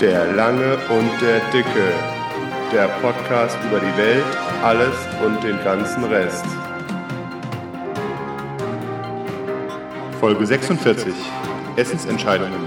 Der 0.00 0.30
Lange 0.34 0.76
und 0.90 1.10
der 1.22 1.40
Dicke. 1.52 1.90
Der 2.70 2.86
Podcast 3.00 3.56
über 3.66 3.80
die 3.80 3.96
Welt, 3.96 4.26
alles 4.62 4.94
und 5.24 5.42
den 5.42 5.56
ganzen 5.64 6.04
Rest. 6.04 6.44
Folge 10.20 10.44
46. 10.44 11.14
Essensentscheidungen. 11.76 12.60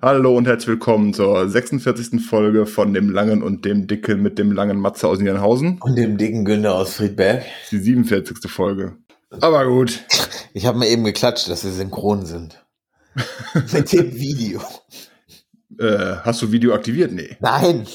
Hallo 0.00 0.36
und 0.36 0.46
herzlich 0.46 0.68
willkommen 0.68 1.14
zur 1.14 1.48
46. 1.48 2.24
Folge 2.24 2.64
von 2.64 2.94
dem 2.94 3.10
Langen 3.10 3.42
und 3.42 3.64
dem 3.64 3.88
Dicken 3.88 4.22
mit 4.22 4.38
dem 4.38 4.52
langen 4.52 4.78
Matze 4.78 5.08
aus 5.08 5.18
Niedernhausen. 5.18 5.78
Und 5.80 5.96
dem 5.96 6.16
dicken 6.16 6.44
Günther 6.44 6.76
aus 6.76 6.94
Friedberg. 6.94 7.42
Die 7.72 7.78
47. 7.78 8.48
Folge. 8.48 8.96
Aber 9.40 9.66
gut. 9.66 10.00
Ich 10.52 10.66
habe 10.66 10.78
mal 10.78 10.88
eben 10.88 11.04
geklatscht, 11.04 11.48
dass 11.48 11.62
wir 11.62 11.70
synchron 11.70 12.26
sind. 12.26 12.60
Mit 13.72 13.92
dem 13.92 14.14
Video. 14.14 14.60
Äh, 15.78 16.16
hast 16.22 16.42
du 16.42 16.52
Video 16.52 16.74
aktiviert? 16.74 17.12
Nee. 17.12 17.36
Nein. 17.40 17.86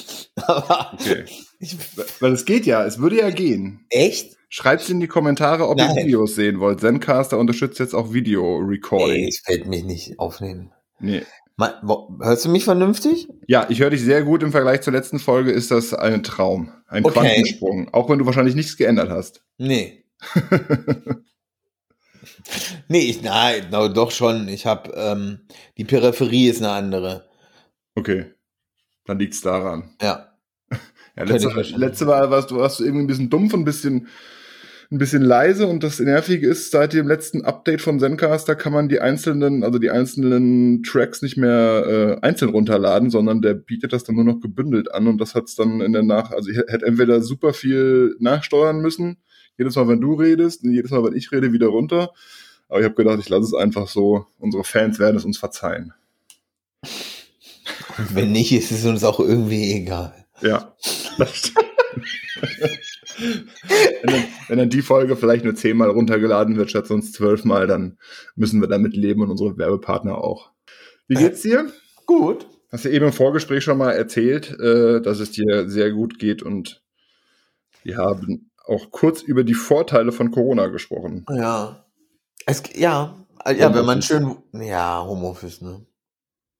Okay. 0.48 1.26
ich, 1.60 1.78
Weil 2.20 2.34
es 2.34 2.46
geht 2.46 2.66
ja, 2.66 2.84
es 2.86 3.00
würde 3.00 3.20
ja 3.20 3.30
gehen. 3.30 3.86
echt? 3.90 4.36
Schreibt 4.50 4.90
in 4.90 5.00
die 5.00 5.08
Kommentare, 5.08 5.68
ob 5.68 5.78
ihr 5.80 5.86
Nein. 5.88 6.06
Videos 6.06 6.36
sehen 6.36 6.59
wollt. 6.59 6.80
Zencaster 6.80 7.38
unterstützt 7.38 7.80
jetzt 7.80 7.94
auch 7.94 8.08
Nee, 8.08 8.14
Video-Recording. 8.16 9.28
ich 9.28 9.42
werde 9.48 9.68
mich 9.70 9.84
nicht 9.84 10.18
aufnehmen. 10.20 10.72
Nee. 11.00 11.23
Ma- 11.58 11.80
wo- 11.84 12.18
Hörst 12.22 12.45
du 12.45 12.50
mich 12.50 12.64
vernünftig? 12.64 13.28
Ja, 13.48 13.66
ich 13.70 13.80
höre 13.80 13.90
dich 13.90 14.02
sehr 14.02 14.23
gut. 14.23 14.44
Im 14.44 14.52
Vergleich 14.52 14.82
zur 14.82 14.94
letzten 14.94 15.20
Folge 15.20 15.52
ist 15.52 15.72
das 15.72 15.94
ein 15.94 16.23
Traum. 16.23 16.72
Ein 16.88 17.04
Okay. 17.06 17.20
Quantensprung. 17.20 17.94
Auch 17.94 18.09
wenn 18.09 18.20
du 18.20 18.26
wahrscheinlich 18.26 18.56
nichts 18.56 18.78
geändert 18.78 19.09
hast. 19.09 19.44
Nee. 19.58 20.06
nee, 22.88 23.10
ich, 23.10 23.22
nein, 23.22 23.68
no, 23.72 23.88
doch 23.88 24.12
schon. 24.12 24.48
Ich 24.48 24.66
habe, 24.66 24.92
ähm, 24.96 25.40
die 25.78 25.86
Peripherie 25.86 26.50
ist 26.50 26.62
eine 26.62 26.72
andere. 26.72 27.30
Okay. 27.95 28.26
Dann 29.06 29.20
liegt's 29.20 29.42
daran. 29.42 29.95
Ja. 30.02 30.32
Ja, 31.17 31.23
letzte, 31.23 31.78
letzte 31.78 32.06
Mal 32.06 32.30
warst 32.30 32.52
du, 32.52 32.58
warst 32.58 32.80
du 32.80 32.84
irgendwie 32.84 33.06
ein 33.06 33.08
bisschen 33.08 33.30
dumpf 33.30 33.54
und 33.54 33.62
ein 33.62 33.66
bisschen, 33.66 34.08
ein 34.92 34.98
bisschen 34.98 35.22
leise 35.22 35.67
und 35.67 35.84
das 35.84 36.00
Nervige 36.00 36.48
ist, 36.48 36.72
seit 36.72 36.94
dem 36.94 37.08
letzten 37.08 37.45
Update 37.45 37.82
von 37.82 38.00
Zencaster 38.00 38.56
kann 38.56 38.73
man 38.73 38.89
die 38.89 39.00
einzelnen, 39.00 39.64
also 39.64 39.80
die 39.80 39.92
einzelnen 39.92 40.84
Tracks 40.84 41.22
nicht 41.22 41.38
mehr 41.38 42.20
äh, 42.22 42.26
einzeln 42.26 42.52
runterladen, 42.52 43.10
sondern 43.10 43.42
der 43.42 43.54
bietet 43.54 43.94
das 43.94 44.04
dann 44.04 44.16
nur 44.16 44.26
noch 44.26 44.42
gebündelt 44.42 44.94
an 44.94 45.08
und 45.08 45.20
das 45.20 45.36
hat's 45.36 45.56
dann 45.56 45.80
in 45.80 45.94
der 45.94 46.04
Nach, 46.04 46.32
also 46.32 46.50
ich 46.50 46.58
hätte 46.58 46.86
entweder 46.86 47.22
super 47.22 47.54
viel 47.54 48.16
nachsteuern 48.20 48.82
müssen, 48.82 49.17
jedes 49.58 49.75
Mal, 49.75 49.88
wenn 49.88 50.02
du 50.02 50.14
redest 50.14 50.64
und 50.64 50.72
jedes 50.72 50.92
Mal, 50.92 51.03
wenn 51.03 51.16
ich 51.16 51.31
rede, 51.31 51.53
wieder 51.53 51.67
runter. 51.67 52.11
Aber 52.67 52.80
ich 52.80 52.86
habe 52.86 52.95
gedacht, 52.95 53.20
ich 53.20 53.30
lasse 53.30 53.45
es 53.45 53.53
einfach 53.53 53.88
so. 53.88 54.25
Unsere 54.39 54.64
Fans 54.64 55.00
werden 55.00 55.17
es 55.17 55.25
uns 55.25 55.38
verzeihen. 55.38 55.94
Und 56.81 56.88
wenn 58.16 58.31
nicht, 58.31 58.52
ist 58.52 58.72
es 58.72 58.86
uns 58.86 59.03
auch 59.03 59.20
irgendwie 59.20 59.73
egal. 59.73 60.26
Ja, 60.42 60.76
das 61.17 61.36
stimmt. 61.36 61.66
wenn, 63.17 64.14
dann, 64.14 64.23
wenn 64.48 64.58
dann 64.58 64.70
die 64.70 64.81
Folge 64.81 65.16
vielleicht 65.16 65.45
nur 65.45 65.56
zehnmal 65.56 65.89
runtergeladen 65.89 66.58
wird, 66.58 66.70
statt 66.70 66.88
sonst 66.88 67.14
zwölfmal, 67.14 67.67
dann 67.67 67.98
müssen 68.36 68.59
wir 68.61 68.67
damit 68.67 68.95
leben 68.95 69.22
und 69.22 69.30
unsere 69.30 69.58
Werbepartner 69.58 70.17
auch. 70.17 70.52
Wie 71.08 71.16
geht's 71.16 71.42
dir? 71.42 71.72
Gut. 72.06 72.48
Hast 72.72 72.86
du 72.86 72.89
eben 72.89 73.06
im 73.06 73.14
Vorgespräch 73.14 73.64
schon 73.64 73.78
mal 73.78 73.92
erzählt, 73.92 74.59
äh, 74.59 75.02
dass 75.02 75.20
es 75.20 75.31
dir 75.31 75.70
sehr 75.70 75.92
gut 75.92 76.20
geht 76.20 76.44
und 76.44 76.81
wir 77.83 77.98
haben 77.98 78.50
auch 78.67 78.91
kurz 78.91 79.21
über 79.21 79.44
die 79.44 79.53
Vorteile 79.53 80.11
von 80.11 80.31
Corona 80.31 80.67
gesprochen. 80.67 81.25
Ja. 81.30 81.85
Es, 82.45 82.63
ja, 82.75 83.16
ja, 83.45 83.73
wenn 83.73 83.85
man 83.85 84.02
schön, 84.02 84.38
ja, 84.53 85.03
Homeoffice, 85.03 85.61
ne? 85.61 85.85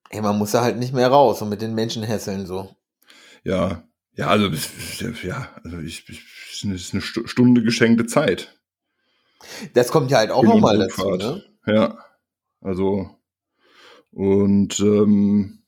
Ey, 0.10 0.22
man 0.22 0.38
muss 0.38 0.52
da 0.52 0.62
halt 0.62 0.78
nicht 0.78 0.94
mehr 0.94 1.08
raus 1.08 1.42
und 1.42 1.50
mit 1.50 1.62
den 1.62 1.74
Menschen 1.76 2.04
hässeln 2.04 2.46
so. 2.46 2.76
Ja, 3.44 3.84
ja, 4.14 4.28
also 4.28 4.50
ja, 5.24 5.50
also 5.64 5.80
ich, 5.80 6.08
ich 6.10 6.24
es 6.54 6.64
ist 6.64 6.94
eine 6.94 7.02
Stu- 7.02 7.28
Stunde 7.28 7.64
geschenkte 7.64 8.06
Zeit. 8.06 8.60
Das 9.74 9.92
kommt 9.92 10.10
ja 10.12 10.20
halt 10.20 10.32
auch 10.32 10.44
nochmal 10.44 10.78
dazu, 10.78 11.12
ne? 11.12 11.44
Ja, 11.66 11.98
also 12.62 13.10
und 14.12 14.80
ähm, 14.80 15.64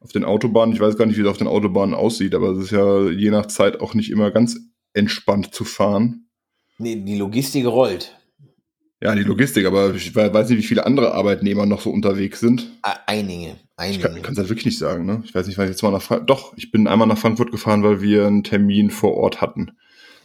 auf 0.00 0.12
den 0.12 0.24
Autobahnen, 0.24 0.74
ich 0.74 0.80
weiß 0.80 0.96
gar 0.96 1.06
nicht, 1.06 1.16
wie 1.16 1.22
es 1.22 1.28
auf 1.28 1.38
den 1.38 1.46
Autobahnen 1.46 1.94
aussieht, 1.94 2.34
aber 2.34 2.50
es 2.50 2.64
ist 2.64 2.70
ja 2.72 3.08
je 3.08 3.30
nach 3.30 3.46
Zeit 3.46 3.80
auch 3.80 3.94
nicht 3.94 4.10
immer 4.10 4.30
ganz 4.30 4.58
entspannt 4.96 5.54
zu 5.54 5.64
fahren. 5.64 6.28
Nee, 6.78 6.96
die 6.96 7.16
Logistik 7.16 7.66
rollt. 7.66 8.16
Ja, 9.02 9.14
die 9.14 9.22
Logistik, 9.22 9.66
aber 9.66 9.94
ich 9.94 10.14
we- 10.14 10.32
weiß 10.32 10.48
nicht, 10.48 10.58
wie 10.58 10.62
viele 10.66 10.86
andere 10.86 11.12
Arbeitnehmer 11.14 11.66
noch 11.66 11.82
so 11.82 11.90
unterwegs 11.90 12.40
sind. 12.40 12.70
Ah, 12.82 12.96
Einige, 13.06 13.50
Ich 13.52 13.58
einige. 13.76 14.20
kann 14.22 14.32
es 14.32 14.38
halt 14.38 14.48
wirklich 14.48 14.64
nicht 14.64 14.78
sagen, 14.78 15.04
ne? 15.04 15.22
Ich 15.24 15.34
weiß 15.34 15.46
nicht, 15.46 15.58
weil 15.58 15.66
ich 15.66 15.72
jetzt 15.72 15.82
mal 15.82 15.90
nach 15.92 16.00
Frankfurt. 16.02 16.30
Doch, 16.30 16.54
ich 16.56 16.70
bin 16.72 16.86
einmal 16.88 17.06
nach 17.06 17.18
Frankfurt 17.18 17.50
gefahren, 17.50 17.82
weil 17.82 18.00
wir 18.00 18.26
einen 18.26 18.42
Termin 18.42 18.90
vor 18.90 19.14
Ort 19.14 19.40
hatten. 19.42 19.72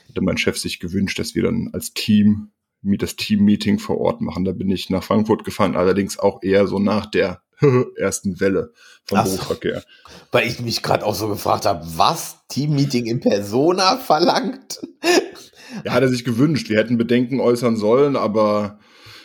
Hatte 0.07 0.21
mein 0.21 0.37
Chef 0.37 0.57
sich 0.57 0.79
gewünscht, 0.79 1.19
dass 1.19 1.35
wir 1.35 1.43
dann 1.43 1.69
als 1.73 1.93
Team 1.93 2.51
das 2.81 3.15
Team-Meeting 3.15 3.77
vor 3.77 3.99
Ort 3.99 4.21
machen. 4.21 4.43
Da 4.45 4.53
bin 4.53 4.69
ich 4.71 4.89
nach 4.89 5.03
Frankfurt 5.03 5.43
gefahren, 5.43 5.75
allerdings 5.75 6.17
auch 6.17 6.41
eher 6.41 6.65
so 6.65 6.79
nach 6.79 7.05
der 7.05 7.41
ersten 7.97 8.39
Welle 8.39 8.73
vom 9.05 9.19
Ach 9.19 9.25
so. 9.25 9.33
Berufsverkehr. 9.33 9.83
Weil 10.31 10.47
ich 10.47 10.59
mich 10.59 10.81
gerade 10.83 11.05
auch 11.05 11.15
so 11.15 11.27
gefragt 11.27 11.65
habe, 11.65 11.85
was 11.95 12.37
Teammeeting 12.49 13.05
in 13.05 13.19
Persona 13.19 13.97
verlangt? 13.97 14.79
Ja, 15.85 15.93
hat 15.93 16.03
er 16.03 16.09
sich 16.09 16.25
gewünscht. 16.25 16.69
Wir 16.69 16.77
hätten 16.77 16.97
Bedenken 16.97 17.39
äußern 17.39 17.77
sollen, 17.77 18.15
aber 18.15 18.79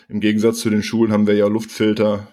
im 0.09 0.21
Gegensatz 0.21 0.59
zu 0.61 0.71
den 0.71 0.83
Schulen 0.83 1.13
haben 1.13 1.27
wir 1.27 1.35
ja 1.35 1.47
Luftfilter. 1.47 2.29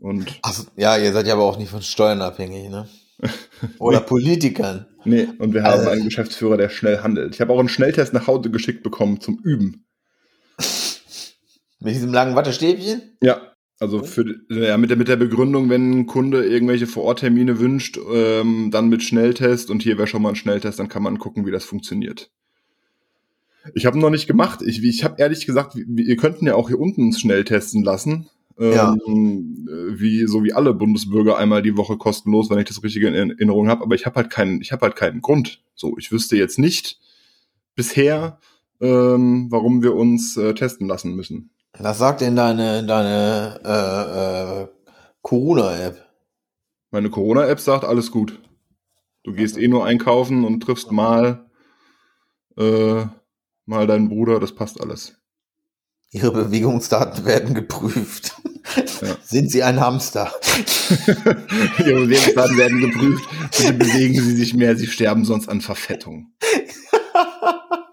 Und 0.00 0.38
Ach, 0.42 0.64
ja, 0.76 0.96
ihr 0.96 1.12
seid 1.12 1.26
ja 1.26 1.34
aber 1.34 1.44
auch 1.44 1.58
nicht 1.58 1.70
von 1.70 1.82
Steuern 1.82 2.22
abhängig, 2.22 2.68
ne? 2.70 2.88
Oder 3.80 4.00
Politikern. 4.00 4.86
nee, 5.04 5.26
und 5.38 5.52
wir 5.54 5.64
haben 5.64 5.78
Also- 5.80 5.90
einen 5.90 6.04
Geschäftsführer, 6.04 6.56
der 6.56 6.68
schnell 6.68 7.00
handelt. 7.02 7.34
Ich 7.34 7.40
habe 7.40 7.52
auch 7.52 7.58
einen 7.58 7.68
Schnelltest 7.68 8.12
nach 8.12 8.26
Hause 8.28 8.50
geschickt 8.50 8.82
bekommen 8.84 9.20
zum 9.20 9.38
Üben. 9.42 9.84
Mit 11.80 11.94
diesem 11.94 12.12
langen 12.12 12.36
Wattestäbchen? 12.36 13.16
Ja, 13.22 13.40
also 13.80 14.02
für, 14.02 14.40
ja, 14.48 14.76
mit, 14.76 14.90
der, 14.90 14.96
mit 14.96 15.08
der 15.08 15.16
Begründung, 15.16 15.70
wenn 15.70 16.00
ein 16.00 16.06
Kunde 16.06 16.44
irgendwelche 16.44 16.88
Vororttermine 16.88 17.60
wünscht, 17.60 17.98
ähm, 18.12 18.70
dann 18.72 18.88
mit 18.88 19.02
Schnelltest 19.02 19.70
und 19.70 19.82
hier 19.82 19.98
wäre 19.98 20.08
schon 20.08 20.22
mal 20.22 20.30
ein 20.30 20.36
Schnelltest, 20.36 20.80
dann 20.80 20.88
kann 20.88 21.02
man 21.02 21.18
gucken, 21.18 21.46
wie 21.46 21.52
das 21.52 21.64
funktioniert. 21.64 22.30
Ich 23.74 23.86
habe 23.86 23.98
noch 23.98 24.10
nicht 24.10 24.26
gemacht. 24.26 24.62
Ich, 24.62 24.82
ich 24.82 25.04
habe 25.04 25.16
ehrlich 25.18 25.46
gesagt, 25.46 25.74
wir, 25.76 26.16
könnten 26.16 26.46
ja 26.46 26.54
auch 26.54 26.68
hier 26.68 26.80
unten 26.80 27.02
uns 27.02 27.20
schnell 27.20 27.44
testen 27.44 27.82
lassen. 27.82 28.28
Ähm, 28.58 29.68
äh, 29.68 30.00
wie 30.00 30.26
so 30.26 30.42
wie 30.42 30.52
alle 30.52 30.74
Bundesbürger 30.74 31.38
einmal 31.38 31.62
die 31.62 31.76
Woche 31.76 31.96
kostenlos, 31.96 32.50
wenn 32.50 32.58
ich 32.58 32.66
das 32.66 32.82
richtige 32.82 33.06
in 33.06 33.14
Erinnerung 33.14 33.68
habe. 33.68 33.84
Aber 33.84 33.94
ich 33.94 34.04
habe 34.04 34.16
halt 34.16 34.30
keinen, 34.30 34.60
ich 34.60 34.72
habe 34.72 34.82
halt 34.82 34.96
keinen 34.96 35.20
Grund. 35.20 35.62
So, 35.76 35.96
ich 35.96 36.10
wüsste 36.10 36.36
jetzt 36.36 36.58
nicht 36.58 36.98
bisher, 37.76 38.40
ähm, 38.80 39.46
warum 39.50 39.84
wir 39.84 39.94
uns 39.94 40.36
äh, 40.36 40.54
testen 40.54 40.88
lassen 40.88 41.14
müssen. 41.14 41.50
Was 41.80 41.98
sagt 41.98 42.20
denn 42.22 42.34
deine, 42.34 42.84
deine 42.84 43.60
äh, 43.64 44.62
äh, 44.62 44.68
Corona-App? 45.22 46.04
Meine 46.90 47.10
Corona-App 47.10 47.60
sagt, 47.60 47.84
alles 47.84 48.10
gut. 48.10 48.40
Du 49.22 49.32
gehst 49.32 49.56
eh 49.56 49.68
nur 49.68 49.84
einkaufen 49.84 50.44
und 50.44 50.60
triffst 50.60 50.90
mal, 50.90 51.46
äh, 52.56 53.04
mal 53.66 53.86
deinen 53.86 54.08
Bruder, 54.08 54.40
das 54.40 54.54
passt 54.54 54.80
alles. 54.80 55.18
Ihre 56.10 56.32
Bewegungsdaten 56.32 57.24
werden 57.26 57.54
geprüft. 57.54 58.34
Ja. 59.02 59.16
Sind 59.22 59.50
Sie 59.50 59.62
ein 59.62 59.78
Hamster? 59.78 60.32
Ihre 61.78 62.06
Bewegungsdaten 62.06 62.56
werden 62.56 62.80
geprüft. 62.80 63.28
Bitte 63.56 63.72
bewegen 63.74 64.14
Sie 64.14 64.34
sich 64.34 64.54
mehr, 64.54 64.76
Sie 64.76 64.86
sterben 64.86 65.24
sonst 65.24 65.48
an 65.48 65.60
Verfettung. 65.60 66.32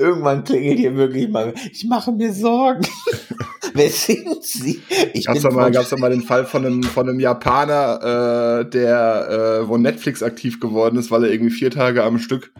Irgendwann 0.00 0.44
klingelt 0.44 0.78
hier 0.78 0.96
wirklich 0.96 1.28
mal. 1.28 1.54
Ich 1.70 1.84
mache 1.84 2.10
mir 2.12 2.32
Sorgen. 2.32 2.86
Wer 3.74 3.90
sind 3.90 4.42
Sie? 4.42 4.82
Ich 5.12 5.26
Gab's 5.26 5.42
doch 5.42 5.52
mal, 5.52 5.70
gab's 5.70 5.90
doch 5.90 5.98
mal 5.98 6.10
den 6.10 6.22
Fall 6.22 6.44
von 6.44 6.66
einem, 6.66 6.82
von 6.82 7.08
einem 7.08 7.20
Japaner, 7.20 8.62
äh, 8.62 8.70
der, 8.70 9.60
äh, 9.62 9.68
wo 9.68 9.76
Netflix 9.76 10.22
aktiv 10.22 10.58
geworden 10.60 10.98
ist, 10.98 11.10
weil 11.10 11.24
er 11.24 11.30
irgendwie 11.30 11.52
vier 11.52 11.70
Tage 11.70 12.02
am 12.02 12.18
Stück 12.18 12.52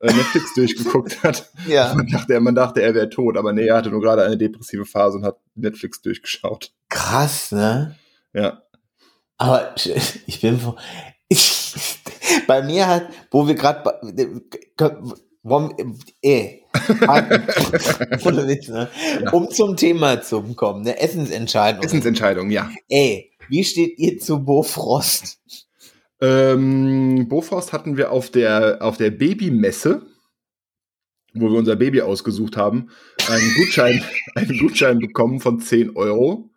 äh, 0.00 0.12
Netflix 0.12 0.54
durchgeguckt 0.56 1.22
hat. 1.22 1.50
ja, 1.66 1.94
Man 1.94 2.06
dachte, 2.06 2.40
man 2.40 2.54
dachte, 2.54 2.82
er 2.82 2.94
wäre 2.94 3.08
tot, 3.08 3.36
aber 3.36 3.52
nee, 3.52 3.66
er 3.66 3.76
hatte 3.76 3.90
nur 3.90 4.02
gerade 4.02 4.24
eine 4.24 4.36
depressive 4.36 4.84
Phase 4.84 5.18
und 5.18 5.24
hat 5.24 5.38
Netflix 5.54 6.02
durchgeschaut. 6.02 6.72
krass, 6.88 7.52
ne? 7.52 7.96
Ja. 8.34 8.62
Aber 9.38 9.74
ich 10.26 10.40
bin 10.40 10.60
ich, 11.28 11.74
bei 12.46 12.62
mir 12.62 12.86
hat, 12.86 13.08
wo 13.30 13.46
wir 13.46 13.54
gerade, 13.54 13.82
ohne 18.24 18.48
Witz, 18.48 18.68
ne? 18.68 18.88
Ja. 19.22 19.32
um 19.32 19.50
zum 19.50 19.76
Thema 19.76 20.20
zu 20.20 20.42
kommen, 20.54 20.82
eine 20.82 20.98
Essensentscheidung. 21.00 21.82
Essensentscheidung, 21.82 22.50
ja. 22.50 22.70
Ey, 22.88 23.32
wie 23.48 23.64
steht 23.64 23.98
ihr 23.98 24.18
zu 24.18 24.44
Bofrost? 24.44 25.40
Ähm, 26.20 27.26
Bofrost 27.28 27.72
hatten 27.72 27.96
wir 27.96 28.12
auf 28.12 28.30
der, 28.30 28.78
auf 28.80 28.96
der 28.96 29.10
Babymesse 29.10 30.02
wo 31.34 31.50
wir 31.50 31.58
unser 31.58 31.76
Baby 31.76 32.02
ausgesucht 32.02 32.56
haben, 32.56 32.90
einen 33.28 33.54
Gutschein, 33.56 34.02
einen 34.34 34.58
Gutschein 34.58 34.98
bekommen 34.98 35.40
von 35.40 35.60
10 35.60 35.96
Euro. 35.96 36.50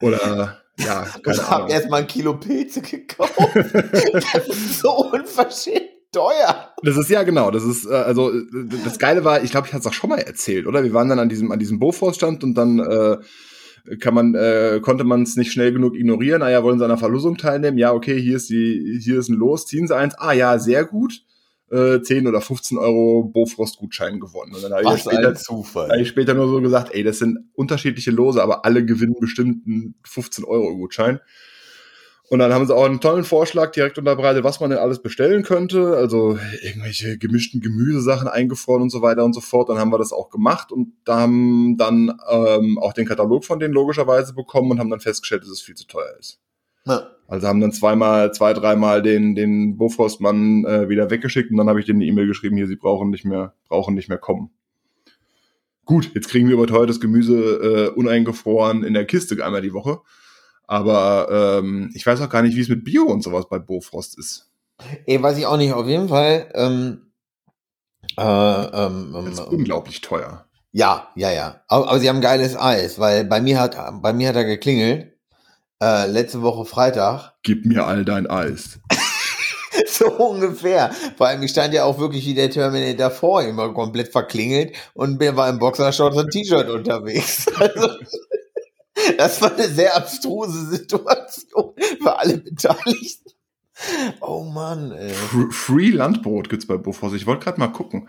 Oder 0.00 0.62
ja, 0.78 1.04
keine 1.22 1.36
Ich 1.36 1.42
habe 1.42 1.72
erstmal 1.72 2.02
ein 2.02 2.06
Kilo 2.06 2.38
Pilze 2.38 2.82
gekauft. 2.82 3.34
das 4.32 4.48
ist 4.48 4.80
so 4.80 5.10
unverschämt 5.10 5.97
teuer. 6.12 6.72
Das 6.82 6.96
ist 6.96 7.10
ja 7.10 7.22
genau, 7.22 7.50
das 7.50 7.64
ist 7.64 7.86
äh, 7.86 7.94
also 7.94 8.32
das 8.84 8.98
Geile 8.98 9.24
war, 9.24 9.42
ich 9.42 9.50
glaube, 9.50 9.66
ich 9.66 9.72
hatte 9.72 9.82
es 9.82 9.86
auch 9.86 9.92
schon 9.92 10.10
mal 10.10 10.18
erzählt, 10.18 10.66
oder? 10.66 10.84
Wir 10.84 10.92
waren 10.94 11.08
dann 11.08 11.18
an 11.18 11.28
diesem 11.28 11.52
an 11.52 11.58
diesem 11.58 11.78
Bofors-Stand 11.78 12.44
und 12.44 12.54
dann 12.54 12.78
äh, 12.78 13.18
kann 14.00 14.14
man 14.14 14.34
äh, 14.34 14.80
konnte 14.82 15.04
man 15.04 15.22
es 15.22 15.36
nicht 15.36 15.52
schnell 15.52 15.72
genug 15.72 15.94
ignorieren. 15.94 16.42
Ah 16.42 16.50
ja, 16.50 16.62
wollen 16.62 16.78
Sie 16.78 16.84
an 16.84 16.90
einer 16.90 16.98
Verlosung 16.98 17.36
teilnehmen? 17.36 17.78
Ja, 17.78 17.92
okay, 17.92 18.20
hier 18.20 18.36
ist 18.36 18.50
die 18.50 18.98
hier 19.02 19.18
ist 19.18 19.28
ein 19.28 19.36
Los, 19.36 19.66
ziehen 19.66 19.86
Sie 19.86 19.96
eins. 19.96 20.14
Ah 20.18 20.32
ja, 20.32 20.58
sehr 20.58 20.84
gut 20.84 21.22
äh, 21.70 22.00
10 22.00 22.26
oder 22.26 22.40
15 22.40 22.78
Euro 22.78 23.24
Bofrost-Gutschein 23.24 24.20
gewonnen. 24.20 24.54
Und 24.54 24.62
dann 24.62 24.72
habe 24.72 24.94
ich, 24.94 25.02
später, 25.02 25.34
Zufall. 25.34 25.90
Hab 25.90 25.98
ich 25.98 26.08
später 26.08 26.34
nur 26.34 26.48
so 26.48 26.60
gesagt, 26.60 26.94
ey, 26.94 27.02
das 27.02 27.18
sind 27.18 27.38
unterschiedliche 27.54 28.10
Lose, 28.10 28.42
aber 28.42 28.64
alle 28.64 28.84
gewinnen 28.84 29.16
bestimmt 29.20 29.66
einen 29.66 29.94
15 30.04 30.44
Euro 30.44 30.76
Gutschein. 30.76 31.20
Und 32.30 32.40
dann 32.40 32.52
haben 32.52 32.66
sie 32.66 32.76
auch 32.76 32.84
einen 32.84 33.00
tollen 33.00 33.24
Vorschlag 33.24 33.72
direkt 33.72 33.96
unterbreitet, 33.96 34.44
was 34.44 34.60
man 34.60 34.68
denn 34.68 34.78
alles 34.78 35.00
bestellen 35.00 35.42
könnte. 35.42 35.96
Also 35.96 36.38
irgendwelche 36.62 37.16
gemischten 37.16 37.62
Gemüsesachen 37.62 38.28
eingefroren 38.28 38.82
und 38.82 38.90
so 38.90 39.00
weiter 39.00 39.24
und 39.24 39.32
so 39.32 39.40
fort. 39.40 39.70
Dann 39.70 39.78
haben 39.78 39.90
wir 39.90 39.98
das 39.98 40.12
auch 40.12 40.28
gemacht 40.28 40.70
und 40.70 40.92
da 41.04 41.20
haben 41.20 41.76
dann 41.78 42.18
ähm, 42.30 42.78
auch 42.78 42.92
den 42.92 43.06
Katalog 43.06 43.46
von 43.46 43.60
denen 43.60 43.72
logischerweise 43.72 44.34
bekommen 44.34 44.70
und 44.72 44.78
haben 44.78 44.90
dann 44.90 45.00
festgestellt, 45.00 45.42
dass 45.42 45.48
es 45.48 45.62
viel 45.62 45.74
zu 45.74 45.86
teuer 45.86 46.14
ist. 46.18 46.38
Ja. 46.84 47.08
Also 47.28 47.46
haben 47.46 47.60
dann 47.60 47.72
zweimal, 47.72 48.32
zwei, 48.32 48.52
dreimal 48.52 49.02
den, 49.02 49.34
den 49.34 49.76
Bofrostmann 49.76 50.64
äh, 50.64 50.88
wieder 50.88 51.10
weggeschickt 51.10 51.50
und 51.50 51.56
dann 51.56 51.68
habe 51.68 51.80
ich 51.80 51.86
denen 51.86 52.00
eine 52.00 52.10
E-Mail 52.10 52.26
geschrieben, 52.26 52.56
hier, 52.56 52.66
sie 52.66 52.76
brauchen 52.76 53.10
nicht 53.10 53.24
mehr, 53.24 53.54
brauchen 53.68 53.94
nicht 53.94 54.08
mehr 54.08 54.18
kommen. 54.18 54.50
Gut, 55.84 56.10
jetzt 56.14 56.28
kriegen 56.28 56.48
wir 56.48 56.54
überteuertes 56.54 57.00
Gemüse 57.00 57.34
äh, 57.34 57.88
uneingefroren 57.88 58.82
in 58.84 58.92
der 58.92 59.06
Kiste 59.06 59.42
einmal 59.44 59.62
die 59.62 59.72
Woche. 59.72 60.00
Aber 60.68 61.58
ähm, 61.58 61.90
ich 61.94 62.06
weiß 62.06 62.20
auch 62.20 62.28
gar 62.28 62.42
nicht, 62.42 62.56
wie 62.56 62.60
es 62.60 62.68
mit 62.68 62.84
Bio 62.84 63.04
und 63.04 63.22
sowas 63.22 63.48
bei 63.48 63.58
Bofrost 63.58 64.16
ist. 64.16 64.50
Ey, 65.06 65.20
weiß 65.20 65.38
ich 65.38 65.46
auch 65.46 65.56
nicht. 65.56 65.72
Auf 65.72 65.86
jeden 65.86 66.08
Fall. 66.08 66.52
Ähm, 66.54 67.10
äh, 68.16 68.22
ähm, 68.22 69.10
das 69.12 69.26
ist 69.26 69.38
ähm, 69.40 69.46
unglaublich 69.48 70.00
teuer. 70.02 70.44
Ja, 70.70 71.08
ja, 71.16 71.32
ja. 71.32 71.62
Aber, 71.66 71.88
aber, 71.88 71.98
sie 71.98 72.08
haben 72.08 72.20
geiles 72.20 72.56
Eis, 72.56 73.00
weil 73.00 73.24
bei 73.24 73.40
mir 73.40 73.58
hat 73.58 73.76
bei 74.02 74.12
mir 74.12 74.28
hat 74.28 74.36
er 74.36 74.44
geklingelt 74.44 75.18
äh, 75.82 76.06
letzte 76.06 76.42
Woche 76.42 76.64
Freitag. 76.64 77.34
Gib 77.42 77.64
mir 77.64 77.86
all 77.86 78.04
dein 78.04 78.28
Eis. 78.28 78.78
so 79.86 80.06
ungefähr. 80.10 80.90
Vor 81.16 81.28
allem, 81.28 81.42
ich 81.42 81.50
stand 81.50 81.74
ja 81.74 81.84
auch 81.84 81.98
wirklich 81.98 82.26
wie 82.26 82.34
der 82.34 82.50
Terminator 82.50 83.10
vor, 83.10 83.42
immer 83.42 83.72
komplett 83.72 84.08
verklingelt 84.08 84.74
und 84.94 85.18
mir 85.18 85.36
war 85.36 85.48
im 85.48 85.58
Boxershorts 85.58 86.16
und 86.16 86.30
T-Shirt 86.30 86.68
unterwegs. 86.68 87.46
Also, 87.58 87.88
das 89.16 89.40
war 89.40 89.52
eine 89.52 89.68
sehr 89.68 89.96
abstruse 89.96 90.66
Situation 90.66 91.74
für 92.02 92.18
alle 92.18 92.38
Beteiligten. 92.38 93.32
Oh 94.20 94.42
Mann, 94.42 94.92
ey. 94.92 95.12
Free 95.50 95.90
Landbrot 95.90 96.48
gibt's 96.48 96.66
bei 96.66 96.76
Bofors. 96.76 97.12
Ich 97.12 97.26
wollte 97.26 97.44
gerade 97.44 97.60
mal 97.60 97.68
gucken. 97.68 98.08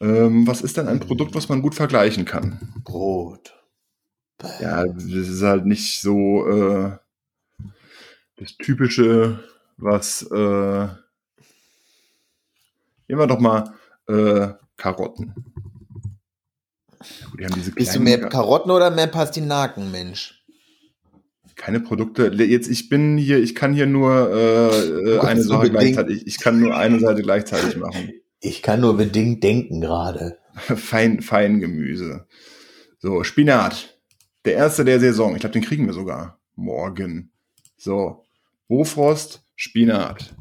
Ähm, 0.00 0.46
was 0.46 0.62
ist 0.62 0.76
denn 0.76 0.88
ein 0.88 1.00
Produkt, 1.00 1.34
was 1.34 1.48
man 1.48 1.62
gut 1.62 1.74
vergleichen 1.74 2.24
kann? 2.24 2.58
Brot. 2.84 3.54
Ja, 4.60 4.84
das 4.84 5.04
ist 5.04 5.42
halt 5.42 5.66
nicht 5.66 6.00
so 6.00 6.46
äh, 6.46 6.98
das 8.36 8.56
typische, 8.56 9.44
was 9.76 10.22
äh, 10.22 10.88
nehmen 13.08 13.20
wir 13.20 13.26
doch 13.26 13.40
mal 13.40 13.72
äh, 14.08 14.54
Karotten. 14.76 15.34
Ja, 17.38 17.48
Bist 17.74 17.94
du 17.94 18.00
mehr 18.00 18.28
Karotten 18.28 18.70
oder 18.70 18.90
mehr 18.90 19.06
Pastinaken, 19.06 19.90
Mensch? 19.90 20.44
Keine 21.56 21.80
Produkte. 21.80 22.32
Jetzt, 22.34 22.68
ich 22.68 22.88
bin 22.88 23.16
hier, 23.16 23.38
ich 23.38 23.54
kann 23.54 23.72
hier 23.74 23.86
nur 23.86 24.30
äh, 24.32 25.18
eine 25.20 25.42
Sache 25.42 25.70
gleichzeitig. 25.70 26.26
Ich 26.26 26.38
kann 26.38 26.58
nur 26.58 26.76
eine 26.76 26.98
Seite 26.98 27.22
gleichzeitig 27.22 27.76
machen. 27.76 28.12
Ich 28.40 28.62
kann 28.62 28.80
nur 28.80 28.96
bedingt 28.96 29.42
denken 29.42 29.80
gerade. 29.80 30.38
Fein, 30.54 31.22
Feingemüse. 31.22 32.26
So, 32.98 33.24
Spinat. 33.24 33.98
Der 34.44 34.54
erste 34.54 34.84
der 34.84 35.00
Saison. 35.00 35.34
Ich 35.34 35.40
glaube, 35.40 35.54
den 35.54 35.62
kriegen 35.62 35.86
wir 35.86 35.94
sogar 35.94 36.38
morgen. 36.54 37.30
So. 37.76 38.24
Bofrost, 38.68 39.42
Spinat. 39.56 40.34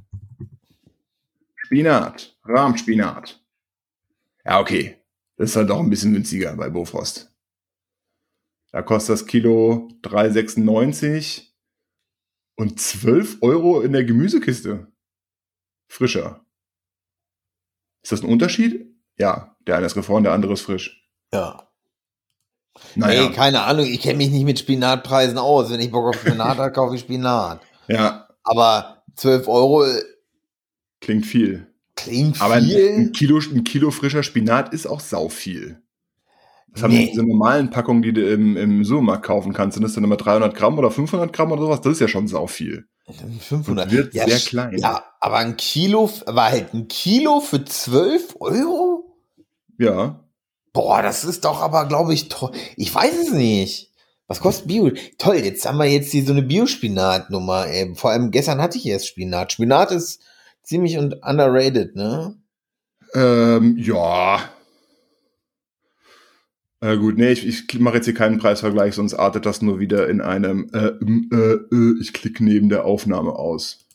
Spinat. 1.56 2.36
Rahmspinat. 2.44 3.42
Ja, 4.46 4.60
okay. 4.60 4.98
Das 5.38 5.50
ist 5.50 5.56
halt 5.56 5.70
doch 5.70 5.80
ein 5.80 5.90
bisschen 5.90 6.14
günstiger 6.14 6.56
bei 6.56 6.70
Bofrost. 6.70 7.34
Da 8.72 8.82
kostet 8.82 9.14
das 9.14 9.26
Kilo 9.28 9.90
3,96 10.02 11.54
und 12.56 12.80
12 12.80 13.38
Euro 13.42 13.82
in 13.82 13.94
der 13.94 14.04
Gemüsekiste. 14.04 14.92
Frischer. 15.88 16.46
Ist 18.04 18.12
das 18.12 18.22
ein 18.22 18.30
Unterschied? 18.30 18.94
Ja, 19.18 19.56
der 19.68 19.78
eine 19.78 19.86
ist 19.86 19.94
gefroren, 19.94 20.24
der 20.24 20.34
andere 20.34 20.54
ist 20.54 20.62
frisch. 20.62 21.08
Ja. 21.32 21.70
Naja. 22.96 23.30
Nee, 23.30 23.36
keine 23.36 23.62
Ahnung, 23.62 23.86
ich 23.86 24.02
kenne 24.02 24.18
mich 24.18 24.30
nicht 24.30 24.46
mit 24.46 24.60
Spinatpreisen 24.60 25.38
aus. 25.38 25.70
Wenn 25.70 25.80
ich 25.80 25.92
Bock 25.92 26.08
auf 26.08 26.20
Spinat 26.20 26.58
habe, 26.58 26.72
kaufe 26.74 26.96
ich 26.96 27.02
Spinat. 27.02 27.62
Ja. 27.88 28.28
Aber 28.44 29.04
12 29.16 29.48
Euro. 29.48 29.86
Klingt 31.00 31.26
viel. 31.26 31.73
Klingt 31.96 32.42
Aber 32.42 32.60
viel. 32.60 32.96
Ein 32.96 33.12
Kilo, 33.12 33.40
ein 33.40 33.64
Kilo 33.64 33.92
frischer 33.92 34.24
Spinat 34.24 34.74
ist 34.74 34.88
auch 34.88 35.00
sau 35.00 35.30
viel. 35.30 35.82
Das 36.74 36.82
haben 36.82 36.94
nee. 36.94 37.10
diese 37.12 37.24
normalen 37.24 37.70
Packungen, 37.70 38.02
die 38.02 38.14
du 38.14 38.28
im, 38.28 38.58
im 38.58 38.84
Supermarkt 38.84 39.24
kaufen 39.24 39.54
kannst. 39.54 39.76
Sind 39.76 39.84
das 39.84 39.94
dann 39.94 40.04
immer 40.04 40.18
300 40.18 40.56
Gramm 40.56 40.78
oder 40.80 40.90
500 40.90 41.32
Gramm 41.32 41.52
oder 41.52 41.62
sowas? 41.62 41.82
Das 41.82 41.94
ist 41.94 42.00
ja 42.00 42.08
schon 42.08 42.28
sau 42.28 42.48
viel. 42.48 42.88
500. 43.08 43.86
Und 43.86 43.92
wird 43.92 44.14
ja, 44.16 44.28
sehr 44.28 44.40
klein. 44.40 44.78
Ja, 44.78 45.04
aber 45.20 45.38
ein 45.38 45.56
Kilo, 45.58 46.10
war 46.26 46.50
halt 46.50 46.74
ein 46.74 46.88
Kilo 46.88 47.42
für 47.42 47.64
12 47.64 48.38
Euro? 48.40 49.16
Ja. 49.78 50.24
Boah, 50.72 51.04
das 51.04 51.24
ist 51.24 51.46
doch 51.46 51.62
aber, 51.62 51.86
glaube 51.86 52.14
ich, 52.14 52.30
toll. 52.30 52.52
Ich 52.76 52.94
weiß 52.94 53.28
es 53.28 53.32
nicht. 53.32 53.92
Was 54.28 54.40
kostet 54.40 54.68
Bio? 54.68 54.90
Toll, 55.20 55.36
jetzt 55.38 55.66
haben 55.66 55.78
wir 55.78 55.86
jetzt 55.86 56.12
hier 56.12 56.26
so 56.26 56.32
eine 56.32 56.42
Biospinat-Nummer. 56.42 57.68
Vor 57.94 58.10
allem 58.10 58.32
gestern 58.32 58.62
hatte 58.62 58.78
ich 58.78 58.86
erst 58.88 59.08
Spinat. 59.08 59.52
Spinat 59.52 59.92
ist 59.92 60.24
ziemlich 60.64 60.98
und 60.98 61.16
underrated, 61.24 61.96
ne? 61.96 62.36
Ähm, 63.14 63.78
ja. 63.78 64.40
Äh, 66.82 66.98
gut, 66.98 67.18
nee, 67.18 67.32
ich, 67.32 67.46
ich 67.46 67.80
mache 67.80 67.96
jetzt 67.96 68.06
hier 68.06 68.14
keinen 68.14 68.40
Preisvergleich, 68.40 68.96
sonst 68.96 69.14
artet 69.14 69.46
das 69.46 69.62
nur 69.62 69.80
wieder 69.80 70.10
in 70.10 70.20
einem 70.20 70.70
äh, 70.74 70.88
äh, 71.34 71.60
äh, 71.72 72.02
ich 72.02 72.14
klicke 72.14 72.44
neben 72.44 72.70
der 72.70 72.86
Aufnahme 72.86 73.34
aus. 73.34 73.86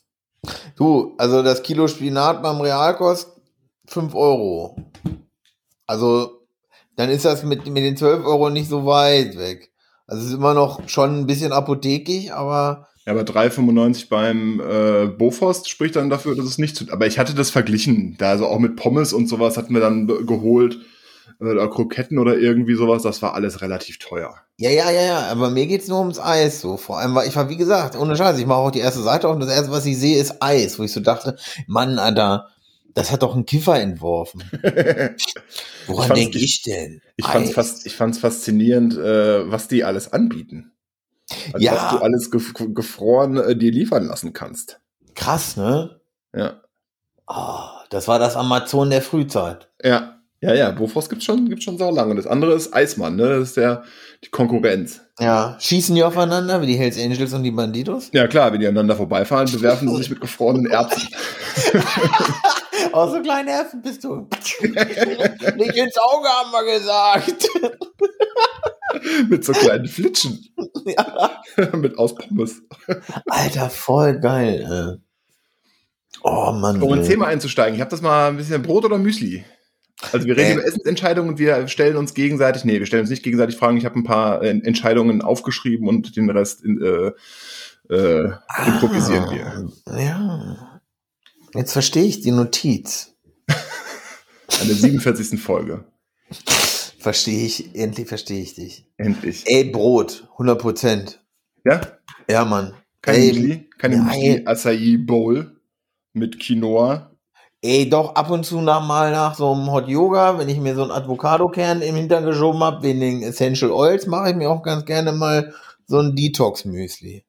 Du, 0.75 1.15
also 1.17 1.43
das 1.43 1.61
Kilo 1.63 1.87
Spinat 1.87 2.41
beim 2.41 2.61
Real 2.61 2.95
kostet 2.95 3.33
5 3.87 4.15
Euro. 4.15 4.91
Also 5.85 6.39
dann 6.95 7.09
ist 7.09 7.25
das 7.25 7.43
mit, 7.43 7.65
mit 7.67 7.83
den 7.83 7.97
12 7.97 8.25
Euro 8.25 8.49
nicht 8.49 8.69
so 8.69 8.85
weit 8.85 9.37
weg. 9.37 9.71
Also 10.07 10.23
es 10.23 10.29
ist 10.29 10.35
immer 10.35 10.53
noch 10.53 10.89
schon 10.89 11.19
ein 11.19 11.27
bisschen 11.27 11.53
apothekig, 11.53 12.33
aber. 12.33 12.88
Ja, 13.09 13.15
aber 13.15 13.23
3,95 13.23 14.07
beim 14.07 14.59
äh, 14.59 15.07
Boforst 15.07 15.67
spricht 15.67 15.95
dann 15.95 16.11
dafür, 16.11 16.35
dass 16.35 16.45
es 16.45 16.59
nicht 16.59 16.75
zu. 16.75 16.85
Aber 16.91 17.07
ich 17.07 17.17
hatte 17.17 17.33
das 17.33 17.49
verglichen. 17.49 18.15
Da 18.19 18.29
also 18.29 18.45
auch 18.45 18.59
mit 18.59 18.75
Pommes 18.75 19.13
und 19.13 19.27
sowas 19.27 19.57
hatten 19.57 19.73
wir 19.73 19.81
dann 19.81 20.05
geholt. 20.05 20.77
Äh, 21.39 21.45
oder 21.45 21.67
Kroketten 21.67 22.19
oder 22.19 22.37
irgendwie 22.37 22.75
sowas. 22.75 23.01
Das 23.01 23.23
war 23.23 23.33
alles 23.33 23.63
relativ 23.63 23.97
teuer. 23.97 24.35
Ja, 24.57 24.69
ja, 24.69 24.91
ja, 24.91 25.01
ja. 25.01 25.19
Aber 25.31 25.49
mir 25.49 25.65
geht's 25.65 25.87
nur 25.87 26.01
ums 26.01 26.19
Eis 26.19 26.61
so. 26.61 26.77
Vor 26.77 26.99
allem, 26.99 27.15
weil 27.15 27.27
ich 27.27 27.35
war, 27.35 27.49
wie 27.49 27.57
gesagt, 27.57 27.97
ohne 27.97 28.15
Scheiß, 28.15 28.37
ich 28.37 28.45
mache 28.45 28.59
auch 28.59 28.69
die 28.69 28.77
erste 28.77 29.01
Seite 29.01 29.27
auf 29.27 29.33
und 29.33 29.39
das 29.39 29.49
erste, 29.49 29.71
was 29.71 29.87
ich 29.87 29.97
sehe, 29.97 30.21
ist 30.21 30.43
Eis. 30.43 30.77
Wo 30.77 30.83
ich 30.83 30.91
so 30.91 30.99
dachte, 30.99 31.35
Mann, 31.65 31.97
Alter, 31.97 32.49
das 32.93 33.11
hat 33.11 33.23
doch 33.23 33.35
ein 33.35 33.47
Kiffer 33.47 33.81
entworfen. 33.81 34.43
Woran 35.87 36.13
denke 36.13 36.37
ich 36.37 36.61
denn? 36.61 37.01
Ich 37.15 37.25
fand's, 37.25 37.53
fast, 37.53 37.87
ich 37.87 37.95
fand's 37.95 38.19
faszinierend, 38.19 38.95
äh, 38.99 39.49
was 39.49 39.67
die 39.67 39.83
alles 39.83 40.13
anbieten. 40.13 40.73
Also 41.53 41.65
ja. 41.65 41.73
Was 41.73 41.91
du 41.91 41.97
alles 42.03 42.31
gef 42.31 42.53
gefroren 42.73 43.37
äh, 43.37 43.55
dir 43.55 43.71
liefern 43.71 44.05
lassen 44.05 44.33
kannst. 44.33 44.79
Krass, 45.15 45.57
ne? 45.57 45.99
Ja. 46.35 46.61
Oh, 47.27 47.59
das 47.89 48.07
war 48.07 48.19
das 48.19 48.35
Amazon 48.35 48.89
der 48.89 49.01
Frühzeit. 49.01 49.69
Ja. 49.83 50.15
Ja, 50.41 50.53
ja, 50.53 50.71
Bofors 50.71 51.09
gibt's 51.09 51.25
schon, 51.25 51.49
gibt's 51.49 51.65
schon 51.65 51.77
sau 51.77 51.91
lange. 51.91 52.15
Das 52.15 52.25
andere 52.25 52.53
ist 52.53 52.73
Eismann, 52.73 53.17
ne? 53.17 53.27
Das 53.27 53.49
ist 53.49 53.57
der, 53.57 53.83
die 54.23 54.29
Konkurrenz. 54.29 55.01
Ja. 55.19 55.57
Schießen 55.59 55.93
die 55.93 56.03
aufeinander, 56.03 56.61
wie 56.61 56.67
die 56.67 56.77
Hells 56.77 56.97
Angels 56.97 57.33
und 57.33 57.43
die 57.43 57.51
Banditos? 57.51 58.09
Ja, 58.13 58.25
klar, 58.27 58.53
wenn 58.53 58.61
die 58.61 58.67
aneinander 58.67 58.95
vorbeifahren, 58.95 59.51
bewerfen 59.51 59.89
sie 59.89 59.97
sich 59.97 60.09
mit 60.09 60.21
gefrorenen 60.21 60.71
Erbsen. 60.71 61.09
Oh, 63.07 63.11
so 63.11 63.21
kleine 63.21 63.51
Erbsen 63.51 63.81
bist 63.81 64.03
du. 64.03 64.15
Nicht 64.61 65.75
ins 65.75 65.97
Auge, 65.97 66.27
haben 66.27 66.51
wir 66.51 66.77
gesagt. 66.77 67.47
Mit 69.29 69.45
so 69.45 69.53
kleinen 69.53 69.87
Flitschen. 69.87 70.45
Ja. 70.85 71.41
Mit 71.75 71.97
aus 71.99 72.15
Pommes. 72.15 72.61
Alter, 73.27 73.69
voll 73.69 74.19
geil. 74.19 75.01
Oh 76.23 76.51
Mann. 76.51 76.81
Um 76.81 76.93
ins 76.93 77.07
Thema 77.07 77.27
einzusteigen, 77.27 77.75
ich 77.75 77.81
habe 77.81 77.91
das 77.91 78.01
mal 78.01 78.29
ein 78.29 78.37
bisschen 78.37 78.61
Brot 78.63 78.85
oder 78.85 78.97
Müsli. 78.97 79.43
Also 80.13 80.25
wir 80.25 80.35
reden 80.37 80.51
Äh. 80.51 80.53
über 80.53 80.65
Essensentscheidungen 80.65 81.31
und 81.31 81.37
wir 81.39 81.67
stellen 81.67 81.97
uns 81.97 82.13
gegenseitig, 82.13 82.63
nee, 82.65 82.79
wir 82.79 82.85
stellen 82.85 83.01
uns 83.01 83.09
nicht 83.09 83.23
gegenseitig 83.23 83.57
Fragen. 83.57 83.77
Ich 83.77 83.85
habe 83.85 83.99
ein 83.99 84.03
paar 84.05 84.41
äh, 84.41 84.49
Entscheidungen 84.49 85.21
aufgeschrieben 85.21 85.87
und 85.87 86.15
den 86.15 86.29
Rest 86.29 86.63
in, 86.63 86.81
äh, 86.81 87.11
äh, 87.93 88.31
improvisieren 88.65 89.29
wir. 89.29 89.67
Ah, 89.85 89.99
Ja. 89.99 90.68
Jetzt 91.55 91.73
verstehe 91.73 92.05
ich 92.05 92.21
die 92.21 92.31
Notiz. 92.31 93.15
An 93.47 94.67
der 94.67 94.75
47. 94.75 95.39
Folge. 95.39 95.85
Verstehe 96.99 97.45
ich, 97.45 97.75
endlich 97.75 98.07
verstehe 98.07 98.41
ich 98.41 98.55
dich. 98.55 98.85
Endlich. 98.97 99.45
Ey, 99.47 99.63
Brot, 99.63 100.27
100 100.33 100.59
Prozent. 100.59 101.23
Ja? 101.65 101.81
Ja, 102.29 102.45
Mann. 102.45 102.73
Kein 103.01 103.15
Ey, 103.15 103.33
Müsli? 103.33 103.69
Keine. 103.77 103.97
Müsli 103.97 104.43
Acai 104.45 104.97
Bowl 104.99 105.55
mit 106.13 106.39
Quinoa. 106.39 107.11
Ey, 107.61 107.89
doch 107.89 108.15
ab 108.15 108.29
und 108.29 108.45
zu 108.45 108.61
nach 108.61 108.85
mal 108.85 109.11
nach 109.11 109.35
so 109.35 109.51
einem 109.53 109.71
Hot 109.71 109.87
Yoga, 109.87 110.37
wenn 110.37 110.47
ich 110.49 110.59
mir 110.59 110.75
so 110.75 110.83
einen 110.83 110.91
Avocado-Kern 110.91 111.81
im 111.81 111.95
Hintern 111.95 112.25
geschoben 112.25 112.61
habe, 112.61 112.83
wegen 112.83 113.01
den 113.01 113.21
Essential 113.21 113.71
Oils, 113.71 114.07
mache 114.07 114.29
ich 114.29 114.35
mir 114.35 114.49
auch 114.49 114.63
ganz 114.63 114.85
gerne 114.85 115.11
mal 115.11 115.53
so 115.85 115.99
ein 115.99 116.15
Detox-Müsli. 116.15 117.25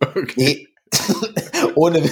Okay. 0.00 0.32
Nee. 0.36 0.68
Ohne. 1.74 2.08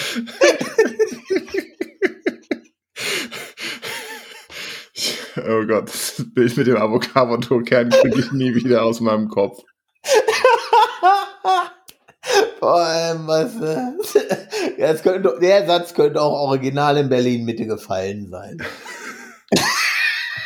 Oh 5.36 5.64
Gott, 5.64 5.88
das 5.88 6.24
Bild 6.34 6.56
mit 6.56 6.66
dem 6.66 6.76
Avocado-Kern 6.76 7.90
kriege 7.90 8.18
ich 8.20 8.32
nie 8.32 8.54
wieder 8.54 8.84
aus 8.84 9.00
meinem 9.00 9.28
Kopf. 9.28 9.62
Vor 12.58 12.74
allem, 12.74 13.26
was. 13.26 13.54
Äh, 13.60 14.76
das 14.78 15.02
könnte, 15.02 15.38
der 15.40 15.66
Satz 15.66 15.94
könnte 15.94 16.20
auch 16.20 16.48
original 16.48 16.96
in 16.98 17.08
Berlin 17.08 17.44
Mitte 17.44 17.66
gefallen 17.66 18.28
sein. 18.28 18.58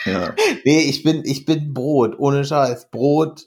Ja. 0.04 0.34
Nee, 0.64 0.82
ich 0.82 1.02
bin, 1.02 1.22
ich 1.24 1.44
bin 1.44 1.72
Brot, 1.72 2.18
ohne 2.18 2.44
Scheiß. 2.44 2.90
Brot. 2.90 3.46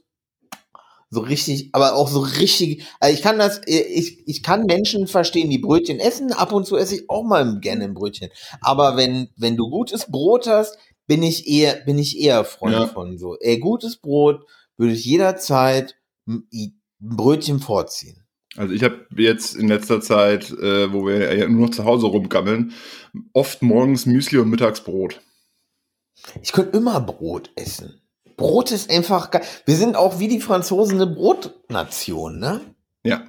So 1.10 1.22
richtig, 1.22 1.70
aber 1.72 1.96
auch 1.96 2.10
so 2.10 2.20
richtig. 2.20 2.84
Also 3.00 3.16
ich 3.16 3.22
kann 3.24 3.40
das, 3.40 3.62
ich, 3.66 4.28
ich 4.28 4.44
kann 4.44 4.66
Menschen 4.66 5.08
verstehen, 5.08 5.50
die 5.50 5.58
Brötchen 5.58 6.00
essen. 6.00 6.34
Ab 6.34 6.52
und 6.52 6.66
zu 6.66 6.76
esse 6.76 6.96
ich 6.96 7.10
auch 7.10 7.24
mal 7.24 7.60
gerne 7.62 7.86
ein 7.86 7.94
Brötchen. 7.94 8.30
Aber 8.62 8.98
wenn, 8.98 9.30
wenn 9.38 9.56
du 9.56 9.70
gutes 9.70 10.08
Brot 10.12 10.48
hast, 10.48 10.78
bin 11.08 11.24
ich 11.24 11.48
eher, 11.48 11.76
bin 11.86 11.98
ich 11.98 12.20
eher 12.20 12.44
Freund 12.44 12.74
Ja. 12.74 12.88
von 12.88 13.18
so. 13.18 13.38
Ey, 13.40 13.58
gutes 13.60 13.98
Brot 13.98 14.42
würde 14.76 14.94
ich 14.94 15.06
jederzeit 15.06 15.96
ein 16.28 16.44
Brötchen 17.00 17.60
vorziehen. 17.60 18.26
Also 18.58 18.74
ich 18.74 18.84
habe 18.84 19.06
jetzt 19.16 19.56
in 19.56 19.68
letzter 19.70 20.02
Zeit, 20.02 20.50
äh, 20.52 20.92
wo 20.92 21.06
wir 21.06 21.34
ja 21.36 21.48
nur 21.48 21.68
noch 21.68 21.74
zu 21.74 21.86
Hause 21.86 22.08
rumgammeln, 22.08 22.74
oft 23.32 23.62
morgens 23.62 24.06
Müsli 24.06 24.40
und 24.40 24.50
mittags 24.50 24.82
Brot. 24.82 25.22
Ich 26.42 26.52
könnte 26.52 26.78
immer 26.78 27.00
Brot 27.00 27.52
essen. 27.56 28.02
Brot 28.38 28.72
ist 28.72 28.90
einfach 28.90 29.32
geil. 29.32 29.44
Wir 29.66 29.76
sind 29.76 29.96
auch 29.96 30.20
wie 30.20 30.28
die 30.28 30.40
Franzosen 30.40 31.02
eine 31.02 31.08
Brotnation, 31.08 32.40
ne? 32.40 32.62
Ja. 33.04 33.26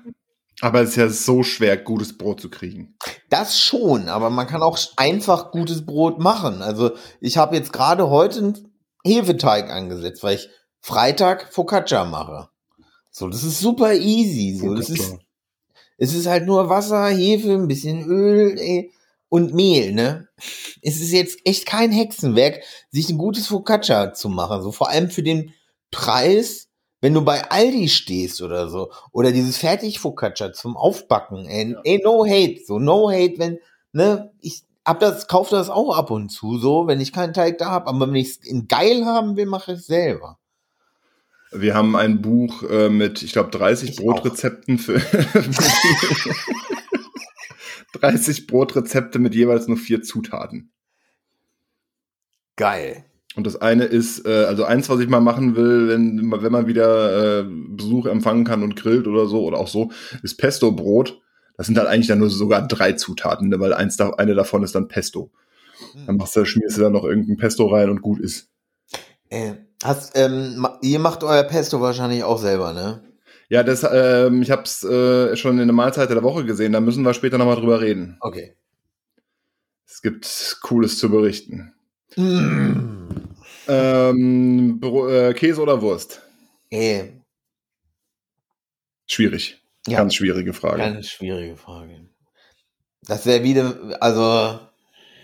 Aber 0.60 0.82
es 0.82 0.90
ist 0.90 0.96
ja 0.96 1.08
so 1.08 1.42
schwer, 1.42 1.76
gutes 1.76 2.18
Brot 2.18 2.40
zu 2.40 2.50
kriegen. 2.50 2.96
Das 3.30 3.60
schon, 3.60 4.08
aber 4.08 4.28
man 4.28 4.46
kann 4.46 4.62
auch 4.62 4.78
einfach 4.96 5.50
gutes 5.50 5.86
Brot 5.86 6.18
machen. 6.18 6.62
Also 6.62 6.92
ich 7.20 7.38
habe 7.38 7.56
jetzt 7.56 7.72
gerade 7.72 8.10
heute 8.10 8.38
einen 8.38 8.72
Hefeteig 9.04 9.70
angesetzt, 9.70 10.22
weil 10.22 10.36
ich 10.36 10.50
Freitag 10.80 11.52
Focaccia 11.52 12.04
mache. 12.04 12.48
So, 13.10 13.28
das 13.28 13.44
ist 13.44 13.60
super 13.60 13.94
easy. 13.94 14.58
So, 14.58 14.74
das 14.74 14.90
ist, 14.90 15.16
es 15.96 16.14
ist 16.14 16.26
halt 16.26 16.46
nur 16.46 16.68
Wasser, 16.68 17.06
Hefe, 17.08 17.52
ein 17.52 17.68
bisschen 17.68 18.04
Öl 18.04 18.58
ey, 18.58 18.92
und 19.28 19.54
Mehl, 19.54 19.92
ne? 19.92 20.28
Es 20.82 21.00
ist 21.00 21.12
jetzt 21.12 21.38
echt 21.44 21.66
kein 21.66 21.92
Hexenwerk, 21.92 22.62
sich 22.90 23.11
ein 23.11 23.18
gutes 23.18 23.49
Focaccia 23.49 24.14
zu 24.14 24.28
machen. 24.28 24.62
So 24.62 24.73
vor 24.73 24.90
allem 24.90 25.11
für 25.11 25.23
den 25.23 25.52
Preis, 25.90 26.68
wenn 27.00 27.14
du 27.14 27.23
bei 27.23 27.50
Aldi 27.50 27.88
stehst 27.88 28.42
oder 28.42 28.68
so. 28.68 28.90
Oder 29.12 29.32
dieses 29.32 29.58
Fertig-Focaccia 29.58 30.52
zum 30.52 30.76
Aufbacken. 30.76 31.47
Ey, 31.47 31.76
ey, 31.85 32.00
no 32.02 32.25
hate. 32.25 32.61
So, 32.66 32.78
no 32.78 33.11
hate, 33.11 33.38
wenn, 33.38 33.58
ne, 33.92 34.32
ich 34.40 34.62
hab 34.85 35.00
das, 35.00 35.28
kauf 35.28 35.50
das 35.50 35.68
auch 35.68 35.97
ab 35.97 36.11
und 36.11 36.30
zu 36.30 36.58
so, 36.58 36.87
wenn 36.87 37.00
ich 37.00 37.12
keinen 37.12 37.35
Teig 37.35 37.58
da 37.58 37.70
hab. 37.70 37.87
Aber 37.87 38.08
wenn 38.08 38.14
ich 38.14 38.28
es 38.28 38.37
in 38.38 38.68
geil 38.68 39.04
haben 39.04 39.37
will, 39.37 39.47
mache 39.47 39.73
ich 39.73 39.78
es 39.80 39.87
selber. 39.87 40.38
Wir 41.50 41.75
haben 41.75 41.97
ein 41.97 42.20
Buch 42.20 42.62
äh, 42.64 42.90
mit, 42.90 43.23
ich 43.23 43.32
glaube, 43.32 43.50
30 43.50 43.90
Ich 43.90 43.97
Brotrezepten 43.97 44.78
für 44.78 45.00
30 47.95 48.47
Brotrezepte 48.47 49.18
mit 49.18 49.35
jeweils 49.35 49.68
nur 49.68 49.76
vier 49.76 50.02
Zutaten. 50.02 50.73
Geil. 52.57 53.04
Und 53.37 53.47
das 53.47 53.57
eine 53.57 53.85
ist, 53.85 54.26
äh, 54.26 54.45
also 54.45 54.64
eins, 54.64 54.88
was 54.88 55.00
ich 55.00 55.09
mal 55.09 55.21
machen 55.21 55.54
will, 55.54 55.88
wenn, 55.88 56.33
wenn 56.33 56.52
man 56.52 56.66
wieder 56.66 57.40
äh, 57.40 57.45
Besuch 57.45 58.07
empfangen 58.07 58.45
kann 58.45 58.62
und 58.62 58.75
grillt 58.75 59.07
oder 59.07 59.26
so, 59.26 59.45
oder 59.45 59.59
auch 59.59 59.68
so, 59.68 59.92
ist 60.23 60.38
Pesto-Brot. 60.38 61.21
Das 61.57 61.66
sind 61.66 61.78
halt 61.78 61.88
eigentlich 61.88 62.09
dann 62.09 62.18
nur 62.18 62.30
sogar 62.30 62.66
drei 62.66 62.92
Zutaten, 62.92 63.49
ne, 63.49 63.61
weil 63.61 63.73
eins 63.73 63.97
da, 63.97 64.11
eine 64.11 64.35
davon 64.35 64.62
ist 64.62 64.75
dann 64.75 64.88
Pesto. 64.88 65.30
Dann 66.07 66.16
machst 66.16 66.35
du, 66.37 66.45
schmierst 66.45 66.76
du 66.76 66.83
da 66.83 66.90
noch 66.90 67.04
irgendein 67.04 67.37
Pesto 67.37 67.66
rein 67.66 67.90
und 67.90 68.02
gut 68.02 68.21
ist. 68.21 68.49
Äh, 69.28 69.54
hast, 69.83 70.16
ähm, 70.16 70.66
ihr 70.83 70.99
macht 70.99 71.23
euer 71.23 71.45
Pesto 71.45 71.80
wahrscheinlich 71.80 72.25
auch 72.25 72.38
selber, 72.38 72.73
ne? 72.73 73.02
Ja, 73.49 73.62
das, 73.62 73.87
ähm, 73.90 74.43
ich 74.43 74.50
habe 74.50 74.62
es 74.62 74.85
äh, 74.85 75.35
schon 75.37 75.59
in 75.59 75.69
der 75.69 75.75
Mahlzeit 75.75 76.11
der 76.11 76.23
Woche 76.23 76.45
gesehen, 76.45 76.73
da 76.73 76.81
müssen 76.81 77.02
wir 77.05 77.14
später 77.14 77.38
nochmal 77.38 77.57
drüber 77.57 77.81
reden. 77.81 78.19
Okay. 78.21 78.55
Es 79.87 80.02
gibt 80.02 80.59
Cooles 80.62 80.99
zu 80.99 81.11
berichten. 81.11 81.73
Mm. 82.17 83.09
Ähm, 83.69 84.81
äh, 84.83 85.33
Käse 85.35 85.62
oder 85.62 85.81
Wurst? 85.81 86.23
Ey, 86.71 87.19
Schwierig. 89.07 89.62
ja, 89.87 89.99
Ganz 89.99 90.14
schwierige 90.14 90.52
Frage. 90.52 90.78
Ganz 90.78 91.09
schwierige 91.09 91.57
Frage. 91.57 92.09
Das 93.02 93.25
wäre 93.25 93.43
wieder, 93.43 93.97
also, 94.00 94.61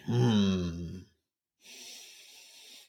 hm. 0.07 1.05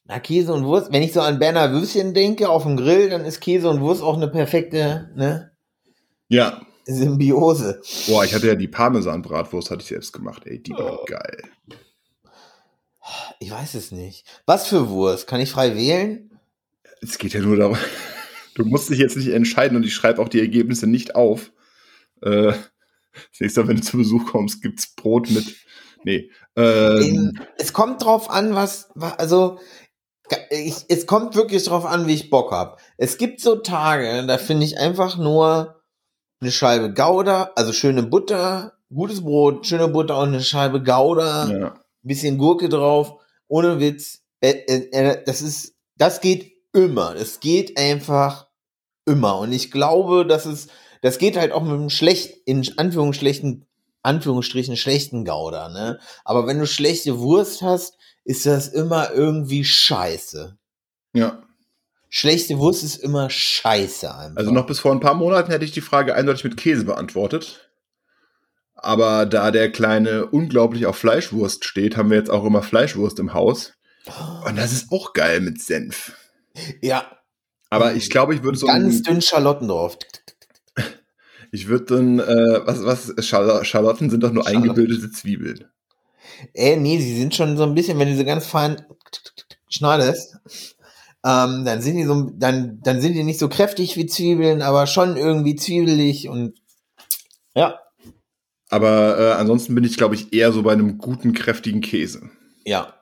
Na, 0.08 0.20
Käse 0.20 0.54
und 0.54 0.66
Wurst, 0.66 0.92
wenn 0.92 1.02
ich 1.02 1.14
so 1.14 1.22
an 1.22 1.40
Berner 1.40 1.72
Würstchen 1.72 2.14
denke 2.14 2.48
auf 2.50 2.64
dem 2.64 2.78
Grill, 2.78 3.10
dann 3.10 3.26
ist 3.26 3.42
Käse 3.42 3.70
und 3.70 3.82
Wurst 3.82 4.04
auch 4.04 4.16
eine 4.18 4.28
perfekte 4.28 5.10
ne, 5.16 5.52
Ja. 6.30 6.62
Symbiose. 6.86 7.82
Boah, 8.08 8.24
ich 8.24 8.34
hatte 8.36 8.48
ja 8.48 8.54
die 8.56 8.68
Parmesan-Bratwurst, 8.68 9.72
hatte 9.72 9.82
ich 9.82 9.88
selbst 9.88 10.14
gemacht. 10.14 10.44
Ey, 10.46 10.62
die 10.62 10.72
war 10.74 11.00
Oh. 11.02 11.06
geil. 11.06 11.44
Ich 13.40 13.52
weiß 13.52 13.74
es 13.76 13.92
nicht. 13.92 14.26
Was 14.46 14.68
für 14.68 14.90
Wurst? 14.90 15.28
Kann 15.28 15.42
ich 15.42 15.52
frei 15.52 15.76
wählen? 15.76 16.32
Es 17.02 17.18
geht 17.18 17.34
ja 17.34 17.40
nur 17.42 17.56
darum, 17.58 17.78
du 18.56 18.66
musst 18.66 18.90
dich 18.90 19.00
jetzt 19.00 19.18
nicht 19.18 19.30
entscheiden 19.30 19.76
und 19.78 19.84
ich 19.86 19.94
schreibe 19.94 20.22
auch 20.22 20.30
die 20.30 20.40
Ergebnisse 20.40 20.88
nicht 20.88 21.16
auf. 21.16 21.52
Äh, 22.22 22.54
das 23.14 23.40
nächste 23.40 23.62
Mal, 23.62 23.70
wenn 23.70 23.78
du 23.78 23.84
zu 23.84 23.98
Besuch 23.98 24.26
kommst, 24.32 24.62
gibt's 24.62 24.94
Brot 24.96 25.30
mit. 25.32 25.56
Nee. 26.04 26.30
Ähm, 26.56 27.34
es 27.58 27.74
kommt 27.74 28.04
drauf 28.04 28.30
an, 28.30 28.54
was, 28.56 28.90
wa- 28.96 29.16
also, 29.18 29.60
ich, 30.50 30.86
es 30.90 31.06
kommt 31.06 31.36
wirklich 31.36 31.64
drauf 31.64 31.86
an, 31.86 32.08
wie 32.08 32.14
ich 32.14 32.30
Bock 32.30 32.52
hab. 32.52 32.80
Es 32.98 33.18
gibt 33.18 33.42
so 33.42 33.58
Tage, 33.58 34.26
da 34.26 34.38
finde 34.38 34.66
ich 34.66 34.78
einfach 34.80 35.18
nur 35.18 35.82
eine 36.42 36.52
Scheibe 36.52 36.94
Gouda, 36.94 37.52
also 37.56 37.74
schöne 37.74 38.04
Butter, 38.04 38.74
gutes 38.94 39.22
Brot, 39.22 39.66
schöne 39.66 39.88
Butter 39.88 40.20
und 40.20 40.30
eine 40.30 40.44
Scheibe 40.44 40.84
Gouda, 40.84 41.50
ja. 41.50 41.74
bisschen 42.02 42.38
Gurke 42.38 42.70
drauf, 42.70 43.16
ohne 43.48 43.80
Witz. 43.80 44.22
Äh, 44.42 44.52
äh, 44.68 44.90
äh, 44.92 45.24
das 45.26 45.42
ist, 45.42 45.76
das 45.98 46.22
geht 46.22 46.54
immer. 46.74 47.16
Es 47.16 47.40
geht 47.40 47.78
einfach 47.78 48.48
immer. 49.06 49.40
Und 49.40 49.54
ich 49.54 49.72
glaube, 49.72 50.26
dass 50.26 50.46
es, 50.46 50.68
das 51.02 51.18
geht 51.18 51.38
halt 51.38 51.52
auch 51.52 51.64
mit 51.64 51.74
einem 51.74 51.90
schlecht, 51.90 52.38
in 52.46 52.68
Anführungsstrichen, 52.78 53.66
Anführungsstrichen 54.04 54.78
schlechten 54.78 55.26
Gouda, 55.26 55.70
ne? 55.70 56.00
Aber 56.24 56.46
wenn 56.46 56.60
du 56.60 56.68
schlechte 56.68 57.20
Wurst 57.20 57.64
hast, 57.64 57.98
ist 58.26 58.46
das 58.46 58.68
immer 58.68 59.12
irgendwie 59.12 59.64
scheiße. 59.64 60.58
ja. 61.14 61.42
Schlechte 62.10 62.60
Wurst 62.60 62.82
ist 62.84 62.96
immer 62.96 63.30
scheiße 63.30 64.14
einfach. 64.16 64.38
Also 64.38 64.52
noch 64.52 64.68
bis 64.68 64.80
vor 64.80 64.94
ein 64.94 65.02
paar 65.02 65.16
Monaten 65.16 65.52
hätte 65.52 65.66
ich 65.66 65.72
die 65.74 65.82
Frage 65.82 66.16
eindeutig 66.16 66.46
mit 66.46 66.56
Käse 66.56 66.86
beantwortet. 66.86 67.70
Aber 68.76 69.26
da 69.26 69.52
der 69.52 69.70
Kleine 69.70 70.26
unglaublich 70.28 70.86
auf 70.86 70.96
Fleischwurst 70.98 71.66
steht, 71.66 71.98
haben 71.98 72.10
wir 72.12 72.18
jetzt 72.18 72.30
auch 72.30 72.46
immer 72.46 72.62
Fleischwurst 72.64 73.20
im 73.20 73.34
Haus. 73.34 73.74
Und 74.48 74.56
das 74.58 74.72
ist 74.72 74.92
auch 74.94 75.12
geil 75.12 75.42
mit 75.42 75.62
Senf. 75.62 76.14
ja, 76.82 77.06
Aber 77.70 77.96
ich 77.96 78.10
glaube, 78.10 78.34
ich 78.34 78.44
würde 78.44 78.58
so 78.58 78.68
ganz 78.68 79.02
dünn 79.02 79.22
Schalotten 79.22 79.68
drauf. 79.68 79.98
ich 81.52 81.68
würde 81.68 81.86
dann, 81.96 82.20
äh, 82.20 82.62
was, 82.66 82.86
was, 82.86 83.26
Schal- 83.26 83.66
Schalotten 83.66 84.10
sind 84.10 84.22
doch 84.24 84.32
nur 84.32 84.48
eingebildete 84.48 85.12
Zwiebeln. 85.12 85.66
Äh, 86.54 86.76
nee, 86.78 87.00
sie 87.00 87.18
sind 87.18 87.36
schon 87.36 87.58
so 87.58 87.64
ein 87.64 87.74
bisschen, 87.76 88.00
wenn 88.00 88.10
du 88.10 88.16
sie 88.16 88.26
ganz 88.26 88.46
fein 88.48 88.86
schneidest, 89.70 90.38
ähm, 91.26 91.66
dann 91.66 91.82
sind 91.82 91.98
die 91.98 92.04
so, 92.04 92.30
dann, 92.34 92.80
dann 92.82 93.02
sind 93.02 93.14
die 93.14 93.24
nicht 93.24 93.40
so 93.40 93.50
kräftig 93.50 93.98
wie 93.98 94.06
Zwiebeln, 94.06 94.62
aber 94.62 94.88
schon 94.88 95.18
irgendwie 95.18 95.56
zwiebelig 95.56 96.30
und 96.30 96.58
ja. 97.56 97.80
Aber 98.70 99.18
äh, 99.20 99.32
ansonsten 99.34 99.76
bin 99.76 99.84
ich, 99.84 99.98
glaube 99.98 100.16
ich, 100.16 100.34
eher 100.34 100.52
so 100.52 100.64
bei 100.64 100.74
einem 100.74 100.98
guten, 100.98 101.34
kräftigen 101.34 101.82
Käse. 101.82 102.30
Ja. 102.66 102.94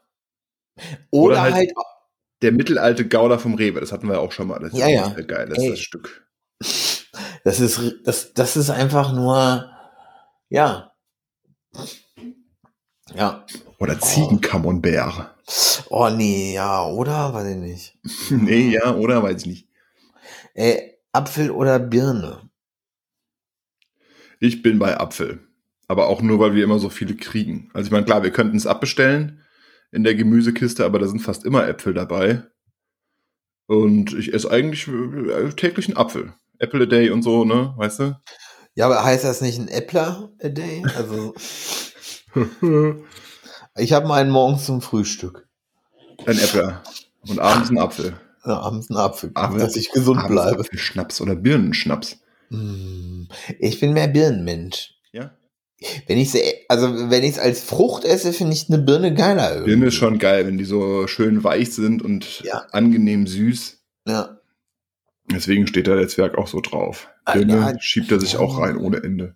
Oder 1.12 1.34
Oder, 1.34 1.42
halt- 1.42 1.56
halt, 1.56 1.72
Der 2.42 2.52
mittelalte 2.52 3.08
Gouda 3.08 3.38
vom 3.38 3.56
Rewe, 3.56 3.80
das 3.80 3.92
hatten 3.92 4.08
wir 4.10 4.20
auch 4.20 4.32
schon 4.32 4.48
mal. 4.48 4.60
Das 4.60 4.74
Ja, 4.74 4.88
ist 4.88 5.18
ja. 5.18 5.22
geil, 5.24 5.48
das 5.50 5.58
Ey. 5.60 5.68
ist 5.68 5.72
das 5.74 5.80
Stück. 5.80 6.28
das 7.44 7.60
ist, 7.60 7.82
das, 8.04 8.34
das 8.34 8.58
ist 8.58 8.70
einfach 8.70 9.14
nur, 9.14 9.70
ja. 10.50 10.92
Ja. 13.16 13.46
Oder 13.80 14.00
Ziegencamembert. 14.00 15.36
Oh 15.90 16.10
nee, 16.10 16.54
ja, 16.54 16.86
oder? 16.86 17.34
Weiß 17.34 17.48
ich 17.48 17.58
nicht. 17.58 17.98
nee, 18.32 18.70
ja, 18.70 18.96
oder? 18.96 19.22
Weiß 19.24 19.42
ich 19.42 19.48
nicht. 19.48 19.68
Äh, 20.54 20.94
Apfel 21.12 21.52
oder 21.52 21.80
Birne? 21.80 22.50
Ich 24.40 24.62
bin 24.62 24.80
bei 24.80 24.98
Apfel. 24.98 25.48
Aber 25.88 26.08
auch 26.08 26.22
nur, 26.22 26.40
weil 26.40 26.56
wir 26.56 26.64
immer 26.64 26.80
so 26.80 26.90
viele 26.90 27.16
kriegen. 27.16 27.70
Also 27.74 27.88
ich 27.88 27.92
meine, 27.92 28.06
klar, 28.06 28.24
wir 28.24 28.32
könnten 28.32 28.58
es 28.58 28.66
abbestellen 28.66 29.44
in 29.92 30.04
der 30.04 30.16
Gemüsekiste, 30.16 30.86
aber 30.86 31.00
da 31.00 31.08
sind 31.08 31.20
fast 31.20 31.46
immer 31.46 31.68
Äpfel 31.68 31.94
dabei. 31.94 32.44
Und 33.68 34.14
ich 34.14 34.34
esse 34.34 34.50
eigentlich 34.50 34.88
äh, 34.88 35.50
täglich 35.52 35.88
einen 35.88 35.98
Apfel. 35.98 36.34
Apple 36.60 36.84
a 36.84 36.86
day 36.86 37.10
und 37.10 37.22
so, 37.22 37.46
ne? 37.46 37.74
Weißt 37.78 38.00
du? 38.00 38.16
Ja, 38.76 38.86
aber 38.86 39.04
heißt 39.04 39.24
das 39.24 39.42
nicht 39.42 39.60
ein 39.60 39.68
Äppler 39.68 40.32
a 40.42 40.50
day? 40.50 40.84
Also, 40.96 41.34
ich 43.76 43.94
habe 43.94 44.08
meinen 44.08 44.30
morgens 44.32 44.66
zum 44.66 44.82
Frühstück. 44.82 45.48
Ein 46.26 46.38
Äppler. 46.38 46.84
Und 47.28 47.40
abends 47.40 47.70
ein 47.70 47.78
Apfel. 47.78 48.20
Ja, 48.46 48.60
abends 48.60 48.90
einen 48.90 48.98
Apfel, 49.00 49.32
Aber 49.36 49.58
dass 49.58 49.76
ich 49.76 49.92
gesund 49.92 50.20
Abends 50.20 50.32
bleibe. 50.34 50.60
Apfelschnaps 50.60 51.22
oder 51.22 51.36
Birnenschnaps. 51.36 52.18
Mm, 52.50 53.24
Ich 53.60 53.80
bin 53.80 53.94
mehr 53.94 54.08
Birnenmensch. 54.10 54.96
Ja. 55.12 55.32
Wenn 56.08 56.18
ich 56.18 56.34
also 56.70 57.10
wenn 57.10 57.24
ich 57.24 57.32
es 57.32 57.40
als 57.40 57.62
Frucht 57.64 58.04
esse, 58.06 58.32
finde 58.34 58.54
ich 58.54 58.70
eine 58.70 58.80
Birne 58.80 59.14
geiler 59.14 59.52
irgendwie. 59.54 59.72
Birne 59.72 59.86
ist 59.88 59.96
schon 59.96 60.18
geil, 60.20 60.46
wenn 60.48 60.58
die 60.58 60.66
so 60.66 61.08
schön 61.08 61.44
weich 61.44 61.74
sind 61.74 62.02
und 62.02 62.42
Ja. 62.42 62.66
angenehm 62.72 63.28
süß. 63.28 63.82
Ja. 64.08 64.38
Deswegen 65.32 65.68
steht 65.68 65.88
da 65.88 65.96
der 65.96 66.08
Zwerg 66.10 66.38
auch 66.38 66.48
so 66.48 66.60
drauf. 66.62 67.10
Ah, 67.26 67.34
Birne 67.34 67.54
ja. 67.54 67.74
schiebt 67.80 68.12
er 68.12 68.20
sich 68.20 68.38
auch 68.38 68.60
rein 68.60 68.78
ohne 68.78 68.98
Ende. 69.04 69.36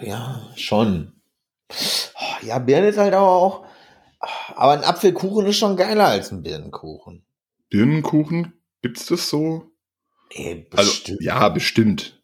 Ja, 0.00 0.48
schon. 0.56 1.12
Ja, 2.42 2.58
Birne 2.58 2.88
ist 2.88 2.98
halt 2.98 3.14
aber 3.14 3.30
auch. 3.30 3.64
Aber 4.56 4.72
ein 4.72 4.84
Apfelkuchen 4.84 5.46
ist 5.46 5.58
schon 5.58 5.76
geiler 5.76 6.06
als 6.08 6.32
ein 6.32 6.42
Birnenkuchen. 6.42 7.24
Birnenkuchen, 7.70 8.54
gibt's 8.82 9.06
das 9.06 9.28
so? 9.28 9.70
Ey, 10.30 10.66
Also, 10.76 10.90
bestimmt. 10.90 11.22
ja, 11.22 11.48
bestimmt. 11.48 12.22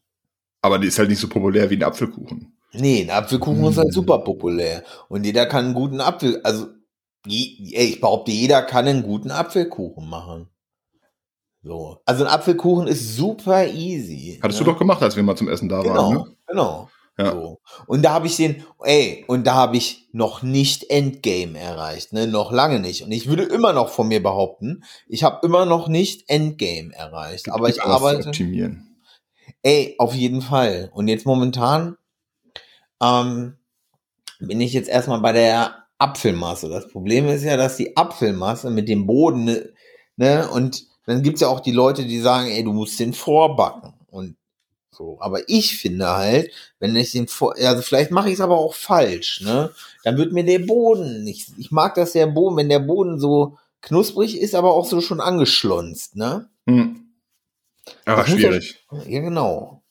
Aber 0.63 0.79
die 0.79 0.89
ist 0.89 0.99
halt 0.99 1.11
nicht 1.11 1.19
so 1.21 1.29
populär 1.29 1.69
wie 1.71 1.77
ein 1.77 1.83
Apfelkuchen. 1.83 2.57
Nee, 2.73 3.03
ein 3.03 3.11
Apfelkuchen 3.11 3.65
ist 3.67 3.77
halt 3.79 3.89
Mm. 3.89 3.93
super 3.93 4.19
populär. 4.19 4.83
Und 5.09 5.25
jeder 5.25 5.47
kann 5.47 5.67
einen 5.67 5.75
guten 5.75 6.01
Apfel. 6.01 6.41
Also, 6.43 6.69
je, 7.27 7.73
ey, 7.77 7.87
ich 7.91 8.01
behaupte, 8.01 8.33
jeder 8.33 8.63
kann 8.63 8.89
einen 8.89 9.03
guten 9.03 9.31
Apfelkuchen 9.31 10.09
machen. 10.09 10.49
So. 11.63 12.01
Also 12.05 12.25
ein 12.25 12.31
Apfelkuchen 12.31 12.87
ist 12.89 13.15
super 13.17 13.67
easy. 13.69 14.39
Hattest 14.43 14.61
ne? 14.61 14.67
du 14.67 14.73
doch 14.73 14.79
gemacht, 14.79 15.03
als 15.03 15.17
wir 15.17 15.23
mal 15.23 15.37
zum 15.37 15.49
Essen 15.49 15.69
da 15.69 15.81
Genau, 15.83 15.95
waren, 15.95 16.15
ne? 16.15 16.37
genau. 16.47 16.91
Ja. 17.17 17.33
So. 17.33 17.61
Und 17.87 18.03
da 18.03 18.13
habe 18.13 18.27
ich 18.27 18.37
den, 18.37 18.65
ey, 18.83 19.25
und 19.29 19.47
da 19.47 19.55
habe 19.55 19.77
ich 19.77 20.09
noch 20.13 20.43
nicht 20.43 20.91
Endgame 20.91 21.59
erreicht, 21.59 22.13
ne? 22.13 22.27
Noch 22.27 22.51
lange 22.51 22.81
nicht. 22.81 23.05
Und 23.05 23.13
ich 23.13 23.29
würde 23.29 23.45
immer 23.45 23.73
noch 23.73 23.89
von 23.89 24.09
mir 24.09 24.23
behaupten, 24.23 24.85
ich 25.07 25.23
habe 25.23 25.47
immer 25.47 25.65
noch 25.65 25.89
nicht 25.89 26.29
Endgame 26.29 26.93
erreicht. 26.93 27.51
Aber 27.51 27.69
ich 27.69 27.83
arbeite. 27.83 28.29
optimieren. 28.29 28.97
Ey, 29.63 29.95
auf 29.99 30.15
jeden 30.15 30.43
Fall. 30.43 30.91
Und 30.93 31.09
jetzt 31.09 31.27
momentan 31.27 31.97
ähm, 33.01 33.59
bin 34.41 34.61
ich 34.61 34.73
jetzt 34.73 34.89
erstmal 34.89 35.21
bei 35.21 35.33
der 35.33 35.85
Apfelmasse. 35.99 36.69
Das 36.69 36.89
Problem 36.89 37.29
ist 37.29 37.45
ja, 37.45 37.57
dass 37.57 37.77
die 37.77 37.97
Apfelmasse 37.97 38.71
mit 38.71 38.89
dem 38.89 39.07
Boden, 39.07 39.45
ne, 39.45 39.73
ne 40.17 40.49
und 40.51 40.85
dann 41.07 41.23
gibt's 41.23 41.43
ja 41.43 41.49
auch 41.49 41.61
die 41.61 41.73
Leute, 41.73 42.05
die 42.05 42.19
sagen, 42.19 42.49
ey, 42.49 42.65
du 42.65 42.73
musst 42.73 42.99
den 42.99 43.13
vorbacken. 43.13 43.95
Und 44.11 44.37
so. 44.95 45.19
Aber 45.21 45.49
ich 45.49 45.77
finde 45.79 46.09
halt, 46.09 46.51
wenn 46.79 46.97
ich 46.97 47.13
den 47.13 47.29
vor, 47.29 47.55
also 47.57 47.83
vielleicht 47.83 48.11
mache 48.11 48.29
ich 48.29 48.35
es 48.35 48.41
aber 48.41 48.57
auch 48.59 48.75
falsch, 48.75 49.41
ne? 49.43 49.71
Dann 50.05 50.17
wird 50.17 50.33
mir 50.33 50.45
der 50.45 50.61
Boden 50.61 51.25
nicht, 51.25 51.51
ich 51.59 51.71
mag 51.71 51.95
das 51.95 52.13
der 52.13 52.27
Boden, 52.27 52.57
wenn 52.57 52.69
der 52.69 52.79
Boden 52.81 53.19
so 53.19 53.59
knusprig 53.83 54.41
ist, 54.41 54.55
aber 54.55 54.73
auch 54.75 54.87
so 54.87 55.01
schon 55.01 55.21
angeschlonzt, 55.21 56.17
ne? 56.17 56.49
Hm. 56.67 57.01
Aber 58.07 58.23
Das 58.23 58.31
muss 58.31 58.41
ja- 58.41 58.49
schwierig. 58.49 58.87
Ja, 59.07 59.21
genau. 59.21 59.83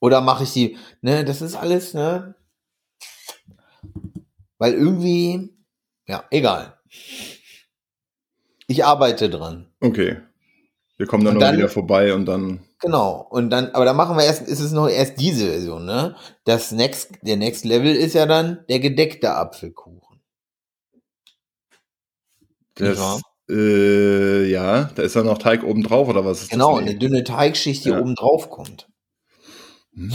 Oder 0.00 0.20
mache 0.20 0.44
ich 0.44 0.52
die, 0.52 0.76
ne, 1.00 1.24
das 1.24 1.40
ist 1.42 1.54
alles, 1.56 1.94
ne? 1.94 2.34
Weil 4.58 4.74
irgendwie, 4.74 5.50
ja, 6.06 6.24
egal. 6.30 6.74
Ich 8.66 8.84
arbeite 8.84 9.30
dran. 9.30 9.66
Okay. 9.80 10.18
Wir 10.98 11.06
kommen 11.06 11.24
dann 11.24 11.34
Und 11.36 11.40
noch 11.40 11.46
dann- 11.48 11.56
wieder 11.56 11.68
vorbei 11.68 12.12
und 12.12 12.26
dann. 12.26 12.60
Genau. 12.80 13.26
Und 13.30 13.50
dann, 13.50 13.70
aber 13.70 13.84
dann 13.84 13.96
machen 13.96 14.16
wir 14.16 14.24
erst, 14.24 14.42
ist 14.42 14.60
es 14.60 14.72
noch 14.72 14.88
erst 14.88 15.18
diese 15.20 15.46
Version, 15.46 15.84
ne? 15.84 16.14
Das 16.44 16.72
next, 16.72 17.12
der 17.22 17.36
Next 17.36 17.64
Level 17.64 17.94
ist 17.94 18.14
ja 18.14 18.26
dann 18.26 18.64
der 18.68 18.80
gedeckte 18.80 19.32
Apfelkuchen. 19.34 20.20
Das, 22.74 23.20
äh, 23.50 24.44
ja, 24.50 24.84
da 24.94 25.02
ist 25.02 25.16
dann 25.16 25.26
noch 25.26 25.38
Teig 25.38 25.64
oben 25.64 25.82
drauf 25.82 26.08
oder 26.08 26.24
was 26.24 26.42
ist 26.42 26.50
Genau, 26.50 26.78
das? 26.78 26.88
eine 26.88 26.98
dünne 26.98 27.24
Teigschicht, 27.24 27.84
die 27.84 27.88
Ja. 27.90 28.00
oben 28.00 28.14
drauf 28.14 28.50
kommt. 28.50 28.88
Hm. 29.94 30.10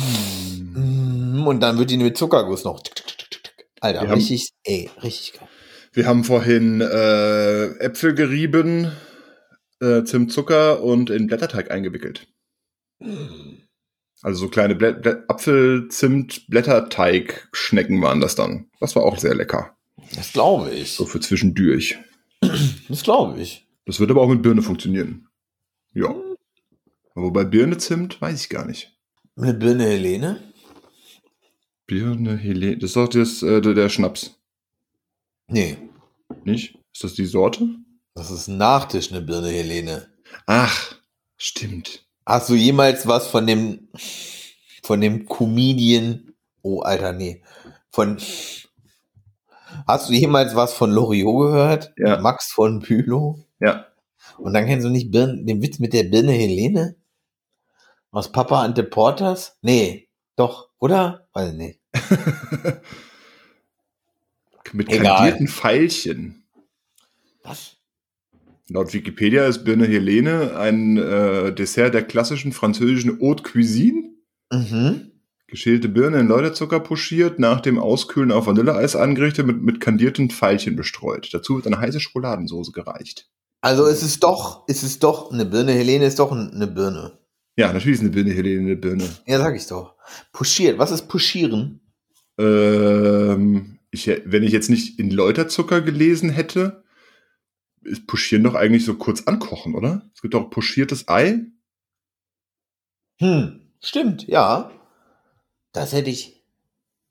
Mm, 1.41 1.47
Und 1.47 1.59
dann 1.59 1.77
wird 1.77 1.89
die 1.89 1.97
mit 1.97 2.17
Zuckerguss 2.17 2.63
noch. 2.63 2.81
Alter, 3.81 4.01
Wir 4.03 4.07
haben- 4.09 4.15
richtig, 4.15 4.49
ey, 4.63 4.89
richtig 5.01 5.33
geil. 5.33 5.47
Wir 5.91 6.07
haben 6.07 6.23
vorhin 6.23 6.79
äh, 6.81 7.65
Äpfel 7.79 8.15
gerieben, 8.15 8.91
äh, 9.83 10.03
Zimt, 10.05 10.31
Zucker 10.31 10.81
und 10.81 11.09
in 11.09 11.27
Blätterteig 11.27 11.71
eingewickelt. 11.71 12.27
Also 14.21 14.45
so 14.45 14.49
kleine 14.49 14.75
Blä 14.75 14.93
Blä 14.93 15.23
Apfel, 15.27 15.87
Zimt, 15.89 16.47
Blätterteig-Schnecken 16.47 18.01
waren 18.01 18.21
das 18.21 18.35
dann. 18.35 18.69
Das 18.79 18.95
war 18.95 19.03
auch 19.03 19.17
sehr 19.17 19.35
lecker. 19.35 19.75
Das 20.15 20.33
glaube 20.33 20.71
ich. 20.71 20.93
So 20.93 21.05
für 21.05 21.19
zwischendurch. 21.19 21.97
Das 22.89 23.03
glaube 23.03 23.41
ich. 23.41 23.67
Das 23.85 23.99
wird 23.99 24.11
aber 24.11 24.21
auch 24.21 24.29
mit 24.29 24.41
Birne 24.41 24.61
funktionieren. 24.61 25.27
Ja. 25.93 26.15
Aber 27.15 27.31
bei 27.31 27.43
Birne 27.43 27.77
Zimt 27.77 28.21
weiß 28.21 28.41
ich 28.41 28.49
gar 28.49 28.65
nicht. 28.65 28.97
Eine 29.35 29.53
Birne 29.53 29.85
Helene? 29.85 30.53
Birne 31.85 32.37
Helene, 32.37 32.77
das 32.77 32.91
ist 32.91 32.95
doch 32.95 33.09
das, 33.09 33.43
äh, 33.43 33.61
der 33.61 33.73
der 33.73 33.89
Schnaps, 33.89 34.39
Nee, 35.47 35.77
nicht? 36.45 36.77
Ist 36.93 37.03
das 37.03 37.13
die 37.13 37.25
Sorte? 37.25 37.67
Das 38.15 38.31
ist 38.31 38.47
ein 38.47 38.57
Nachtisch, 38.57 39.11
eine 39.11 39.21
Birne 39.21 39.49
Helene. 39.49 40.07
Ach, 40.45 40.95
stimmt. 41.37 42.05
Hast 42.25 42.49
du 42.49 42.55
jemals 42.55 43.07
was 43.07 43.27
von 43.27 43.45
dem, 43.47 43.89
von 44.83 45.01
dem 45.01 45.25
Comedian, 45.25 46.33
oh 46.61 46.81
Alter, 46.81 47.13
nee, 47.13 47.43
von, 47.89 48.17
hast 49.87 50.09
du 50.09 50.13
jemals 50.13 50.55
was 50.55 50.73
von 50.73 50.91
Loriot 50.91 51.51
gehört? 51.51 51.93
Ja. 51.97 52.19
Max 52.19 52.51
von 52.51 52.79
Bülow? 52.79 53.39
Ja. 53.59 53.87
Und 54.37 54.53
dann 54.53 54.65
kennst 54.65 54.85
du 54.85 54.89
nicht 54.89 55.11
Birne, 55.11 55.43
den 55.43 55.61
Witz 55.61 55.79
mit 55.79 55.93
der 55.93 56.03
Birne 56.03 56.31
Helene? 56.31 56.95
Aus 58.11 58.31
Papa 58.31 58.61
Ante 58.61 58.83
Porters? 58.83 59.57
Nee, 59.61 60.07
doch, 60.35 60.69
oder? 60.79 61.27
Weiß 61.33 61.51
ich 61.51 61.57
nicht. 61.57 61.79
Mit 64.71 64.89
Egal. 64.89 65.15
kandierten 65.15 65.47
Pfeilchen. 65.47 66.43
Was? 67.43 67.77
Laut 68.69 68.93
Wikipedia 68.93 69.45
ist 69.45 69.65
Birne 69.65 69.85
Helene 69.85 70.55
ein 70.55 70.97
äh, 70.97 71.53
Dessert 71.53 71.93
der 71.93 72.03
klassischen 72.03 72.53
französischen 72.53 73.19
Haute 73.19 73.43
Cuisine. 73.43 74.11
Mhm. 74.51 75.11
Geschälte 75.47 75.89
Birne 75.89 76.19
in 76.19 76.27
Läuterzucker 76.27 76.79
pochiert, 76.79 77.39
nach 77.39 77.61
dem 77.61 77.77
Auskühlen 77.77 78.31
auf 78.31 78.47
Vanilleeis 78.47 78.95
angerichtet, 78.95 79.45
mit, 79.45 79.61
mit 79.61 79.81
kandierten 79.81 80.29
Pfeilchen 80.29 80.75
bestreut. 80.75 81.29
Dazu 81.33 81.55
wird 81.55 81.67
eine 81.67 81.79
heiße 81.79 81.99
Schokoladensauce 81.99 82.71
gereicht. 82.71 83.29
Also 83.61 83.85
es 83.85 84.01
ist 84.01 84.23
doch, 84.23 84.63
es 84.67 84.81
ist 84.83 85.03
doch, 85.03 85.31
eine 85.31 85.45
Birne 85.45 85.73
Helene 85.73 86.05
ist 86.05 86.19
doch 86.19 86.31
eine 86.31 86.67
Birne. 86.67 87.19
Ja, 87.55 87.71
natürlich 87.71 87.99
ist 87.99 88.01
eine 88.01 88.09
Birne 88.09 88.31
Helene 88.31 88.61
eine 88.61 88.75
Birne. 88.75 89.07
Ja, 89.27 89.37
sag 89.39 89.55
ich 89.55 89.67
doch. 89.67 89.95
Puschiert. 90.31 90.79
Was 90.79 90.91
ist 90.91 91.07
Puschieren? 91.07 91.81
Ähm, 92.39 93.79
ich, 93.91 94.07
wenn 94.25 94.43
ich 94.43 94.51
jetzt 94.51 94.69
nicht 94.69 94.99
in 94.99 95.11
Läuterzucker 95.11 95.81
gelesen 95.81 96.29
hätte, 96.29 96.82
ist 97.85 98.07
Pochieren 98.07 98.43
doch 98.43 98.55
eigentlich 98.55 98.85
so 98.85 98.95
kurz 98.95 99.23
ankochen, 99.23 99.75
oder? 99.75 100.09
Es 100.13 100.21
gibt 100.21 100.35
auch 100.35 100.49
pochiertes 100.49 101.07
Ei. 101.07 101.45
Hm, 103.19 103.61
stimmt, 103.81 104.27
ja. 104.27 104.71
Das 105.71 105.93
hätte 105.93 106.09
ich 106.09 106.43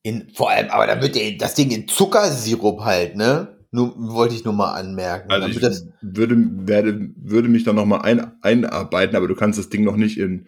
in, 0.02 0.30
vor 0.34 0.50
allem, 0.50 0.70
aber 0.70 0.86
dann 0.86 1.00
wird 1.00 1.14
der, 1.14 1.32
das 1.32 1.54
Ding 1.54 1.70
in 1.70 1.88
Zuckersirup 1.88 2.80
halt, 2.80 3.16
ne? 3.16 3.58
Nur, 3.70 3.94
wollte 3.96 4.34
ich 4.34 4.44
nur 4.44 4.52
mal 4.52 4.72
anmerken. 4.72 5.30
Also 5.30 5.48
ich 5.48 5.58
das, 5.58 5.86
würde, 6.02 6.36
werde, 6.36 7.10
würde 7.16 7.48
mich 7.48 7.64
dann 7.64 7.76
nochmal 7.76 8.02
ein, 8.02 8.42
einarbeiten, 8.42 9.16
aber 9.16 9.28
du 9.28 9.34
kannst 9.34 9.58
das 9.58 9.70
Ding 9.70 9.84
noch 9.84 9.96
nicht 9.96 10.18
in, 10.18 10.46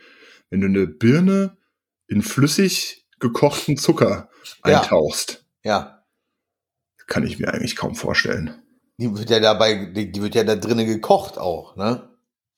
wenn 0.51 0.61
du 0.61 0.67
eine 0.67 0.87
Birne 0.87 1.57
in 2.07 2.21
flüssig 2.21 3.07
gekochten 3.21 3.79
Zucker 3.79 4.29
Ja. 4.67 4.81
eintauchst. 4.81 5.47
Ja. 5.65 6.05
Kann 7.07 7.27
ich 7.27 7.39
mir 7.39 7.53
eigentlich 7.53 7.77
kaum 7.77 7.95
vorstellen. 7.95 8.63
Die 8.99 9.17
wird 9.17 9.29
ja 9.31 9.41
dabei, 9.41 9.87
die, 9.87 10.23
wird 10.23 10.35
ja 10.35 10.45
da 10.45 10.55
drinnen 10.57 10.87
gekocht 10.87 11.37
auch, 11.39 11.77
ne? 11.77 12.09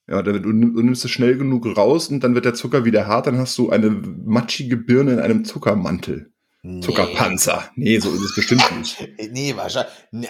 Ja, 0.08 0.22
du, 0.22 0.30
nimm- 0.32 0.74
du 0.74 0.82
nimmst 0.82 1.04
es 1.04 1.10
schnell 1.10 1.36
genug 1.36 1.66
raus 1.76 2.08
und 2.08 2.20
dann 2.20 2.34
wird 2.34 2.44
der 2.44 2.54
Zucker 2.54 2.84
wieder 2.84 3.06
hart, 3.06 3.26
dann 3.26 3.38
hast 3.38 3.56
du 3.58 3.70
eine 3.70 3.90
matschige 3.90 4.76
Birne 4.76 5.14
in 5.14 5.18
einem 5.20 5.44
Zuckermantel. 5.44 6.32
Nee. 6.62 6.80
Zuckerpanzer. 6.80 7.70
Nee, 7.74 7.98
so 7.98 8.10
ist 8.12 8.20
es 8.22 8.34
bestimmt 8.34 8.64
nicht. 8.78 9.08
Nee, 9.32 9.56
wahrscheinlich. 9.56 9.92
Nee, 10.12 10.28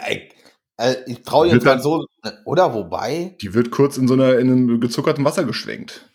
also 0.77 0.99
ich 1.07 1.23
traue 1.23 1.49
jetzt 1.49 1.65
mal 1.65 1.73
dann- 1.75 1.83
so, 1.83 2.07
oder 2.45 2.73
wobei, 2.73 3.37
Die 3.43 3.53
wird 3.55 3.71
kurz 3.71 3.97
in 3.99 4.07
so 4.09 4.15
einer, 4.15 4.39
in 4.39 4.51
einem 4.51 4.81
gezuckerten 4.81 5.25
Wasser 5.25 5.45
geschwenkt. 5.45 6.09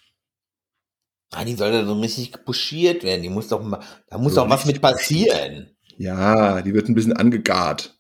ah, 1.34 1.44
die 1.46 1.54
soll 1.56 1.72
da 1.72 1.86
so 1.86 2.00
richtig 2.00 2.32
buschiert 2.46 3.04
werden. 3.04 3.22
Die 3.24 3.30
muss 3.30 3.48
doch 3.50 3.62
mal, 3.64 3.80
da 4.08 4.18
muss 4.18 4.34
So 4.36 4.42
doch 4.42 4.50
was 4.50 4.66
mit 4.66 4.82
passieren. 4.82 5.70
Ja, 5.98 6.62
die 6.62 6.74
wird 6.74 6.88
ein 6.90 6.96
bisschen 6.96 7.14
angegart. 7.14 8.00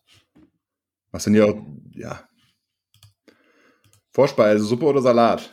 Was 1.12 1.26
denn 1.26 1.36
ja 1.36 1.46
auch, 1.46 1.56
ja. 2.02 2.28
Vorspeise, 4.12 4.64
Suppe 4.64 4.86
oder 4.86 5.02
Salat? 5.02 5.52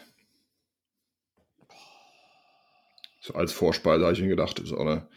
So 3.21 3.35
als 3.35 3.53
Vorspeise 3.53 4.05
habe 4.05 4.15
ich 4.15 4.21
mir 4.23 4.29
gedacht, 4.29 4.59
ist 4.59 4.73
auch 4.73 4.81
eine. 4.81 5.09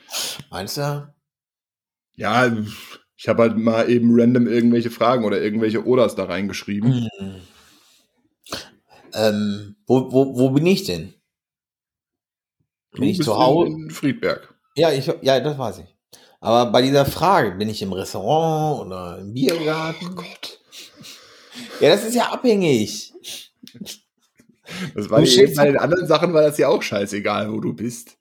Meinst 0.49 0.77
du? 0.77 1.13
Ja, 2.15 2.51
ich 3.15 3.27
habe 3.27 3.43
halt 3.43 3.57
mal 3.57 3.89
eben 3.89 4.19
random 4.19 4.47
irgendwelche 4.47 4.91
Fragen 4.91 5.23
oder 5.23 5.41
irgendwelche 5.41 5.85
Oders 5.85 6.15
da 6.15 6.25
reingeschrieben. 6.25 7.09
Hm. 7.17 7.41
Ähm, 9.13 9.75
wo, 9.87 10.11
wo, 10.11 10.37
wo 10.37 10.49
bin 10.51 10.65
ich 10.67 10.83
denn? 10.83 11.13
Bin 12.91 13.03
Du 13.03 13.07
ich 13.07 13.21
zu 13.21 13.37
Hause? 13.37 13.71
In, 13.71 13.89
Friedberg. 13.89 14.53
Ja, 14.75 14.91
ich, 14.91 15.11
ja, 15.21 15.39
das 15.39 15.57
weiß 15.57 15.79
ich. 15.79 15.95
Aber 16.39 16.71
bei 16.71 16.81
dieser 16.81 17.05
Frage, 17.05 17.51
bin 17.51 17.69
ich 17.69 17.81
im 17.81 17.93
Restaurant 17.93 18.87
oder 18.87 19.19
im 19.19 19.33
Biergarten? 19.33 20.15
Gott. 20.15 20.60
Ja, 21.79 21.89
das 21.89 22.03
ist 22.03 22.15
ja 22.15 22.31
abhängig. 22.31 23.13
Das 24.95 25.09
war 25.09 25.25
stehst 25.25 25.55
bei 25.55 25.65
den 25.65 25.77
anderen 25.77 26.07
Sachen 26.07 26.33
war 26.33 26.43
das 26.43 26.57
ja 26.57 26.69
auch 26.69 26.81
scheißegal, 26.81 27.51
wo 27.51 27.59
du 27.59 27.73
bist. 27.73 28.17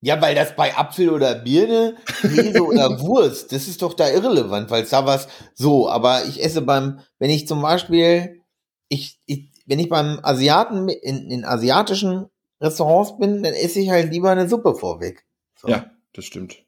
Ja, 0.00 0.20
weil 0.20 0.34
das 0.34 0.54
bei 0.54 0.76
Apfel 0.76 1.08
oder 1.08 1.34
Birne, 1.34 1.96
Käse 2.20 2.62
oder 2.62 3.00
Wurst, 3.00 3.52
das 3.52 3.68
ist 3.68 3.80
doch 3.80 3.94
da 3.94 4.10
irrelevant, 4.10 4.70
weil 4.70 4.82
es 4.82 4.90
da 4.90 5.06
was 5.06 5.28
so, 5.54 5.88
aber 5.88 6.26
ich 6.26 6.42
esse 6.42 6.60
beim, 6.60 7.00
wenn 7.18 7.30
ich 7.30 7.48
zum 7.48 7.62
Beispiel, 7.62 8.42
ich, 8.88 9.18
ich 9.24 9.48
wenn 9.66 9.78
ich 9.78 9.88
beim 9.88 10.20
Asiaten, 10.22 10.88
in, 10.88 11.30
in 11.30 11.44
asiatischen 11.44 12.26
Restaurants 12.60 13.16
bin, 13.18 13.42
dann 13.42 13.54
esse 13.54 13.80
ich 13.80 13.90
halt 13.90 14.12
lieber 14.12 14.30
eine 14.30 14.48
Suppe 14.48 14.74
vorweg. 14.74 15.24
So. 15.56 15.68
Ja, 15.68 15.90
das 16.12 16.26
stimmt. 16.26 16.63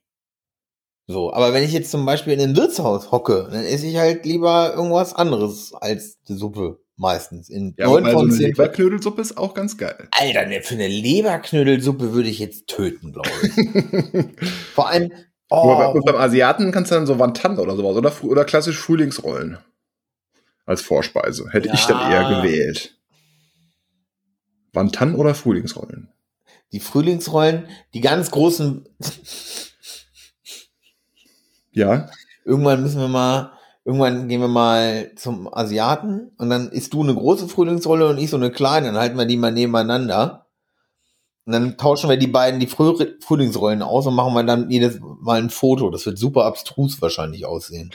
So, 1.09 1.33
aber 1.33 1.53
wenn 1.53 1.63
ich 1.63 1.73
jetzt 1.73 1.91
zum 1.91 2.05
Beispiel 2.05 2.33
in 2.33 2.41
einem 2.41 2.57
Wirtshaus 2.57 3.13
hocke, 3.13 3.49
dann 3.51 3.65
esse 3.65 3.87
ich 3.87 3.97
halt 3.97 4.25
lieber 4.27 4.75
irgendwas 4.75 5.15
anderes 5.15 5.73
als 5.75 6.21
die 6.25 6.35
Suppe 6.35 6.81
meistens. 6.97 7.49
In 7.49 7.75
Ja, 7.79 7.87
neun 7.87 8.05
weil 8.05 8.13
so 8.13 8.19
von 8.19 8.27
eine 8.29 8.37
zehn. 8.37 8.47
Leberknödelsuppe 8.49 9.21
ist 9.21 9.39
auch 9.39 9.55
ganz 9.55 9.77
geil. 9.79 10.09
Alter, 10.11 10.47
ne, 10.47 10.63
für 10.63 10.75
eine 10.75 10.89
Leberknödelsuppe 10.89 12.13
würde 12.13 12.29
ich 12.29 12.41
jetzt 12.41 12.67
töten, 12.67 13.13
glaube 13.13 13.31
ich. 13.43 14.49
Vor 14.75 14.89
allem, 14.89 15.13
oh, 15.51 15.77
bei, 15.77 15.87
und 15.89 16.05
beim 16.05 16.17
Asiaten 16.17 16.73
kannst 16.73 16.91
du 16.91 16.97
dann 16.97 17.07
so 17.07 17.19
Wantan 17.21 17.59
oder 17.61 17.77
sowas 17.77 17.97
oder, 17.97 18.13
oder 18.25 18.45
klassisch 18.45 18.79
Frühlingsrollen 18.79 19.59
als 20.65 20.83
Vorspeise. 20.83 21.49
Hätte 21.53 21.71
ich 21.73 21.87
dann 21.87 22.01
Ja. 22.11 22.11
eher 22.29 22.43
gewählt. 22.43 22.99
Wantan 24.73 25.15
oder 25.15 25.35
Frühlingsrollen? 25.35 26.09
die 26.73 26.81
Frühlingsrollen, 26.81 27.69
die 27.95 28.01
ganz 28.01 28.33
großen, 28.33 28.89
Ja, 31.77 32.09
irgendwann 32.47 32.83
müssen 32.83 33.01
wir 33.01 33.09
mal, 33.09 33.53
irgendwann 33.85 34.29
gehen 34.29 34.41
wir 34.41 34.49
mal 34.49 35.13
zum 35.17 35.53
Asiaten 35.53 36.33
und 36.39 36.49
dann 36.49 36.71
isst 36.71 36.95
du 36.95 37.03
eine 37.03 37.15
große 37.15 37.49
Frühlingsrolle 37.49 38.09
und 38.09 38.17
ich 38.19 38.31
so 38.31 38.37
eine 38.37 38.51
kleine, 38.51 38.87
dann 38.87 38.97
halten 38.97 39.19
wir 39.19 39.27
die 39.27 39.37
mal 39.37 39.53
nebeneinander. 39.53 40.47
Und 41.45 41.53
dann 41.53 41.77
tauschen 41.77 42.09
wir 42.11 42.17
die 42.17 42.27
beiden 42.27 42.59
die 42.59 42.67
Früh 42.67 42.95
Frühlingsrollen 43.21 43.83
aus 43.83 44.07
und 44.07 44.15
machen 44.15 44.33
wir 44.35 44.43
dann 44.43 44.71
jedes 44.71 44.99
Mal 45.01 45.41
ein 45.41 45.51
Foto. 45.51 45.91
Das 45.91 46.05
wird 46.07 46.19
super 46.19 46.45
abstrus 46.47 47.01
wahrscheinlich 47.01 47.45
aussehen. 47.47 47.93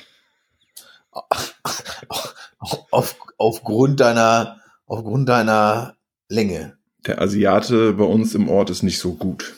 Auf, 2.91 3.15
aufgrund 3.37 3.99
deiner, 3.99 4.61
aufgrund 4.85 5.27
deiner 5.27 5.95
Länge. 6.29 6.77
der 7.07 7.19
Asiate 7.19 7.93
bei 7.93 8.03
uns 8.03 8.35
im 8.35 8.47
Ort 8.47 8.69
ist 8.69 8.83
nicht 8.83 8.99
so 8.99 9.15
gut, 9.15 9.55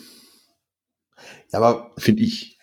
Ja, 1.52 1.60
aber 1.60 1.92
finde 1.98 2.24
ich. 2.24 2.58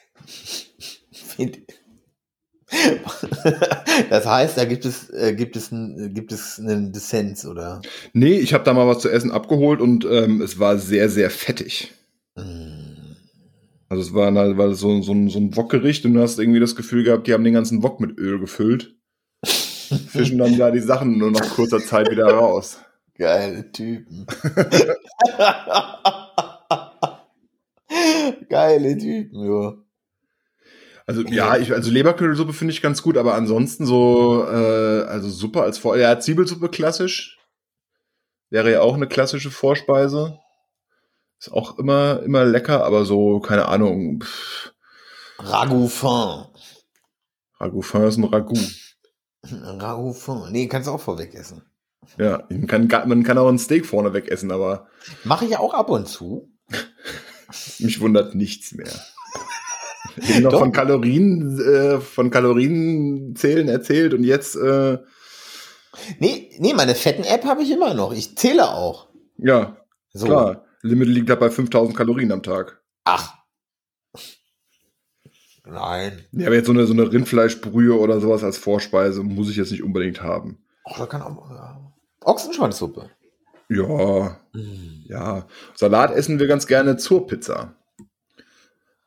Das 4.11 4.26
heißt, 4.26 4.56
da 4.56 4.64
gibt 4.64 4.85
es, 4.85 5.11
äh, 5.11 5.35
gibt 5.35 5.56
es, 5.56 5.72
ein, 5.72 6.14
gibt 6.14 6.33
es 6.33 6.59
einen 6.59 6.92
Dissens, 6.92 7.46
oder? 7.46 7.83
Nee, 8.12 8.38
ich 8.38 8.54
habe 8.54 8.64
da 8.64 8.72
mal 8.72 8.87
was 8.87 9.00
zu 9.00 9.09
essen 9.09 9.30
abgeholt 9.30 9.80
und 9.80 10.04
ähm, 10.04 10.40
es 10.40 10.59
war 10.59 10.78
sehr, 10.78 11.09
sehr 11.09 11.30
fettig. 11.30 11.92
Mm. 12.37 12.80
Also 13.88 14.02
es 14.02 14.14
war, 14.14 14.33
war 14.35 14.74
so, 14.74 15.02
so, 15.02 15.12
ein, 15.12 15.28
so 15.28 15.40
ein 15.40 15.56
Wokgericht 15.56 16.04
und 16.06 16.14
du 16.14 16.22
hast 16.22 16.38
irgendwie 16.38 16.61
das 16.61 16.76
Gefühl 16.76 17.02
gehabt, 17.02 17.26
die 17.26 17.33
haben 17.33 17.42
den 17.42 17.54
ganzen 17.54 17.83
Wok 17.83 18.00
mit 18.00 18.16
Öl 18.18 18.38
gefüllt. 18.38 18.94
Fischen 19.44 20.38
dann 20.38 20.56
da 20.56 20.70
die 20.70 20.78
Sachen 20.78 21.18
nur 21.18 21.33
nach 21.33 21.56
kurzer 21.56 21.80
Zeit 21.80 22.09
wieder 22.11 22.33
raus. 22.33 22.78
Geile 23.18 23.70
Typen. 23.72 24.26
Geile 28.48 28.96
Typen, 28.96 29.44
jo. 29.44 29.78
Also 31.11 31.23
ja, 31.23 31.57
ich, 31.57 31.73
also 31.73 31.90
Leberknödelsuppe 31.90 32.53
finde 32.53 32.73
ich 32.73 32.83
ganz 32.83 33.03
gut, 33.03 33.16
aber 33.16 33.35
ansonsten 33.35 33.85
so, 33.85 34.44
äh, 34.44 35.03
also 35.03 35.29
Suppe 35.29 35.61
als 35.61 35.77
Vor... 35.77 35.96
Ja, 35.96 36.20
Zwiebelsuppe 36.20 36.68
klassisch. 36.68 37.37
Wäre 38.49 38.70
ja 38.70 38.81
auch 38.81 38.94
eine 38.94 39.09
klassische 39.09 39.51
Vorspeise. 39.51 40.38
Ist 41.40 41.51
auch 41.53 41.81
immer, 41.81 42.23
immer 42.23 42.44
lecker, 42.44 42.85
aber 42.85 43.05
so, 43.05 43.40
keine 43.40 43.66
Ahnung, 43.66 44.20
pff, 44.23 44.73
Ragout 45.40 45.88
fin. 45.88 46.44
Ragout 47.59 47.83
fin 47.83 48.03
ist 48.03 48.16
ein 48.16 48.25
Ragout. 48.25 48.59
Ragout 49.42 50.12
fin. 50.12 50.44
Nee, 50.53 50.68
kannst 50.68 50.87
du 50.87 50.92
auch 50.92 51.01
vorweg 51.01 51.35
essen. 51.35 51.62
Ja, 52.18 52.44
man 52.51 52.87
kann, 52.87 53.09
man 53.09 53.25
kann 53.25 53.37
auch 53.37 53.49
ein 53.49 53.59
Steak 53.59 53.85
vorne 53.85 54.12
weg 54.12 54.29
essen, 54.29 54.53
aber 54.53 54.87
Mache 55.25 55.46
ich 55.46 55.57
auch 55.57 55.75
ab 55.75 55.90
und 55.90 56.07
zu. 56.07 56.53
mich 57.81 58.01
wundert 58.01 58.37
nichts 58.37 58.70
mehr. 58.70 58.92
Eben 60.28 60.42
noch 60.42 60.52
Doch. 60.52 60.58
von 60.60 60.72
Kalorien, 60.72 61.58
äh, 61.60 62.00
von 62.00 62.30
Kalorienzählen 62.30 63.68
erzählt 63.68 64.14
und 64.14 64.24
jetzt, 64.24 64.56
äh, 64.56 64.98
Nee, 66.20 66.50
nee, 66.58 66.72
meine 66.72 66.94
Fetten-App 66.94 67.44
habe 67.44 67.62
ich 67.62 67.70
immer 67.72 67.94
noch. 67.94 68.12
Ich 68.12 68.36
zähle 68.36 68.68
auch. 68.70 69.08
ja, 69.38 69.76
So. 70.12 70.26
klar. 70.26 70.64
Limit 70.82 71.08
liegt 71.08 71.28
da 71.28 71.34
bei 71.34 71.50
5000 71.50 71.96
Kalorien 71.96 72.32
am 72.32 72.42
Tag. 72.42 72.80
Ach. 73.04 73.34
Nein. 75.66 76.24
Ja, 76.32 76.46
aber 76.46 76.56
jetzt 76.56 76.66
so 76.66 76.72
eine, 76.72 76.86
so 76.86 76.92
eine 76.92 77.12
Rindfleischbrühe 77.12 77.98
oder 77.98 78.20
sowas 78.20 78.42
als 78.42 78.56
Vorspeise 78.58 79.22
muss 79.22 79.50
ich 79.50 79.56
jetzt 79.56 79.70
nicht 79.72 79.82
unbedingt 79.82 80.22
haben. 80.22 80.64
Ach, 80.84 80.98
da 80.98 81.06
kann 81.06 81.22
auch. 81.22 81.50
Ja. 81.50 81.92
Ochsenschwanzsuppe. 82.24 83.10
Ja, 83.68 84.40
Mm. 84.52 85.04
ja. 85.06 85.46
Salat 85.74 86.10
essen 86.12 86.38
wir 86.40 86.46
ganz 86.48 86.66
gerne 86.66 86.96
zur 86.96 87.26
Pizza. 87.26 87.76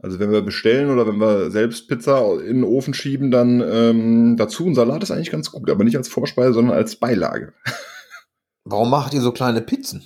Also 0.03 0.19
wenn 0.19 0.33
wir 0.33 0.41
bestellen 0.41 0.89
oder 0.89 1.07
wenn 1.07 1.21
wir 1.21 1.49
selbst 1.49 1.87
Pizza 1.87 2.37
in 2.41 2.57
den 2.57 2.63
Ofen 2.65 2.93
schieben, 2.93 3.31
dann 3.31 3.61
ähm, 3.61 4.35
dazu 4.37 4.67
ein 4.67 4.75
Salat 4.75 5.01
ist 5.01 5.11
eigentlich 5.11 5.31
ganz 5.31 5.49
gut, 5.49 5.69
aber 5.69 5.85
nicht 5.85 5.95
als 5.95 6.09
Vorspeise, 6.09 6.53
sondern 6.53 6.75
als 6.75 6.97
Beilage. 6.97 7.53
Warum 8.65 8.89
macht 8.89 9.13
ihr 9.13 9.21
so 9.21 9.31
kleine 9.31 9.61
Pizzen? 9.61 10.03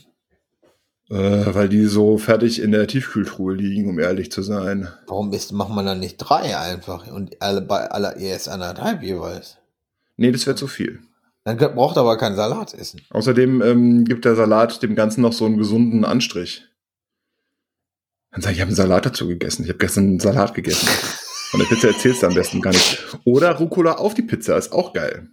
Äh, 1.09 1.53
weil 1.55 1.67
die 1.67 1.85
so 1.85 2.19
fertig 2.19 2.61
in 2.61 2.71
der 2.71 2.85
Tiefkühltruhe 2.85 3.55
liegen, 3.55 3.89
um 3.89 3.97
ehrlich 3.97 4.31
zu 4.31 4.43
sein. 4.43 4.87
Warum 5.07 5.33
ist, 5.33 5.51
macht 5.51 5.71
man 5.71 5.87
dann 5.87 5.99
nicht 5.99 6.17
drei 6.17 6.55
einfach 6.55 7.11
und 7.11 7.41
alle 7.41 7.61
bei 7.61 7.89
aller 7.89 8.17
erst 8.17 8.49
anderthalb 8.49 9.01
jeweils? 9.01 9.57
Nee, 10.15 10.31
das 10.31 10.45
wäre 10.45 10.55
zu 10.55 10.67
viel. 10.67 10.99
Dann 11.43 11.57
braucht 11.57 11.97
aber 11.97 12.17
kein 12.17 12.35
Salat 12.35 12.75
essen. 12.75 13.01
Außerdem 13.09 13.63
ähm, 13.63 14.05
gibt 14.05 14.25
der 14.25 14.35
Salat 14.35 14.83
dem 14.83 14.95
Ganzen 14.95 15.21
noch 15.21 15.33
so 15.33 15.45
einen 15.45 15.57
gesunden 15.57 16.05
Anstrich. 16.05 16.67
Dann 18.31 18.41
sag 18.41 18.51
ich, 18.51 18.57
ich 18.57 18.61
habe 18.61 18.69
einen 18.69 18.75
Salat 18.75 19.05
dazu 19.05 19.27
gegessen. 19.27 19.63
Ich 19.63 19.69
habe 19.69 19.79
gestern 19.79 20.03
einen 20.05 20.19
Salat 20.19 20.53
gegessen. 20.53 20.87
Von 21.49 21.59
der 21.61 21.67
Pizza 21.67 21.87
erzählst 21.87 22.23
du 22.23 22.27
am 22.27 22.33
besten 22.33 22.61
gar 22.61 22.71
nicht. 22.71 23.05
Oder 23.23 23.55
Rucola 23.55 23.93
auf 23.93 24.13
die 24.13 24.21
Pizza 24.21 24.57
ist 24.57 24.73
auch 24.73 24.93
geil. 24.93 25.29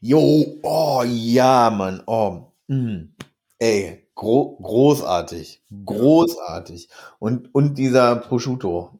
Jo, 0.00 0.58
oh 0.62 1.04
ja, 1.06 1.70
Mann, 1.70 2.02
oh, 2.06 2.52
mm. 2.68 3.12
ey, 3.58 4.08
gro 4.14 4.56
großartig, 4.62 5.62
großartig. 5.84 6.88
Und, 7.18 7.54
und 7.54 7.76
dieser 7.76 8.16
Prosciutto, 8.16 8.98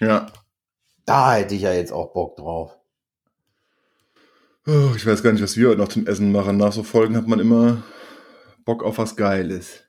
Ja. 0.00 0.26
da 1.04 1.34
hätte 1.34 1.54
ich 1.54 1.62
ja 1.62 1.72
jetzt 1.72 1.92
auch 1.92 2.12
Bock 2.12 2.36
drauf. 2.36 2.76
Oh, 4.66 4.94
ich 4.96 5.06
weiß 5.06 5.22
gar 5.22 5.32
nicht, 5.32 5.42
was 5.42 5.56
wir 5.56 5.68
heute 5.68 5.80
noch 5.80 5.88
zum 5.88 6.06
Essen 6.08 6.32
machen. 6.32 6.56
Nach 6.56 6.72
so 6.72 6.82
Folgen 6.82 7.16
hat 7.16 7.28
man 7.28 7.38
immer 7.38 7.84
Bock 8.64 8.82
auf 8.82 8.98
was 8.98 9.14
Geiles. 9.14 9.85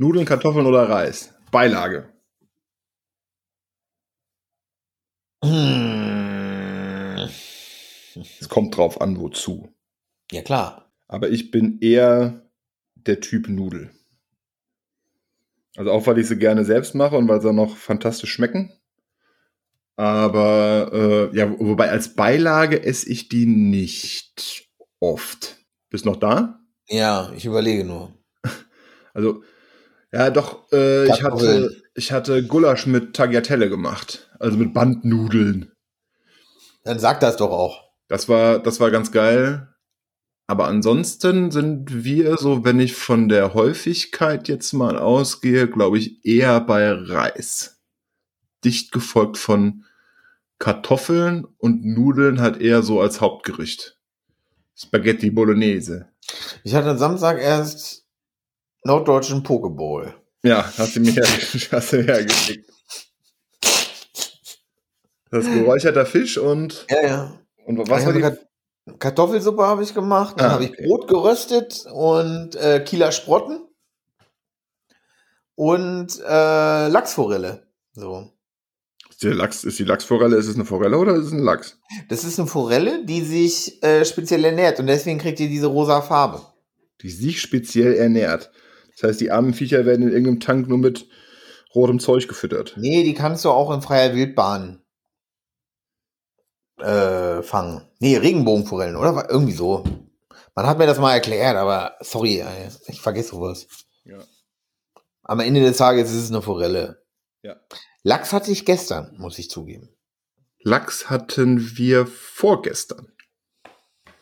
Nudeln, 0.00 0.24
Kartoffeln 0.24 0.64
oder 0.64 0.88
Reis? 0.88 1.34
Beilage. 1.50 2.08
Hm. 5.44 7.28
Es 8.40 8.48
kommt 8.48 8.74
drauf 8.74 8.98
an, 9.02 9.20
wozu. 9.20 9.68
Ja, 10.32 10.40
klar. 10.40 10.90
Aber 11.06 11.28
ich 11.28 11.50
bin 11.50 11.80
eher 11.82 12.50
der 12.94 13.20
Typ 13.20 13.50
Nudel. 13.50 13.90
Also 15.76 15.90
auch, 15.90 16.06
weil 16.06 16.16
ich 16.18 16.28
sie 16.28 16.38
gerne 16.38 16.64
selbst 16.64 16.94
mache 16.94 17.18
und 17.18 17.28
weil 17.28 17.42
sie 17.42 17.52
noch 17.52 17.76
fantastisch 17.76 18.32
schmecken. 18.32 18.72
Aber 19.96 21.30
äh, 21.30 21.36
ja, 21.36 21.50
wobei 21.60 21.90
als 21.90 22.14
Beilage 22.14 22.82
esse 22.82 23.06
ich 23.06 23.28
die 23.28 23.44
nicht 23.44 24.70
oft. 24.98 25.58
Bist 25.90 26.06
noch 26.06 26.16
da? 26.16 26.64
Ja, 26.88 27.30
ich 27.36 27.44
überlege 27.44 27.84
nur. 27.84 28.14
Also 29.12 29.42
ja, 30.12 30.30
doch, 30.30 30.70
äh, 30.72 31.06
ich, 31.06 31.22
hatte, 31.22 31.76
ich 31.94 32.12
hatte 32.12 32.44
Gulasch 32.44 32.86
mit 32.86 33.14
Tagliatelle 33.14 33.68
gemacht. 33.68 34.30
Also 34.38 34.56
mit 34.56 34.74
Bandnudeln. 34.74 35.72
Dann 36.84 36.98
sag 36.98 37.20
das 37.20 37.36
doch 37.36 37.50
auch. 37.50 37.90
Das 38.08 38.28
war, 38.28 38.58
das 38.58 38.80
war 38.80 38.90
ganz 38.90 39.12
geil. 39.12 39.68
Aber 40.48 40.66
ansonsten 40.66 41.52
sind 41.52 42.02
wir 42.04 42.36
so, 42.36 42.64
wenn 42.64 42.80
ich 42.80 42.96
von 42.96 43.28
der 43.28 43.54
Häufigkeit 43.54 44.48
jetzt 44.48 44.72
mal 44.72 44.98
ausgehe, 44.98 45.68
glaube 45.68 45.98
ich, 45.98 46.24
eher 46.24 46.60
bei 46.60 46.90
Reis. 46.90 47.80
Dicht 48.64 48.90
gefolgt 48.90 49.38
von 49.38 49.84
Kartoffeln 50.58 51.44
und 51.58 51.84
Nudeln 51.84 52.40
halt 52.40 52.60
eher 52.60 52.82
so 52.82 53.00
als 53.00 53.20
Hauptgericht. 53.20 53.96
Spaghetti 54.74 55.30
Bolognese. 55.30 56.08
Ich 56.64 56.74
hatte 56.74 56.90
am 56.90 56.98
Samstag 56.98 57.40
erst 57.40 58.06
norddeutschen 58.84 59.42
Pokeball. 59.42 60.14
Ja, 60.42 60.64
hast 60.78 60.96
du 60.96 61.00
mir, 61.00 61.12
hergeschickt. 61.12 62.70
Das 65.32 65.44
ist 65.46 65.52
geräucherter 65.54 66.06
Fisch 66.06 66.38
und, 66.38 66.86
Ja, 66.90 67.06
ja. 67.06 67.40
und 67.64 67.78
was 67.88 68.04
war 68.04 68.12
die? 68.12 68.20
Kat- 68.20 68.48
Kartoffelsuppe 68.98 69.62
habe 69.62 69.84
ich 69.84 69.94
gemacht, 69.94 70.34
dann 70.40 70.50
Ah, 70.50 70.52
habe 70.54 70.64
ich 70.64 70.70
okay. 70.70 70.84
Brot 70.86 71.06
geröstet 71.06 71.86
und 71.92 72.56
äh, 72.56 72.80
Kieler 72.84 73.12
Sprotten 73.12 73.60
und 75.54 76.18
äh, 76.26 76.88
Lachsforelle. 76.88 77.68
So. 77.92 78.32
Ist 79.08 79.22
die, 79.22 79.28
Lachs, 79.28 79.62
ist 79.62 79.78
die 79.78 79.84
Lachsforelle, 79.84 80.36
ist 80.36 80.48
es 80.48 80.56
eine 80.56 80.64
Forelle 80.64 80.98
oder 80.98 81.14
ist 81.14 81.26
es 81.26 81.32
ein 81.32 81.44
Lachs? 81.44 81.78
Das 82.08 82.24
ist 82.24 82.40
eine 82.40 82.48
Forelle, 82.48 83.04
die 83.04 83.20
sich 83.20 83.80
äh, 83.84 84.04
speziell 84.04 84.44
ernährt 84.44 84.80
und 84.80 84.88
deswegen 84.88 85.18
kriegt 85.20 85.38
ihr 85.38 85.48
diese 85.48 85.66
rosa 85.66 86.02
Farbe. 86.02 86.42
Die 87.02 87.10
sich 87.10 87.40
speziell 87.40 87.94
ernährt. 87.94 88.50
Das 89.00 89.10
heißt, 89.10 89.20
die 89.20 89.30
armen 89.30 89.54
Viecher 89.54 89.86
werden 89.86 90.02
in 90.02 90.12
irgendeinem 90.12 90.40
Tank 90.40 90.68
nur 90.68 90.78
mit 90.78 91.08
rotem 91.74 92.00
Zeug 92.00 92.28
gefüttert. 92.28 92.74
Nee, 92.76 93.02
die 93.02 93.14
kannst 93.14 93.44
du 93.44 93.50
auch 93.50 93.72
in 93.72 93.80
freier 93.80 94.14
Wildbahn 94.14 94.82
äh, 96.78 97.42
fangen. 97.42 97.88
Nee, 97.98 98.16
Regenbogenforellen, 98.16 98.96
oder? 98.96 99.28
Irgendwie 99.30 99.52
so. 99.52 99.84
Man 100.54 100.66
hat 100.66 100.78
mir 100.78 100.86
das 100.86 100.98
mal 100.98 101.14
erklärt, 101.14 101.56
aber 101.56 101.96
sorry, 102.00 102.40
ey, 102.40 102.68
ich 102.88 103.00
vergesse 103.00 103.30
sowas. 103.30 103.66
Ja. 104.04 104.18
Am 105.22 105.40
Ende 105.40 105.60
des 105.60 105.76
Tages 105.78 106.10
ist 106.10 106.24
es 106.24 106.30
eine 106.30 106.42
Forelle. 106.42 107.02
Ja. 107.42 107.56
Lachs 108.02 108.32
hatte 108.32 108.50
ich 108.50 108.66
gestern, 108.66 109.14
muss 109.16 109.38
ich 109.38 109.48
zugeben. 109.48 109.88
Lachs 110.62 111.08
hatten 111.08 111.78
wir 111.78 112.06
vorgestern. 112.06 113.12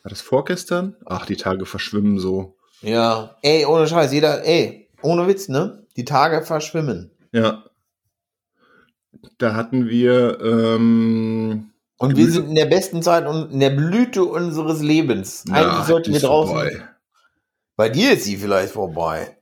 War 0.03 0.11
das 0.11 0.21
vorgestern? 0.21 0.97
Ach, 1.07 1.27
die 1.27 1.37
Tage 1.37 1.67
verschwimmen 1.67 2.21
so. 2.21 2.58
Ja. 2.83 3.37
Ey, 3.43 3.65
ohne 3.65 3.87
Scheiß, 3.87 4.13
jeder, 4.13 4.45
ey, 4.45 4.89
ohne 5.03 5.27
Witz, 5.27 5.49
ne? 5.49 5.87
Die 5.97 6.05
Tage 6.05 6.43
verschwimmen. 6.45 7.11
Ja. 7.33 7.65
Da 9.39 9.55
hatten 9.55 9.89
wir, 9.89 10.41
ähm, 10.41 11.71
Und 11.99 12.17
wir 12.17 12.31
sind 12.31 12.49
in 12.49 12.55
der 12.55 12.67
besten 12.67 13.03
Zeit 13.03 13.27
und 13.27 13.53
in 13.53 13.61
der 13.61 13.71
Blüte 13.71 14.25
unseres 14.25 14.81
Lebens. 14.81 15.45
Eigentlich 15.51 15.87
sollten 15.87 16.13
die 16.13 16.21
wir 16.21 16.29
draußen. 16.29 16.55
vorbei. 16.55 16.89
Bei 17.77 17.89
dir 17.89 18.13
ist 18.13 18.25
sie 18.25 18.37
vielleicht 18.37 18.73
vorbei. 18.73 19.37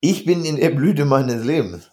Ich 0.00 0.24
bin 0.24 0.44
in 0.44 0.56
der 0.56 0.70
Blüte 0.70 1.04
meines 1.04 1.44
Lebens. 1.44 1.90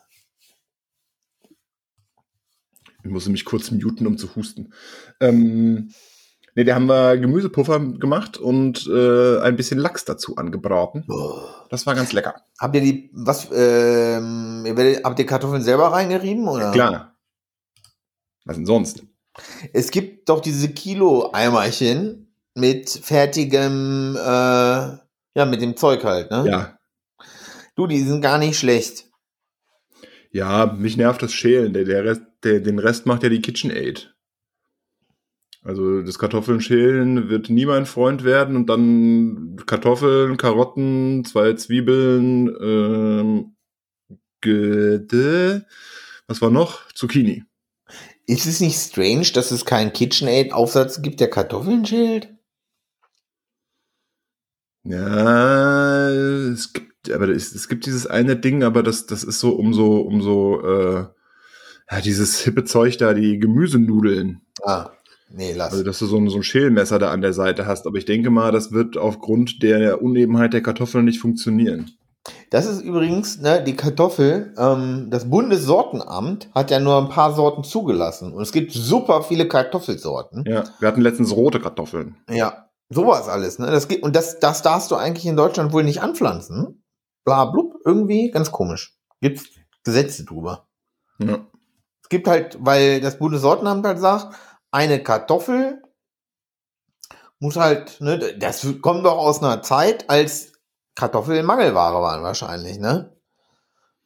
Ich 3.04 3.12
musste 3.12 3.30
mich 3.30 3.46
kurz 3.46 3.70
muten, 3.72 4.08
um 4.08 4.18
zu 4.18 4.36
husten. 4.36 4.74
Ähm, 5.20 5.92
ne, 6.56 6.66
da 6.66 6.76
haben 6.76 6.88
wir 6.88 7.18
Gemüsepuffer 7.18 7.80
gemacht 7.80 8.38
und 8.38 8.88
äh, 8.88 9.40
ein 9.40 9.56
bisschen 9.56 9.78
Lachs 9.78 10.06
dazu 10.06 10.38
angebraten. 10.38 11.06
Das 11.70 11.86
war 11.86 11.96
ganz 11.96 12.14
lecker. 12.14 12.36
Habt 12.60 12.76
ihr 12.76 12.82
die, 12.82 13.10
was, 13.14 13.50
ähm, 13.54 14.64
habt 15.04 15.20
ihr 15.20 15.26
Kartoffeln 15.26 15.62
selber 15.62 15.92
reingerieben, 15.92 16.48
oder? 16.48 16.72
Klar. 16.72 17.16
Was 18.46 18.58
denn 18.58 18.66
sonst? 18.66 19.04
Es 19.74 19.92
gibt 19.92 20.30
doch 20.30 20.40
diese 20.40 20.70
Kilo-Eimerchen 20.70 22.34
mit 22.54 22.90
fertigem, 22.90 24.16
äh, 24.16 24.20
ja, 24.20 25.46
mit 25.46 25.62
dem 25.62 25.76
Zeug 25.76 26.04
halt, 26.04 26.32
ne? 26.32 26.46
Ja. 26.48 26.80
Du, 27.76 27.88
die 27.88 28.02
sind 28.02 28.22
gar 28.22 28.38
nicht 28.38 28.58
schlecht. 28.58 29.06
Ja, 30.32 30.66
mich 30.66 30.96
nervt 30.96 31.22
das 31.22 31.34
Schälen. 31.34 31.74
Der, 31.74 31.84
der 31.84 32.06
Rest, 32.06 32.22
der, 32.44 32.62
den 32.62 32.80
Rest 32.80 33.06
macht 33.06 33.24
ja 33.24 33.30
die 33.30 33.42
KitchenAid. 33.42 34.15
Also 35.66 36.04
das 36.04 36.20
Kartoffeln 36.20 36.62
schälen 36.62 37.28
wird 37.28 37.50
nie 37.50 37.66
mein 37.66 37.88
Freund 37.88 38.24
werden 38.24 38.56
und 38.56 38.70
dann 38.70 39.58
Kartoffeln, 39.66 40.38
Karotten, 40.38 41.26
zwei 41.26 41.54
Zwiebeln, 41.54 42.56
ähm, 42.62 43.56
Gede, 44.42 45.66
was 46.28 46.40
war 46.44 46.52
noch? 46.52 46.88
Zucchini. 46.94 47.46
Ist 48.28 48.46
es 48.46 48.60
nicht 48.60 48.78
strange, 48.78 49.32
dass 49.34 49.50
es 49.50 49.66
keinen 49.66 49.92
KitchenAid-Aufsatz 49.92 51.02
gibt, 51.02 51.20
der 51.20 51.32
Kartoffeln 51.32 51.84
schält? 51.84 52.32
Ja, 54.84 56.10
es 56.12 56.74
gibt, 56.74 57.10
aber 57.10 57.30
es, 57.30 57.68
gibt 57.68 57.88
dieses 57.88 58.06
eine 58.06 58.36
Ding, 58.36 58.64
aber 58.64 58.84
das, 58.84 59.08
das 59.08 59.24
ist 59.24 59.40
so 59.40 59.56
um 59.56 59.74
so, 59.74 60.02
um 60.02 60.22
so, 60.22 60.62
äh, 60.64 61.08
ja, 61.90 62.02
dieses 62.02 62.40
hippe 62.42 62.66
Zeug 62.66 62.98
da, 63.00 63.16
die 63.16 63.40
Gemüsenudeln. 63.40 64.42
Ah, 64.64 64.92
nee, 65.36 65.54
lass. 65.54 65.72
Also, 65.72 65.84
dass 65.84 66.00
du 66.00 66.06
so 66.06 66.18
ein, 66.18 66.30
so 66.30 66.38
ein 66.38 66.44
Schälmesser 66.44 67.00
da 67.00 67.12
an 67.12 67.22
der 67.22 67.34
Seite 67.34 67.66
hast. 67.66 67.86
Aber 67.88 67.98
ich 67.98 68.06
denke 68.06 68.30
mal, 68.30 68.52
das 68.52 68.72
wird 68.72 68.98
aufgrund 68.98 69.62
der 69.62 70.02
Unebenheit 70.02 70.54
der 70.54 70.62
Kartoffeln 70.62 71.06
nicht 71.06 71.20
funktionieren. 71.20 71.92
Das 72.50 72.66
ist 72.66 72.82
übrigens, 72.82 73.40
ne, 73.40 73.64
die 73.64 73.76
Kartoffel, 73.76 74.54
ähm, 74.58 75.10
das 75.12 75.30
Bundessortenamt 75.30 76.50
hat 76.56 76.72
ja 76.72 76.80
nur 76.80 76.98
ein 76.98 77.10
paar 77.10 77.34
Sorten 77.36 77.64
zugelassen. 77.64 78.34
Und 78.34 78.42
es 78.42 78.52
gibt 78.52 78.72
super 78.72 79.22
viele 79.22 79.48
Kartoffelsorten. 79.48 80.44
Ja, 80.48 80.64
wir 80.80 80.88
hatten 80.88 81.02
letztens 81.02 81.36
rote 81.36 81.60
Kartoffeln. 81.60 82.18
Ja, 82.30 82.70
sowas 82.90 83.28
alles, 83.28 83.60
ne? 83.60 83.68
Das 83.68 83.88
geht, 83.88 84.02
und 84.02 84.16
das, 84.16 84.40
das 84.40 84.64
darfst 84.64 84.90
du 84.90 84.96
eigentlich 84.96 85.26
in 85.26 85.36
Deutschland 85.36 85.72
wohl 85.72 85.84
nicht 85.84 86.02
anpflanzen. 86.02 86.84
Bla 87.26 87.46
blub, 87.46 87.76
irgendwie 87.86 88.32
ganz 88.32 88.52
komisch. 88.52 88.98
Gibt's 89.22 89.46
Gesetze 89.84 90.26
drüber. 90.26 90.68
Ja. 91.20 91.46
Es 92.02 92.10
gibt 92.10 92.28
halt, 92.28 92.58
weil 92.60 93.02
das 93.02 93.18
Bundessortenamt 93.18 93.86
halt 93.86 94.00
sagt, 94.00 94.36
eine 94.76 95.02
Kartoffel 95.02 95.82
muss 97.40 97.56
halt, 97.56 98.02
ne, 98.02 98.38
das 98.38 98.68
kommt 98.82 99.06
doch 99.06 99.18
aus 99.18 99.42
einer 99.42 99.62
Zeit, 99.62 100.10
als 100.10 100.52
Kartoffeln 100.96 101.46
Mangelware 101.46 102.02
waren 102.02 102.24
wahrscheinlich, 102.24 102.78
ne? 102.78 103.16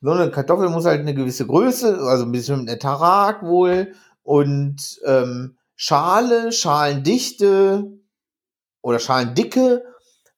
So 0.01 0.12
eine 0.12 0.29
Kartoffel 0.29 0.69
muss 0.69 0.86
halt 0.86 1.01
eine 1.01 1.15
gewisse 1.15 1.47
Größe, 1.47 1.97
also 2.03 2.25
ein 2.25 2.32
bisschen 2.32 2.67
Ertrag 2.67 3.41
wohl 3.41 3.95
und 4.21 4.99
ähm, 5.05 5.58
Schale, 5.75 6.51
Schalendichte 6.51 7.91
oder 8.82 8.99
Schalendicke, 8.99 9.84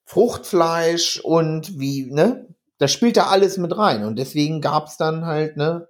Fruchtfleisch 0.06 1.20
und 1.20 1.78
wie, 1.78 2.10
ne? 2.10 2.48
Das 2.78 2.91
spielt 2.91 3.17
da 3.17 3.28
alles 3.28 3.58
mit 3.58 3.78
rein 3.78 4.06
und 4.06 4.17
deswegen 4.17 4.62
gab's 4.62 4.96
dann 4.96 5.26
halt, 5.26 5.58
ne? 5.58 5.89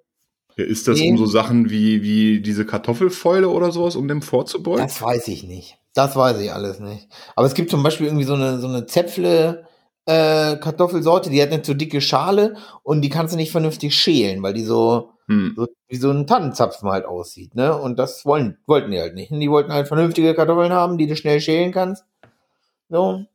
Ist 0.55 0.87
das 0.87 0.99
Nee. 0.99 1.11
um 1.11 1.17
so 1.17 1.25
Sachen 1.25 1.69
wie, 1.69 2.03
wie 2.03 2.41
diese 2.41 2.65
Kartoffelfäule 2.65 3.49
oder 3.49 3.71
sowas, 3.71 3.95
um 3.95 4.07
dem 4.07 4.21
vorzubeugen? 4.21 4.83
Das 4.85 5.01
weiß 5.01 5.27
ich 5.29 5.43
nicht. 5.43 5.77
Das 5.93 6.15
weiß 6.15 6.39
ich 6.39 6.51
alles 6.53 6.79
nicht. 6.79 7.07
Aber 7.35 7.47
es 7.47 7.53
gibt 7.53 7.69
zum 7.71 7.83
Beispiel 7.83 8.07
irgendwie 8.07 8.25
so 8.25 8.33
eine, 8.33 8.59
so 8.59 8.67
eine 8.67 8.85
Zäpfle, 8.85 9.65
äh, 10.05 10.55
Kartoffelsorte, 10.57 11.29
die 11.29 11.41
hat 11.41 11.51
eine 11.51 11.61
zu 11.61 11.73
dicke 11.73 12.01
Schale 12.01 12.55
und 12.83 13.01
die 13.01 13.09
kannst 13.09 13.33
du 13.33 13.37
nicht 13.37 13.51
vernünftig 13.51 13.95
schälen, 13.95 14.41
weil 14.43 14.53
die 14.53 14.63
so, 14.63 15.09
Hm. 15.27 15.53
so 15.55 15.67
wie 15.87 15.95
so 15.97 16.09
ein 16.11 16.27
Tannenzapfen 16.27 16.89
halt 16.89 17.05
aussieht, 17.05 17.55
ne? 17.55 17.75
Und 17.77 17.99
das 17.99 18.25
wollen, 18.25 18.57
wollten 18.67 18.91
die 18.91 18.99
halt 18.99 19.15
nicht. 19.15 19.31
Die 19.31 19.49
wollten 19.49 19.71
halt 19.71 19.87
vernünftige 19.87 20.33
Kartoffeln 20.33 20.71
haben, 20.73 20.97
die 20.97 21.07
du 21.07 21.15
schnell 21.15 21.39
schälen 21.41 21.71
kannst. 21.71 22.03
So. 22.89 23.25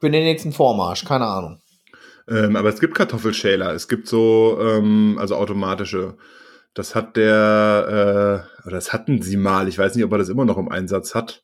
Für 0.00 0.10
den 0.10 0.24
nächsten 0.24 0.52
Vormarsch, 0.52 1.04
keine 1.04 1.26
Ahnung. 1.26 1.60
Ähm, 2.28 2.56
aber 2.56 2.68
es 2.70 2.80
gibt 2.80 2.94
Kartoffelschäler. 2.94 3.72
Es 3.74 3.86
gibt 3.88 4.08
so, 4.08 4.58
ähm, 4.60 5.16
also 5.20 5.36
automatische. 5.36 6.16
Das 6.74 6.94
hat 6.94 7.16
der, 7.16 8.46
äh, 8.62 8.66
oder 8.66 8.76
das 8.76 8.92
hatten 8.92 9.22
sie 9.22 9.36
mal. 9.36 9.68
Ich 9.68 9.78
weiß 9.78 9.94
nicht, 9.94 10.04
ob 10.04 10.12
er 10.12 10.18
das 10.18 10.28
immer 10.28 10.44
noch 10.44 10.58
im 10.58 10.68
Einsatz 10.70 11.14
hat. 11.14 11.42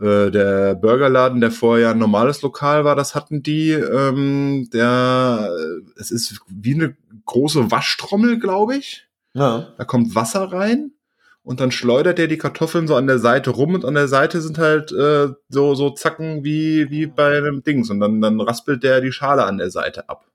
Äh, 0.00 0.30
der 0.30 0.74
Burgerladen, 0.74 1.40
der 1.40 1.50
vorher 1.50 1.90
ein 1.90 1.98
normales 1.98 2.42
Lokal 2.42 2.84
war, 2.84 2.96
das 2.96 3.14
hatten 3.14 3.42
die. 3.42 3.70
Ähm, 3.70 4.68
der, 4.72 5.50
äh, 5.50 6.00
es 6.00 6.10
ist 6.10 6.40
wie 6.48 6.74
eine 6.74 6.96
große 7.26 7.70
Waschtrommel, 7.70 8.38
glaube 8.38 8.76
ich. 8.76 9.08
Ja. 9.34 9.72
Da 9.78 9.84
kommt 9.84 10.14
Wasser 10.14 10.52
rein 10.52 10.92
und 11.42 11.60
dann 11.60 11.70
schleudert 11.70 12.18
er 12.18 12.28
die 12.28 12.38
Kartoffeln 12.38 12.86
so 12.86 12.96
an 12.96 13.06
der 13.06 13.18
Seite 13.18 13.50
rum 13.50 13.74
und 13.74 13.84
an 13.84 13.94
der 13.94 14.08
Seite 14.08 14.40
sind 14.40 14.58
halt 14.58 14.92
äh, 14.92 15.28
so, 15.48 15.74
so 15.74 15.90
Zacken 15.90 16.44
wie, 16.44 16.90
wie 16.90 17.06
bei 17.06 17.36
einem 17.38 17.62
Dings 17.62 17.90
und 17.90 18.00
dann, 18.00 18.20
dann 18.20 18.40
raspelt 18.40 18.82
der 18.82 19.00
die 19.00 19.12
Schale 19.12 19.44
an 19.44 19.58
der 19.58 19.70
Seite 19.70 20.08
ab. 20.08 20.26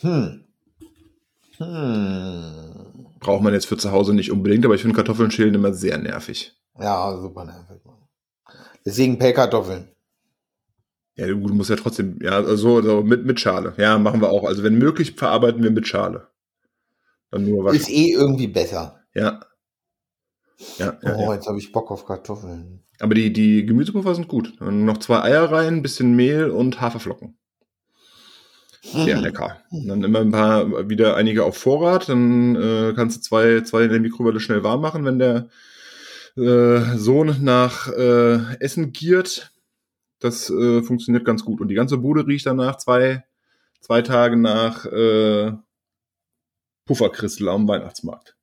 Hm. 0.00 0.47
Hm. 1.58 3.06
Braucht 3.20 3.42
man 3.42 3.52
jetzt 3.52 3.66
für 3.66 3.76
zu 3.76 3.90
Hause 3.90 4.14
nicht 4.14 4.30
unbedingt, 4.30 4.64
aber 4.64 4.74
ich 4.74 4.82
finde 4.82 4.96
Kartoffeln 4.96 5.30
schälen 5.30 5.54
immer 5.54 5.74
sehr 5.74 5.98
nervig. 5.98 6.56
Ja, 6.78 7.16
super 7.20 7.44
nervig. 7.44 7.82
Deswegen 8.84 9.18
Pellkartoffeln. 9.18 9.88
Ja, 11.16 11.26
du 11.26 11.36
musst 11.36 11.68
ja 11.68 11.76
trotzdem, 11.76 12.18
ja, 12.22 12.36
also, 12.36 12.76
also 12.76 13.02
mit, 13.02 13.26
mit 13.26 13.40
Schale. 13.40 13.74
Ja, 13.76 13.98
machen 13.98 14.20
wir 14.20 14.30
auch. 14.30 14.44
Also 14.44 14.62
wenn 14.62 14.78
möglich, 14.78 15.16
verarbeiten 15.16 15.62
wir 15.64 15.72
mit 15.72 15.88
Schale. 15.88 16.28
Dann 17.30 17.44
nur 17.44 17.64
waschen. 17.64 17.76
Ist 17.76 17.90
eh 17.90 18.12
irgendwie 18.12 18.46
besser. 18.46 19.00
Ja. 19.14 19.40
Ja, 20.78 20.98
ja, 21.02 21.16
oh, 21.16 21.20
ja. 21.22 21.34
jetzt 21.34 21.46
habe 21.46 21.58
ich 21.58 21.72
Bock 21.72 21.90
auf 21.90 22.04
Kartoffeln. 22.04 22.84
Aber 23.00 23.14
die, 23.14 23.32
die 23.32 23.64
Gemüsepuffer 23.64 24.14
sind 24.14 24.28
gut. 24.28 24.54
Dann 24.60 24.84
noch 24.84 24.98
zwei 24.98 25.22
Eier 25.22 25.50
rein, 25.50 25.82
bisschen 25.82 26.16
Mehl 26.16 26.50
und 26.50 26.80
Haferflocken. 26.80 27.37
Sehr 28.82 29.16
lecker. 29.20 29.60
Und 29.70 29.88
dann 29.88 30.04
immer 30.04 30.20
ein 30.20 30.30
paar, 30.30 30.88
wieder 30.88 31.16
einige 31.16 31.44
auf 31.44 31.56
Vorrat. 31.56 32.08
Dann 32.08 32.56
äh, 32.56 32.92
kannst 32.94 33.16
du 33.16 33.20
zwei, 33.22 33.60
zwei 33.62 33.84
in 33.84 33.90
der 33.90 34.00
Mikrowelle 34.00 34.40
schnell 34.40 34.62
warm 34.62 34.80
machen, 34.80 35.04
wenn 35.04 35.18
der 35.18 35.48
äh, 36.36 36.96
Sohn 36.96 37.36
nach 37.42 37.88
äh, 37.88 38.56
Essen 38.60 38.92
giert. 38.92 39.52
Das 40.20 40.50
äh, 40.50 40.82
funktioniert 40.82 41.24
ganz 41.24 41.44
gut. 41.44 41.60
Und 41.60 41.68
die 41.68 41.74
ganze 41.74 41.98
Bude 41.98 42.26
riecht 42.26 42.46
danach 42.46 42.76
zwei, 42.76 43.24
zwei 43.80 44.02
Tage 44.02 44.36
nach 44.36 44.84
äh, 44.86 45.52
Pufferkristel 46.84 47.48
am 47.48 47.68
Weihnachtsmarkt. 47.68 48.36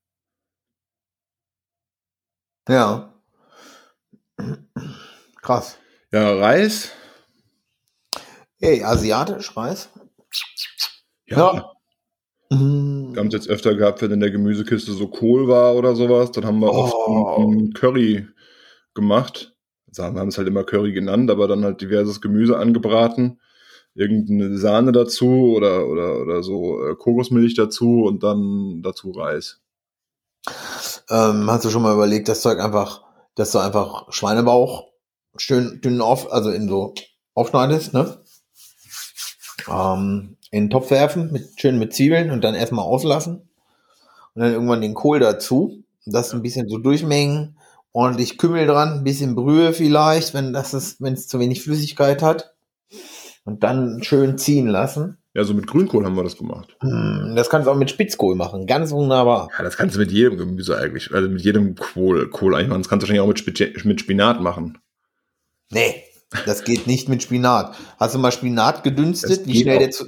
Ja. 2.67 3.13
Krass. 5.41 5.77
Ja, 6.11 6.33
Reis. 6.33 6.91
Ey, 8.59 8.83
asiatisch 8.83 9.55
Reis? 9.55 9.89
Ja. 11.27 11.71
Mhm. 12.51 13.13
Wir 13.13 13.19
haben 13.19 13.27
es 13.27 13.33
jetzt 13.33 13.49
öfter 13.49 13.75
gehabt, 13.75 14.01
wenn 14.01 14.11
in 14.11 14.19
der 14.19 14.31
Gemüsekiste 14.31 14.93
so 14.93 15.07
Kohl 15.07 15.47
war 15.47 15.75
oder 15.75 15.95
sowas. 15.95 16.31
Dann 16.31 16.45
haben 16.45 16.59
wir 16.59 16.71
Oh. 16.71 16.75
oft 16.75 17.39
ein, 17.39 17.57
ein 17.59 17.73
Curry 17.73 18.27
gemacht. 18.93 19.55
Also 19.87 20.03
wir 20.13 20.19
haben 20.19 20.27
es 20.27 20.37
halt 20.37 20.47
immer 20.47 20.63
Curry 20.63 20.93
genannt, 20.93 21.31
aber 21.31 21.47
dann 21.47 21.63
halt 21.63 21.81
diverses 21.81 22.21
Gemüse 22.21 22.57
angebraten. 22.57 23.39
Irgendeine 23.95 24.57
Sahne 24.57 24.91
dazu 24.91 25.53
oder, 25.55 25.87
oder, 25.87 26.19
oder 26.21 26.43
so 26.43 26.85
äh, 26.85 26.95
Kokosmilch 26.95 27.53
dazu 27.55 28.03
und 28.03 28.23
dann 28.23 28.81
dazu 28.83 29.11
Reis. 29.11 29.61
Ähm, 31.09 31.49
hast 31.49 31.65
du 31.65 31.69
schon 31.69 31.81
mal 31.81 31.93
überlegt, 31.93 32.27
das 32.27 32.41
Zeug 32.41 32.59
einfach, 32.59 33.03
dass 33.35 33.51
du 33.51 33.59
einfach 33.59 34.11
Schweinebauch 34.11 34.89
schön 35.37 35.79
dünn 35.81 36.01
auf, 36.01 36.31
also 36.31 36.49
in 36.51 36.67
so 36.67 36.93
aufschneidest, 37.33 37.93
ne? 37.93 38.21
Ähm, 39.69 40.37
in 40.51 40.65
den 40.65 40.69
Topf 40.69 40.91
werfen, 40.91 41.31
mit, 41.31 41.59
schön 41.59 41.79
mit 41.79 41.93
Zwiebeln 41.93 42.31
und 42.31 42.43
dann 42.43 42.55
erstmal 42.55 42.85
auslassen. 42.85 43.41
Und 44.33 44.41
dann 44.41 44.53
irgendwann 44.53 44.81
den 44.81 44.93
Kohl 44.93 45.19
dazu. 45.19 45.83
Das 46.05 46.33
ein 46.33 46.43
bisschen 46.43 46.69
so 46.69 46.77
durchmengen, 46.77 47.57
ordentlich 47.91 48.37
Kümmel 48.37 48.67
dran, 48.67 48.99
ein 48.99 49.03
bisschen 49.03 49.35
Brühe 49.35 49.73
vielleicht, 49.73 50.33
wenn 50.33 50.53
das 50.53 50.73
ist, 50.73 51.01
wenn 51.01 51.13
es 51.13 51.27
zu 51.27 51.39
wenig 51.39 51.63
Flüssigkeit 51.63 52.21
hat. 52.21 52.53
Und 53.43 53.63
dann 53.63 54.03
schön 54.03 54.37
ziehen 54.37 54.67
lassen. 54.67 55.17
Ja, 55.35 55.43
so 55.43 55.53
mit 55.53 55.67
Grünkohl 55.67 56.05
haben 56.05 56.15
wir 56.15 56.23
das 56.23 56.37
gemacht. 56.37 56.77
Hm, 56.79 57.33
Das 57.35 57.49
kannst 57.49 57.67
du 57.67 57.71
auch 57.71 57.75
mit 57.75 57.89
Spitzkohl 57.89 58.35
machen. 58.35 58.67
Ganz 58.67 58.91
wunderbar. 58.91 59.49
Ja, 59.57 59.63
das 59.63 59.75
kannst 59.75 59.95
du 59.95 59.99
mit 59.99 60.11
jedem 60.11 60.37
Gemüse 60.37 60.77
eigentlich, 60.77 61.13
also 61.13 61.27
mit 61.27 61.41
jedem 61.41 61.75
Kohl, 61.75 62.29
Kohl 62.29 62.55
eigentlich 62.55 62.69
machen. 62.69 62.81
Das 62.81 62.89
kannst 62.89 63.03
du 63.03 63.09
wahrscheinlich 63.09 63.39
auch 63.41 63.83
mit, 63.83 63.99
Spinat 63.99 64.41
machen. 64.41 64.77
Nee, 65.71 66.03
das 66.45 66.63
geht 66.63 66.87
nicht 66.87 67.09
mit 67.09 67.23
Spinat. 67.23 67.75
Hast 67.99 68.15
du 68.15 68.19
mal 68.19 68.31
Spinat 68.31 68.83
gedünstet? 68.83 69.45
Wie 69.47 69.61
schnell 69.61 69.77
auch. 69.77 69.79
der 69.81 69.91
zu. 69.91 70.05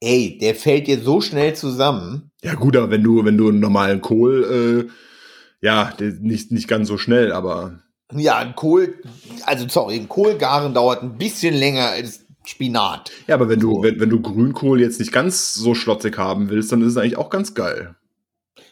Ey, 0.00 0.38
der 0.38 0.54
fällt 0.54 0.86
dir 0.86 1.00
so 1.00 1.20
schnell 1.20 1.54
zusammen. 1.54 2.30
Ja 2.42 2.54
gut, 2.54 2.76
aber 2.76 2.90
wenn 2.90 3.02
du, 3.02 3.24
wenn 3.24 3.38
du 3.38 3.48
einen 3.48 3.60
normalen 3.60 4.00
Kohl, 4.02 4.88
äh, 4.90 5.64
ja, 5.64 5.92
nicht, 6.20 6.50
nicht 6.52 6.68
ganz 6.68 6.88
so 6.88 6.98
schnell, 6.98 7.32
aber 7.32 7.78
Ja, 8.12 8.36
ein 8.38 8.54
Kohl, 8.54 8.94
also 9.46 9.66
sorry, 9.68 9.96
ein 9.96 10.08
Kohlgaren 10.08 10.74
dauert 10.74 11.02
ein 11.02 11.16
bisschen 11.16 11.54
länger 11.54 11.86
als 11.90 12.20
Spinat. 12.44 13.10
Ja, 13.26 13.36
aber 13.36 13.48
wenn 13.48 13.60
du, 13.60 13.76
So. 13.76 13.82
wenn, 13.82 13.98
wenn 14.00 14.10
du 14.10 14.20
Grünkohl 14.20 14.80
jetzt 14.82 15.00
nicht 15.00 15.12
ganz 15.12 15.54
so 15.54 15.74
schlotzig 15.74 16.18
haben 16.18 16.50
willst, 16.50 16.70
dann 16.70 16.82
ist 16.82 16.88
es 16.88 16.96
eigentlich 16.98 17.16
auch 17.16 17.30
ganz 17.30 17.54
geil. 17.54 17.94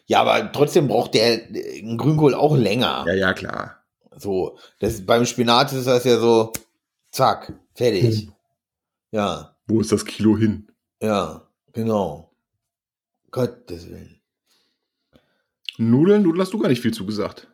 Ja, 0.07 0.21
aber 0.21 0.53
trotzdem 0.53 0.89
braucht 0.89 1.15
der 1.15 1.55
äh, 1.55 1.81
Grünkohl 1.97 2.35
auch 2.35 2.57
länger. 2.57 3.05
Ja, 3.07 3.15
ja, 3.15 3.33
klar. 3.33 3.82
So, 4.17 4.59
das 4.81 5.05
beim 5.05 5.25
Spinat 5.27 5.73
ist 5.73 5.87
das 5.87 6.05
ja 6.05 6.19
so, 6.19 6.53
zack, 7.11 7.53
fertig. 7.75 8.23
Hm. 8.23 8.33
Ja, 9.11 9.57
Wo 9.67 9.81
ist 9.81 9.93
das 9.93 10.05
Kilo 10.05 10.37
hin? 10.37 10.69
ja, 11.03 11.49
genau. 11.73 12.31
Gottes 13.31 13.89
Willen. 13.89 14.21
Nudeln, 15.79 16.23
Nudeln 16.23 16.43
hast 16.43 16.53
du 16.53 16.59
gar 16.59 16.69
nicht 16.69 16.83
viel 16.83 16.93
zugesagt. 16.93 17.49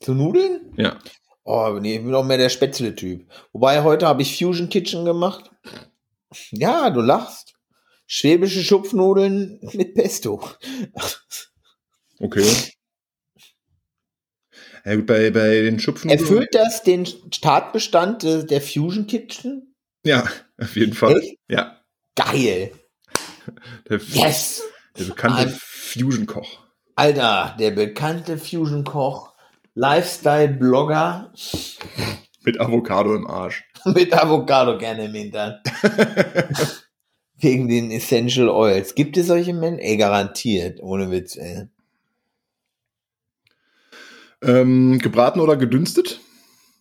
Zu 0.00 0.14
Nudeln? 0.14 0.72
Ja. 0.76 0.98
Oh, 1.44 1.78
nee, 1.80 1.96
ich 1.96 2.02
bin 2.04 2.14
auch 2.14 2.24
mehr 2.24 2.36
der 2.36 2.48
Spätzle-Typ. 2.48 3.28
Wobei, 3.52 3.82
heute 3.82 4.06
habe 4.06 4.22
ich 4.22 4.36
Fusion 4.38 4.68
Kitchen 4.68 5.04
gemacht. 5.04 5.50
Ja, 6.50 6.90
du 6.90 7.00
lachst. 7.00 7.54
Schwäbische 8.06 8.62
Schupfnudeln 8.64 9.60
mit 9.72 9.94
Pesto. 9.94 10.40
Okay. 12.18 12.44
Ja, 14.84 14.94
gut, 14.96 15.06
bei, 15.06 15.30
bei 15.30 15.60
den 15.62 15.78
Schupfnudeln. 15.78 16.20
Erfüllt 16.20 16.48
das 16.54 16.82
den 16.82 17.06
Tatbestand 17.30 18.22
der 18.22 18.60
Fusion 18.60 19.06
Kitchen? 19.06 19.74
Ja, 20.04 20.24
auf 20.58 20.76
jeden 20.76 20.94
Fall. 20.94 21.18
Echt? 21.18 21.36
Ja. 21.48 21.80
Geil. 22.16 22.72
Der, 23.88 23.98
Yes. 23.98 24.62
der 24.98 25.04
bekannte. 25.04 25.48
Fusion-Koch. 25.58 26.60
Alter, 26.94 27.56
der 27.58 27.70
bekannte 27.72 28.38
Fusion-Koch, 28.38 29.34
Lifestyle-Blogger 29.74 31.32
Mit 32.42 32.60
Avocado 32.60 33.14
im 33.14 33.26
Arsch. 33.26 33.64
mit 33.86 34.12
Avocado 34.12 34.78
gerne 34.78 35.06
im 35.06 35.14
Hintern. 35.14 35.60
Wegen 37.38 37.68
den 37.68 37.90
Essential 37.90 38.48
Oils. 38.50 38.94
Gibt 38.94 39.16
es 39.16 39.26
solche 39.28 39.54
Menschen? 39.54 39.78
Ey, 39.78 39.96
garantiert. 39.96 40.80
Ohne 40.82 41.10
Witz, 41.10 41.36
ey. 41.36 41.68
Ähm, 44.42 44.98
gebraten 44.98 45.40
oder 45.40 45.56
gedünstet? 45.56 46.20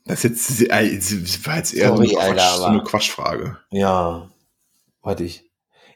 Das 0.05 0.23
ist 0.25 0.59
jetzt, 0.59 0.71
äh, 0.71 0.95
das 0.95 1.45
war 1.45 1.57
jetzt 1.57 1.73
eher 1.73 1.89
Sorry, 1.89 2.07
so, 2.07 2.17
eine 2.17 2.29
Alter, 2.29 2.35
Quatsch, 2.41 2.55
so 2.57 2.63
aber- 2.63 2.73
eine 2.73 2.83
Quatschfrage. 2.83 3.57
Ja, 3.71 4.29
warte 5.01 5.23
ich. 5.23 5.43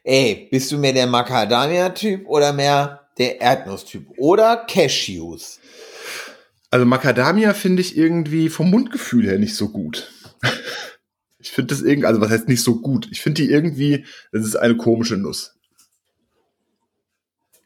Ey, 0.04 0.48
bist 0.50 0.70
du 0.70 0.78
mehr 0.78 0.92
der 0.92 1.06
Macadamia-Typ 1.06 2.26
oder 2.28 2.52
mehr 2.52 3.08
der 3.18 3.40
Erdnuss-Typ? 3.40 4.06
Oder 4.18 4.56
Cashews? 4.68 5.60
Also 6.70 6.84
Macadamia 6.84 7.54
finde 7.54 7.80
ich 7.82 7.96
irgendwie 7.96 8.48
vom 8.50 8.70
Mundgefühl 8.70 9.26
her 9.26 9.38
nicht 9.38 9.54
so 9.56 9.68
gut. 9.70 10.10
Ich 11.38 11.52
finde 11.52 11.74
das 11.74 11.82
irgendwie, 11.82 12.06
also 12.06 12.22
was 12.22 12.30
heißt 12.30 12.48
nicht 12.48 12.62
so 12.62 12.80
gut? 12.80 13.06
Ich 13.12 13.20
finde 13.20 13.42
die 13.42 13.50
irgendwie, 13.50 14.06
das 14.32 14.46
ist 14.46 14.56
eine 14.56 14.78
komische 14.78 15.18
Nuss. 15.18 15.54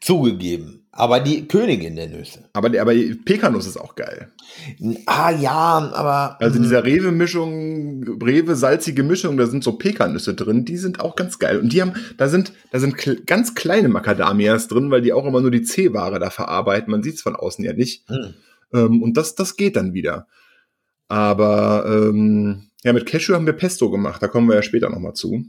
Zugegeben. 0.01 0.78
Aber 0.91 1.19
die 1.19 1.47
Königin 1.47 1.95
der 1.95 2.09
Nüsse. 2.09 2.49
Aber, 2.53 2.67
aber 2.79 2.93
Pekanuss 3.23 3.67
ist 3.67 3.77
auch 3.77 3.95
geil. 3.95 4.31
Ah 5.05 5.29
ja, 5.29 5.91
aber. 5.93 6.41
Also 6.41 6.55
in 6.55 6.61
mm, 6.61 6.63
dieser 6.63 6.83
Rewe-Mischung, 6.83 8.19
Rewe-salzige 8.21 9.03
Mischung, 9.03 9.37
da 9.37 9.45
sind 9.45 9.63
so 9.63 9.73
Pekannüsse 9.73 10.33
drin, 10.33 10.65
die 10.65 10.77
sind 10.77 10.99
auch 10.99 11.15
ganz 11.15 11.37
geil. 11.37 11.59
Und 11.59 11.73
die 11.73 11.81
haben, 11.81 11.93
da 12.17 12.27
sind, 12.27 12.53
da 12.71 12.79
sind 12.79 13.25
ganz 13.27 13.53
kleine 13.53 13.87
Macadamias 13.87 14.67
drin, 14.67 14.89
weil 14.89 15.01
die 15.01 15.13
auch 15.13 15.25
immer 15.25 15.41
nur 15.41 15.51
die 15.51 15.61
C-Ware 15.61 16.19
da 16.19 16.31
verarbeiten. 16.31 16.91
Man 16.91 17.03
sieht 17.03 17.15
es 17.15 17.21
von 17.21 17.35
außen 17.35 17.63
ja 17.63 17.73
nicht. 17.73 18.07
hm. 18.09 18.33
Ähm, 18.73 19.01
und 19.01 19.17
das, 19.17 19.35
das 19.35 19.55
geht 19.55 19.75
dann 19.75 19.93
wieder. 19.93 20.27
Aber 21.07 21.85
ähm, 21.87 22.69
ja, 22.83 22.93
mit 22.93 23.05
Cashew 23.05 23.33
haben 23.33 23.45
wir 23.45 23.53
Pesto 23.53 23.89
gemacht, 23.89 24.21
da 24.21 24.27
kommen 24.27 24.47
wir 24.47 24.55
ja 24.55 24.61
später 24.61 24.89
nochmal 24.89 25.13
zu. 25.13 25.45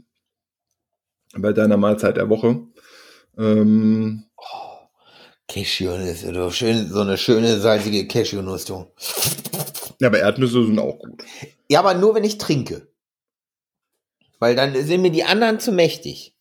Bei 1.37 1.53
deiner 1.53 1.77
Mahlzeit 1.77 2.17
der 2.17 2.29
Woche. 2.29 2.61
Ähm, 3.37 4.25
Cashewnüsse, 5.51 6.31
du. 6.31 6.49
Schön, 6.51 6.87
so 6.89 7.01
eine 7.01 7.17
schöne, 7.17 7.59
salzige 7.59 8.07
Cashewnuss, 8.07 8.65
du. 8.65 8.85
ja, 9.99 10.07
aber 10.07 10.19
Erdnüsse 10.19 10.65
sind 10.65 10.79
auch 10.79 10.97
gut. 10.99 11.23
Ja, 11.69 11.79
aber 11.79 11.93
nur 11.93 12.15
wenn 12.15 12.23
ich 12.23 12.37
trinke. 12.37 12.87
Weil 14.39 14.55
dann 14.55 14.73
sind 14.85 15.01
mir 15.01 15.11
die 15.11 15.23
anderen 15.23 15.59
zu 15.59 15.71
mächtig. 15.71 16.35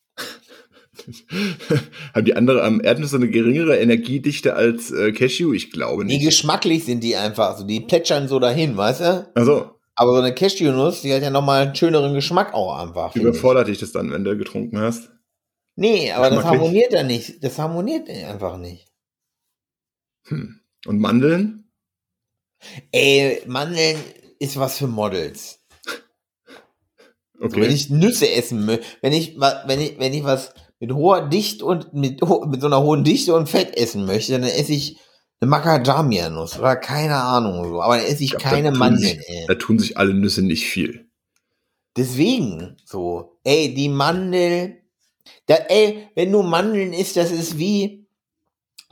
haben 2.15 2.25
die 2.25 2.37
andere 2.37 2.63
am 2.63 2.81
Erdnüsse 2.83 3.17
eine 3.17 3.29
geringere 3.29 3.79
Energiedichte 3.79 4.55
als 4.55 4.91
äh, 4.91 5.13
Cashew? 5.13 5.53
Ich 5.53 5.71
glaube 5.71 6.05
Die 6.05 6.17
nicht. 6.17 6.25
geschmacklich 6.27 6.85
sind 6.85 7.03
die 7.03 7.17
einfach 7.17 7.59
so. 7.59 7.65
Die 7.65 7.81
plätschern 7.81 8.29
so 8.29 8.39
dahin, 8.39 8.77
weißt 8.77 9.01
du? 9.01 9.31
Also, 9.35 9.71
Aber 9.97 10.13
so 10.13 10.19
eine 10.19 10.35
Cashewnuss, 10.35 11.03
die 11.03 11.13
hat 11.13 11.23
ja 11.23 11.31
nochmal 11.31 11.63
einen 11.67 11.75
schöneren 11.75 12.15
Geschmack 12.15 12.55
auch 12.55 12.77
einfach. 12.79 13.15
überfordert 13.17 13.69
dich 13.69 13.79
das 13.79 13.93
dann, 13.93 14.13
wenn 14.13 14.25
du 14.25 14.37
getrunken 14.37 14.79
hast? 14.79 15.11
Nee, 15.77 16.13
aber 16.13 16.31
das 16.31 16.45
harmoniert 16.45 16.93
dann 16.93 17.07
nicht. 17.07 17.43
Das 17.43 17.59
harmoniert 17.59 18.09
einfach 18.09 18.59
nicht. 18.59 18.89
Hm. 20.25 20.61
Und 20.87 20.99
Mandeln? 20.99 21.71
Ey, 22.93 23.43
Mandeln 23.47 23.99
ist 24.39 24.59
was 24.59 24.79
für 24.79 24.87
Models. 24.87 25.61
Okay. 27.41 27.55
So, 27.55 27.57
wenn 27.57 27.71
ich 27.71 27.91
Nüsse 27.91 28.31
essen 28.31 28.66
möchte, 28.66 28.85
wenn 29.01 29.12
ich, 29.12 29.39
wenn 29.39 29.81
ich, 29.81 29.99
wenn 29.99 30.12
ich 30.12 30.25
was 30.25 30.53
mit 30.79 30.93
hoher 30.93 31.29
Dichte 31.29 31.64
und 31.64 31.93
mit, 31.95 32.21
mit 32.21 32.61
so 32.61 32.66
einer 32.66 32.83
hohen 32.83 33.05
Dichte 33.05 33.35
und 33.35 33.49
Fett 33.49 33.77
essen 33.77 34.05
möchte, 34.05 34.33
dann 34.33 34.43
esse 34.45 34.73
ich 34.73 34.99
eine 35.41 35.51
Macadamia-Nuss 35.51 36.59
oder 36.59 36.77
keine 36.77 37.16
Ahnung 37.16 37.66
so. 37.68 37.81
Aber 37.81 37.97
dann 37.97 38.07
esse 38.07 38.25
ich 38.25 38.33
Ja, 38.33 38.39
da 38.39 38.51
keine 38.51 38.73
Mandeln, 38.73 39.18
sich-. 39.18 39.47
Da 39.47 39.55
tun 39.55 39.79
sich 39.79 39.97
alle 39.97 40.12
Nüsse 40.12 40.43
nicht 40.43 40.66
viel. 40.66 41.09
Deswegen 41.97 42.77
so. 42.85 43.39
Ey, 43.43 43.75
die 43.75 43.89
Mandel. 43.89 44.83
Da, 45.47 45.55
ey, 45.55 46.09
wenn 46.14 46.33
du 46.33 46.43
Mandeln 46.43 46.93
isst, 46.93 47.16
das 47.16 47.31
ist 47.31 47.59
wie, 47.59 47.99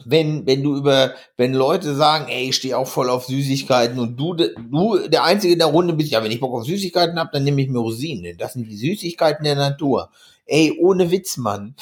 wenn, 0.04 0.46
wenn 0.46 0.62
du 0.62 0.76
über, 0.76 1.14
wenn 1.36 1.54
Leute 1.54 1.94
sagen, 1.94 2.28
ey, 2.28 2.50
ich 2.50 2.56
stehe 2.56 2.78
auch 2.78 2.86
voll 2.86 3.10
auf 3.10 3.26
Süßigkeiten 3.26 3.98
und 3.98 4.16
du, 4.16 4.34
du, 4.34 5.08
der 5.08 5.24
Einzige 5.24 5.52
in 5.52 5.58
der 5.58 5.68
Runde 5.68 5.94
bist, 5.94 6.10
ja, 6.10 6.22
wenn 6.22 6.30
ich 6.30 6.40
Bock 6.40 6.54
auf 6.54 6.66
Süßigkeiten 6.66 7.18
hab, 7.18 7.32
dann 7.32 7.44
nehme 7.44 7.60
ich 7.62 7.68
mir 7.68 7.78
Rosinen. 7.78 8.38
Das 8.38 8.52
sind 8.52 8.68
die 8.68 8.76
Süßigkeiten 8.76 9.44
der 9.44 9.56
Natur. 9.56 10.10
Ey, 10.46 10.78
ohne 10.80 11.10
Witz, 11.10 11.36
Mann. 11.36 11.74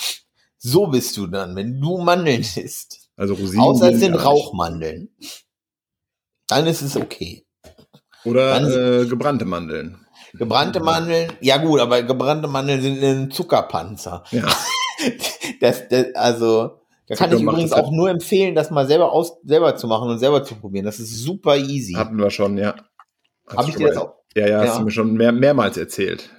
So 0.58 0.86
bist 0.86 1.16
du 1.16 1.26
dann, 1.26 1.54
wenn 1.54 1.80
du 1.80 1.98
Mandeln 1.98 2.40
isst. 2.40 3.08
Also 3.16 3.34
Rosinen. 3.34 3.60
Außer 3.60 3.92
es 3.92 4.00
sind. 4.00 4.14
Rauchmandeln. 4.14 5.10
Dann 6.48 6.66
ist 6.66 6.82
es 6.82 6.96
okay. 6.96 7.44
Oder 8.24 8.58
Dann- 8.58 9.04
äh, 9.04 9.06
gebrannte 9.06 9.44
Mandeln. 9.44 10.00
Gebrannte 10.32 10.80
Mandeln, 10.80 11.32
ja 11.40 11.56
gut, 11.56 11.80
aber 11.80 12.02
gebrannte 12.02 12.48
Mandeln 12.48 12.82
sind 12.82 13.02
ein 13.02 13.30
Zuckerpanzer. 13.30 14.24
Ja. 14.30 14.46
Das, 15.60 15.88
das, 15.88 16.14
also, 16.14 16.80
da 17.08 17.14
kann 17.14 17.32
ich 17.32 17.40
übrigens 17.40 17.72
auch 17.72 17.90
nur 17.90 18.10
empfehlen, 18.10 18.54
das 18.54 18.70
mal 18.70 18.86
selber 18.86 19.12
aus, 19.12 19.36
selber 19.44 19.76
zu 19.76 19.86
machen 19.86 20.08
und 20.10 20.18
selber 20.18 20.42
zu 20.44 20.54
probieren. 20.56 20.84
Das 20.84 20.98
ist 20.98 21.22
super 21.22 21.56
easy. 21.56 21.94
Hatten 21.94 22.16
wir 22.18 22.30
schon, 22.30 22.58
ja. 22.58 22.74
Hast 23.46 23.58
Habe 23.58 23.70
ich 23.70 23.76
dir 23.76 23.88
das 23.88 23.96
auch? 23.96 24.14
Ja, 24.34 24.46
ja, 24.48 24.58
hast 24.60 24.66
Ja. 24.68 24.78
du 24.78 24.84
mir 24.84 24.90
schon 24.90 25.14
mehr, 25.14 25.32
mehrmals 25.32 25.76
erzählt. 25.76 26.30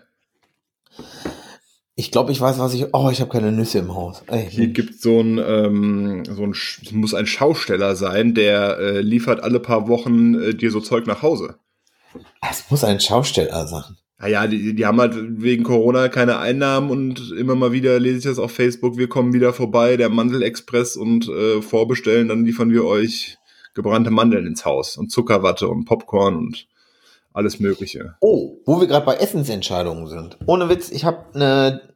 Ich 1.96 2.12
glaube, 2.12 2.32
ich 2.32 2.40
weiß, 2.40 2.60
was 2.60 2.76
ich. 2.76 2.94
Oh, 2.94 3.10
ich 3.10 3.22
habe 3.22 3.32
keine 3.32 3.52
Nüsse 3.52 3.80
im 3.80 3.96
Haus. 3.96 4.22
Ey, 4.28 4.48
Hier 4.50 4.68
gibt 4.68 5.02
so 5.02 5.20
ein, 5.20 5.40
ähm, 5.40 6.24
so 6.26 6.44
ein, 6.44 6.52
es 6.52 6.92
muss 6.92 7.16
ein 7.16 7.26
Schausteller 7.26 7.96
sein, 7.96 8.36
der 8.36 8.78
äh, 8.78 9.02
liefert 9.02 9.42
alle 9.42 9.60
paar 9.60 9.88
Wochen 9.88 10.36
äh, 10.36 10.54
dir 10.54 10.70
so 10.70 10.80
Zeug 10.80 11.08
nach 11.08 11.24
Hause. 11.24 11.58
Es 12.48 12.70
muss 12.70 12.84
ein 12.84 13.00
Schausteller 13.00 13.66
sein. 13.68 13.98
Naja, 14.20 14.48
die, 14.48 14.74
die 14.74 14.86
haben 14.86 15.00
halt 15.00 15.16
wegen 15.16 15.64
Corona 15.64 16.10
keine 16.10 16.40
Einnahmen 16.40 16.90
und 16.90 17.32
immer 17.38 17.56
mal 17.56 17.72
wieder 17.72 18.00
lese 18.00 18.18
ich 18.18 18.24
das 18.24 18.40
auf 18.40 18.52
Facebook, 18.52 18.98
wir 18.98 19.08
kommen 19.08 19.34
wieder 19.34 19.54
vorbei, 19.54 19.96
der 19.96 20.10
Mandelexpress 20.10 20.96
und 20.96 21.30
äh, 21.30 21.62
vorbestellen, 21.62 22.28
dann 22.28 22.44
liefern 22.44 22.72
wir 22.72 22.84
euch 22.84 23.38
gebrannte 23.76 24.10
Mandeln 24.10 24.48
ins 24.48 24.66
Haus 24.66 24.98
und 24.98 25.12
Zuckerwatte 25.12 25.68
und 25.70 25.86
Popcorn 25.86 26.36
und 26.36 26.68
alles 27.32 27.60
Mögliche. 27.60 28.16
Oh, 28.20 28.58
wo 28.66 28.80
wir 28.80 28.88
gerade 28.88 29.06
bei 29.06 29.18
Essensentscheidungen 29.18 30.08
sind. 30.08 30.40
Ohne 30.48 30.68
Witz, 30.70 30.90
ich 30.90 31.06
habe 31.06 31.26
eine 31.36 31.94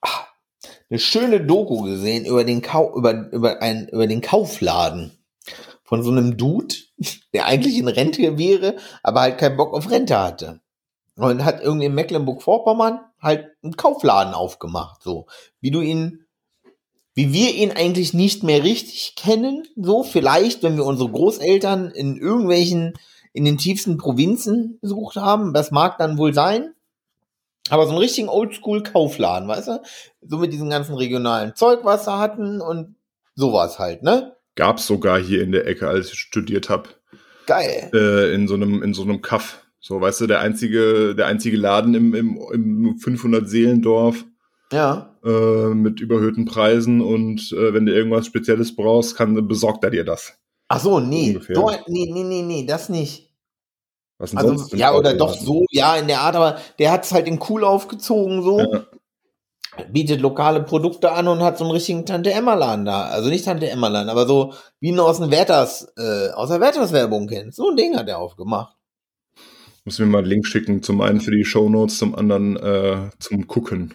ah, 0.00 0.26
eine 0.88 0.98
schöne 0.98 1.44
Doku 1.44 1.82
gesehen 1.82 2.24
über 2.24 2.44
den 2.44 2.62
Kau 2.62 2.96
über 2.96 3.30
über 3.30 3.60
ein 3.60 3.88
über 3.88 4.06
den 4.06 4.22
Kaufladen 4.22 5.12
von 5.84 6.02
so 6.02 6.10
einem 6.10 6.38
Dude, 6.38 6.74
der 7.34 7.44
eigentlich 7.44 7.76
in 7.76 7.88
Rente 7.88 8.38
wäre, 8.38 8.76
aber 9.02 9.20
halt 9.20 9.36
keinen 9.36 9.58
Bock 9.58 9.74
auf 9.74 9.90
Rente 9.90 10.18
hatte. 10.18 10.61
Und 11.22 11.44
hat 11.44 11.60
irgendwie 11.60 11.86
in 11.86 11.94
Mecklenburg-Vorpommern 11.94 13.00
halt 13.20 13.46
einen 13.62 13.76
Kaufladen 13.76 14.34
aufgemacht, 14.34 15.02
so 15.02 15.26
wie 15.60 15.70
du 15.70 15.80
ihn 15.80 16.26
wie 17.14 17.32
wir 17.32 17.54
ihn 17.54 17.72
eigentlich 17.72 18.14
nicht 18.14 18.42
mehr 18.42 18.62
richtig 18.64 19.14
kennen, 19.16 19.68
so 19.76 20.02
vielleicht, 20.02 20.62
wenn 20.62 20.76
wir 20.76 20.86
unsere 20.86 21.10
Großeltern 21.10 21.90
in 21.90 22.16
irgendwelchen 22.16 22.94
in 23.34 23.44
den 23.44 23.58
tiefsten 23.58 23.98
Provinzen 23.98 24.78
besucht 24.80 25.16
haben. 25.16 25.52
Das 25.52 25.70
mag 25.70 25.98
dann 25.98 26.18
wohl 26.18 26.34
sein. 26.34 26.74
Aber 27.70 27.84
so 27.84 27.90
einen 27.90 27.98
richtigen 27.98 28.28
Oldschool-Kaufladen, 28.28 29.48
weißt 29.48 29.68
du? 29.68 29.82
So 30.22 30.38
mit 30.38 30.52
diesem 30.52 30.68
ganzen 30.68 30.94
regionalen 30.94 31.54
Zeug, 31.54 31.80
was 31.84 32.04
sie 32.04 32.18
hatten 32.18 32.60
und 32.60 32.96
sowas 33.34 33.78
halt, 33.78 34.02
ne? 34.02 34.34
Gab's 34.54 34.86
sogar 34.86 35.18
hier 35.20 35.42
in 35.42 35.52
der 35.52 35.66
Ecke, 35.66 35.88
als 35.88 36.12
ich 36.12 36.18
studiert 36.18 36.68
habe, 36.68 36.90
Geil. 37.46 37.90
äh, 37.94 38.34
in 38.34 38.48
so 38.48 38.54
einem 38.54 38.82
in 38.82 38.92
so 38.92 39.02
einem 39.02 39.22
Kaff. 39.22 39.61
So, 39.84 40.00
weißt 40.00 40.20
du, 40.22 40.26
der 40.28 40.38
einzige 40.40 41.14
der 41.16 41.26
einzige 41.26 41.56
Laden 41.56 41.94
im 41.94 42.14
im, 42.14 42.38
im 42.52 42.98
500 42.98 43.48
Seelendorf 43.48 44.24
Ja. 44.72 45.16
äh, 45.24 45.74
mit 45.74 46.00
überhöhten 46.00 46.44
Preisen 46.44 47.00
und 47.00 47.52
äh, 47.52 47.74
wenn 47.74 47.84
du 47.86 47.92
irgendwas 47.92 48.26
Spezielles 48.26 48.74
brauchst, 48.76 49.16
kann 49.16 49.46
besorgt 49.48 49.82
er 49.84 49.90
dir 49.90 50.04
das. 50.04 50.34
Ach 50.68 50.80
so, 50.80 51.00
nee. 51.00 51.38
So, 51.52 51.70
nee, 51.88 52.08
nee, 52.12 52.22
nee, 52.22 52.42
nee, 52.42 52.64
das 52.64 52.88
nicht. 52.88 53.28
Was 54.18 54.30
denn 54.30 54.38
Also, 54.38 54.56
sonst 54.56 54.72
ja, 54.74 54.94
oder 54.94 55.14
doch 55.14 55.34
so, 55.34 55.66
ja, 55.70 55.96
in 55.96 56.06
der 56.06 56.20
Art, 56.20 56.36
aber 56.36 56.58
der 56.78 56.92
hat's 56.92 57.12
halt 57.12 57.26
in 57.26 57.40
cool 57.50 57.64
aufgezogen, 57.64 58.42
so. 58.42 58.60
Ja. 58.60 58.86
Bietet 59.90 60.20
lokale 60.20 60.62
Produkte 60.62 61.10
an 61.12 61.26
und 61.28 61.42
hat 61.42 61.58
so 61.58 61.64
einen 61.64 61.72
richtigen 61.72 62.06
Tante-Emma-Laden 62.06 62.84
da. 62.84 63.04
Also 63.06 63.30
nicht 63.30 63.46
Tante-Emma-Laden, 63.46 64.10
aber 64.10 64.26
so, 64.26 64.52
wie 64.80 64.90
ihn 64.90 65.00
aus 65.00 65.18
dem 65.18 65.30
Werthers, 65.30 65.92
äh, 65.96 66.30
aus 66.30 66.50
der 66.50 66.60
Werthers-Werbung 66.60 67.26
kennt. 67.26 67.54
So 67.54 67.70
ein 67.70 67.76
Ding 67.76 67.96
hat 67.96 68.06
er 68.08 68.18
aufgemacht. 68.18 68.76
Muss 69.84 69.98
mir 69.98 70.06
mal 70.06 70.18
einen 70.18 70.28
Link 70.28 70.46
schicken, 70.46 70.82
zum 70.82 71.00
einen 71.00 71.20
für 71.20 71.32
die 71.32 71.44
Shownotes, 71.44 71.98
zum 71.98 72.14
anderen 72.14 72.56
äh, 72.56 73.10
zum 73.18 73.46
Gucken. 73.46 73.94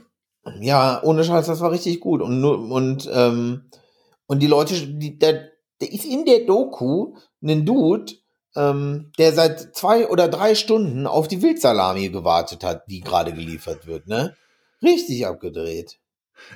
Ja, 0.59 1.01
ohne 1.03 1.23
Scheiß, 1.23 1.47
das 1.47 1.61
war 1.61 1.71
richtig 1.71 1.99
gut. 1.99 2.21
Und, 2.21 2.43
und, 2.43 3.09
ähm, 3.13 3.69
und 4.27 4.41
die 4.41 4.47
Leute, 4.47 4.75
die, 4.75 5.17
der, 5.17 5.51
der 5.81 5.91
ist 5.91 6.05
in 6.05 6.25
der 6.25 6.45
Doku 6.45 7.15
ein 7.41 7.65
Dude, 7.65 8.13
ähm, 8.55 9.11
der 9.17 9.33
seit 9.33 9.75
zwei 9.75 10.07
oder 10.07 10.27
drei 10.27 10.55
Stunden 10.55 11.07
auf 11.07 11.27
die 11.27 11.41
Wildsalami 11.41 12.09
gewartet 12.09 12.63
hat, 12.63 12.83
die 12.89 13.01
gerade 13.01 13.33
geliefert 13.33 13.87
wird, 13.87 14.07
ne? 14.07 14.35
Richtig 14.81 15.25
abgedreht. 15.25 15.99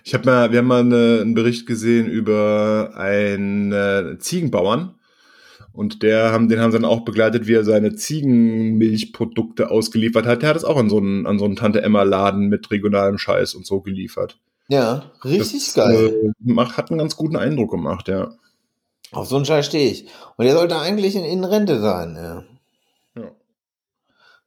Ich 0.04 0.14
habe 0.14 0.26
mal, 0.26 0.52
wir 0.52 0.60
haben 0.60 0.68
mal 0.68 0.82
eine, 0.82 1.20
einen 1.22 1.34
Bericht 1.34 1.66
gesehen 1.66 2.08
über 2.08 2.92
einen 2.96 3.72
äh, 3.72 4.18
Ziegenbauern 4.20 4.96
und 5.74 6.03
der 6.03 6.32
haben, 6.32 6.49
den 6.49 6.59
haben 6.59 6.72
sie 6.72 6.80
dann 6.80 6.89
auch 6.89 7.01
begleitet, 7.01 7.47
wie 7.47 7.53
er 7.53 7.63
seine 7.63 7.95
Ziegenmilchprodukte 7.95 9.72
ausgeliefert 9.72 10.26
hat. 10.26 10.41
Der 10.41 10.49
hat 10.49 10.57
es 10.57 10.65
auch 10.65 10.78
an 10.78 10.89
so 10.89 10.97
einen, 10.97 11.26
an 11.26 11.39
so 11.39 11.45
einen 11.45 11.55
Tante 11.55 11.82
Emma 11.82 12.03
Laden 12.03 12.49
mit 12.49 12.72
regionalem 12.72 13.17
Scheiß 13.17 13.55
und 13.55 13.65
so 13.65 13.82
geliefert. 13.82 14.38
Ja, 14.67 15.11
richtig 15.24 15.65
das, 15.65 15.74
geil. 15.74 16.13
Äh, 16.24 16.32
macht, 16.39 16.78
hat 16.78 16.89
einen 16.89 16.99
ganz 16.99 17.15
guten 17.15 17.38
Eindruck 17.38 17.72
gemacht, 17.72 18.07
ja. 18.07 18.32
Auf 19.11 19.28
so 19.28 19.36
einen 19.36 19.45
Scheiß 19.45 19.65
stehe 19.65 19.89
ich. 19.89 20.07
Und 20.38 20.45
der 20.45 20.55
sollte 20.55 20.78
eigentlich 20.78 21.15
in, 21.15 21.26
in 21.26 21.43
Rente 21.43 21.80
sein, 21.80 22.15
ja. 22.15 22.43
Ja. 23.22 23.32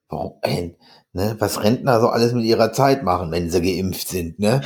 Warum, 0.08 0.32
ey, 0.42 0.76
ne, 1.12 1.36
was 1.38 1.62
Rentner 1.62 2.00
so 2.00 2.08
alles 2.08 2.32
mit 2.32 2.44
ihrer 2.44 2.72
Zeit 2.72 3.02
machen, 3.02 3.30
wenn 3.30 3.50
sie 3.50 3.62
geimpft 3.62 4.08
sind, 4.08 4.38
ne? 4.38 4.60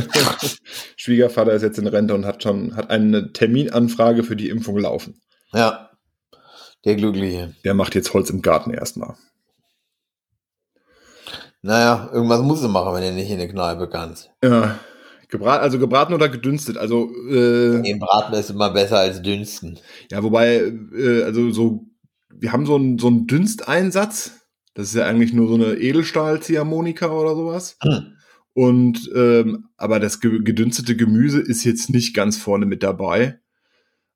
Schwiegervater 0.96 1.52
ist 1.52 1.62
jetzt 1.62 1.78
in 1.78 1.86
Rente 1.86 2.14
und 2.14 2.26
hat 2.26 2.42
schon 2.42 2.76
hat 2.76 2.90
eine 2.90 3.32
Terminanfrage 3.32 4.22
für 4.22 4.36
die 4.36 4.48
Impfung 4.48 4.78
laufen. 4.78 5.20
Ja. 5.52 5.90
Der 6.84 6.96
Glückliche. 6.96 7.54
Der 7.64 7.74
macht 7.74 7.94
jetzt 7.94 8.14
Holz 8.14 8.30
im 8.30 8.42
Garten 8.42 8.70
erstmal. 8.70 9.16
Naja, 11.62 12.08
irgendwas 12.12 12.40
musst 12.40 12.64
du 12.64 12.68
machen, 12.68 12.94
wenn 12.94 13.02
du 13.02 13.12
nicht 13.12 13.30
in 13.30 13.38
der 13.38 13.48
Kneipe 13.48 13.88
kannst. 13.88 14.30
Ja. 14.42 14.78
Gebrat, 15.28 15.60
also 15.60 15.78
gebraten 15.78 16.14
oder 16.14 16.28
gedünstet? 16.28 16.76
Also 16.76 17.10
äh, 17.28 17.82
Den 17.82 18.00
Braten 18.00 18.34
ist 18.34 18.50
immer 18.50 18.70
besser 18.70 18.98
als 18.98 19.22
dünsten. 19.22 19.78
ja, 20.10 20.22
wobei 20.22 20.72
äh, 20.92 21.22
also 21.22 21.50
so 21.50 21.86
wir 22.30 22.52
haben 22.52 22.66
so 22.66 22.76
einen 22.76 22.98
so 22.98 23.06
einen 23.06 23.26
Dünsteinsatz. 23.26 24.32
Das 24.74 24.88
ist 24.88 24.94
ja 24.94 25.06
eigentlich 25.06 25.32
nur 25.32 25.48
so 25.48 25.54
eine 25.54 25.74
Edelstahl-Ziehharmonika 25.74 27.10
oder 27.10 27.34
sowas. 27.34 27.76
Hm. 27.82 28.14
Und 28.54 29.10
ähm, 29.14 29.68
aber 29.76 30.00
das 30.00 30.20
ge 30.20 30.40
gedünstete 30.42 30.96
Gemüse 30.96 31.40
ist 31.40 31.64
jetzt 31.64 31.90
nicht 31.90 32.14
ganz 32.14 32.36
vorne 32.36 32.66
mit 32.66 32.82
dabei. 32.82 33.38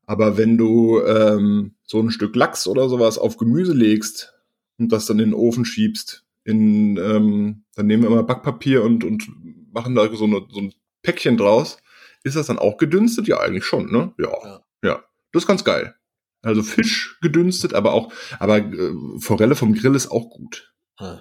Aber 0.06 0.36
wenn 0.36 0.58
du 0.58 1.00
ähm, 1.02 1.74
so 1.82 2.00
ein 2.00 2.10
Stück 2.10 2.36
Lachs 2.36 2.66
oder 2.66 2.88
sowas 2.88 3.18
auf 3.18 3.36
Gemüse 3.36 3.72
legst 3.72 4.34
und 4.78 4.92
das 4.92 5.06
dann 5.06 5.18
in 5.18 5.30
den 5.30 5.34
Ofen 5.34 5.64
schiebst, 5.64 6.24
in, 6.44 6.96
ähm, 6.98 7.64
dann 7.74 7.86
nehmen 7.86 8.02
wir 8.02 8.10
immer 8.10 8.22
Backpapier 8.22 8.82
und, 8.84 9.02
und 9.04 9.26
machen 9.72 9.94
da 9.94 10.14
so, 10.14 10.24
eine, 10.24 10.46
so 10.50 10.60
ein 10.60 10.74
Päckchen 11.02 11.36
draus. 11.36 11.78
Ist 12.22 12.36
das 12.36 12.46
dann 12.46 12.58
auch 12.58 12.76
gedünstet? 12.76 13.28
Ja, 13.28 13.40
eigentlich 13.40 13.64
schon, 13.64 13.90
ne? 13.90 14.12
Ja. 14.18 14.32
Ja. 14.44 14.64
Ja. 14.82 15.04
Das 15.32 15.42
ist 15.44 15.46
ganz 15.46 15.64
geil. 15.64 15.94
Also 16.42 16.62
Fisch 16.62 17.18
gedünstet, 17.22 17.72
aber 17.72 17.92
auch, 17.94 18.12
aber 18.38 18.58
äh, 18.58 18.92
Forelle 19.18 19.54
vom 19.56 19.72
Grill 19.74 19.94
ist 19.94 20.10
auch 20.10 20.28
gut. 20.30 20.74
Hm. 20.98 21.20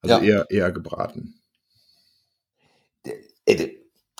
Also 0.00 0.14
Ja. 0.16 0.22
eher, 0.22 0.50
eher 0.50 0.72
gebraten. 0.72 1.34
Ey, 3.44 3.56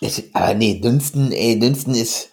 das- 0.01 0.23
Aber 0.35 0.55
nee, 0.55 0.81
dünsten, 0.81 1.33
ey, 1.33 1.59
dünsten 1.59 1.95
ist. 1.95 2.31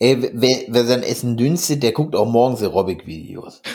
Ey, 0.00 0.30
wer, 0.32 0.58
wer 0.68 0.84
sein 0.84 1.02
Essen 1.02 1.36
dünstet, 1.36 1.82
der 1.82 1.92
guckt 1.92 2.14
auch 2.14 2.28
morgens 2.30 2.62
Aerobic-Videos. 2.62 3.62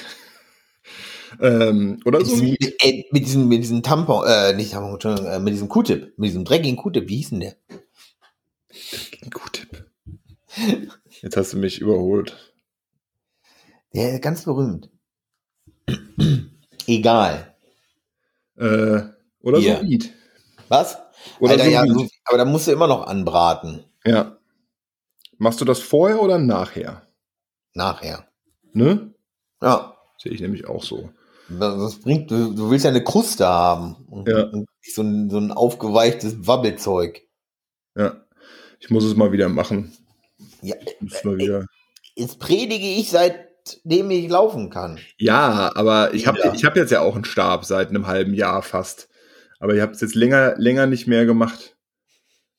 Ähm, 1.42 2.00
oder 2.06 2.20
Mit 2.20 2.28
so. 2.28 2.40
diesem, 2.40 2.58
ey, 2.80 3.08
mit 3.12 3.26
diesem, 3.26 3.48
mit 3.48 3.64
diesem 3.64 3.82
Tampon, 3.82 4.24
äh, 4.28 4.54
nicht 4.54 4.74
Tampon, 4.74 5.18
äh, 5.26 5.40
mit 5.40 5.52
diesem 5.54 5.68
Q-Tip, 5.68 6.14
mit 6.16 6.30
diesem 6.30 6.46
dreckigen 6.46 6.78
Q-Tip, 6.78 7.10
wie 7.10 7.16
hieß 7.16 7.32
denn 7.32 7.40
der? 7.40 7.56
Gut 9.32 9.54
Tipp. 9.54 9.86
Jetzt 11.22 11.38
hast 11.38 11.54
du 11.54 11.58
mich 11.58 11.80
überholt. 11.80 12.54
Der 13.94 14.14
ist 14.16 14.22
ganz 14.22 14.44
berühmt. 14.46 14.90
Egal. 16.88 17.56
Äh, 18.58 19.02
oder 19.42 19.60
Hier. 19.60 19.78
so 19.78 19.84
Eat. 19.86 20.10
Was? 20.68 20.98
Oder 21.40 21.54
Alter, 21.54 21.64
so 21.66 21.70
ja, 21.70 21.86
aber 22.26 22.38
da 22.38 22.46
musst 22.46 22.68
du 22.68 22.72
immer 22.72 22.88
noch 22.88 23.08
anbraten. 23.08 23.84
Ja. 24.06 24.38
Machst 25.44 25.60
du 25.60 25.66
das 25.66 25.80
vorher 25.80 26.22
oder 26.22 26.38
nachher? 26.38 27.02
Nachher. 27.74 28.26
Ne? 28.72 29.14
Ja. 29.62 29.98
Sehe 30.18 30.32
ich 30.32 30.40
nämlich 30.40 30.68
auch 30.70 30.82
so. 30.84 31.10
Das 31.50 32.00
bringt, 32.00 32.32
du, 32.32 32.54
du 32.54 32.72
willst 32.72 32.86
ja 32.86 32.92
eine 32.92 33.04
Kruste 33.04 33.46
haben. 33.46 33.96
Und, 34.10 34.30
Ja. 34.30 34.44
und 34.44 34.70
so, 34.82 35.02
ein, 35.02 35.30
so 35.30 35.38
ein 35.40 35.52
aufgeweichtes 35.52 36.48
Wabbelzeug. 36.48 37.24
Ja. 37.98 38.24
Ich 38.80 38.90
muss 38.90 39.04
es 39.04 39.18
mal 39.18 39.34
wieder 39.34 39.50
machen. 39.50 39.92
Ja, 40.62 40.76
mal 41.26 41.38
wieder. 41.38 41.66
jetzt 42.16 42.40
predige 42.40 42.88
ich, 42.88 43.10
seitdem 43.12 44.12
ich 44.12 44.30
laufen 44.30 44.70
kann. 44.70 44.98
Ja, 45.18 45.74
aber 45.76 46.14
ich 46.14 46.26
habe 46.26 46.40
ich 46.54 46.64
hab 46.64 46.78
jetzt 46.78 46.92
ja 46.92 47.02
auch 47.02 47.16
einen 47.16 47.26
Stab 47.26 47.66
seit 47.66 47.90
einem 47.90 48.08
halben 48.08 48.34
Jahr 48.34 48.62
fast. 48.62 49.10
Aber 49.60 49.76
ich 49.76 49.82
habe 49.82 49.92
es 49.92 50.00
jetzt 50.00 50.16
länger, 50.16 50.56
länger 50.58 50.86
nicht 50.86 51.06
mehr 51.08 51.26
gemacht. 51.26 51.73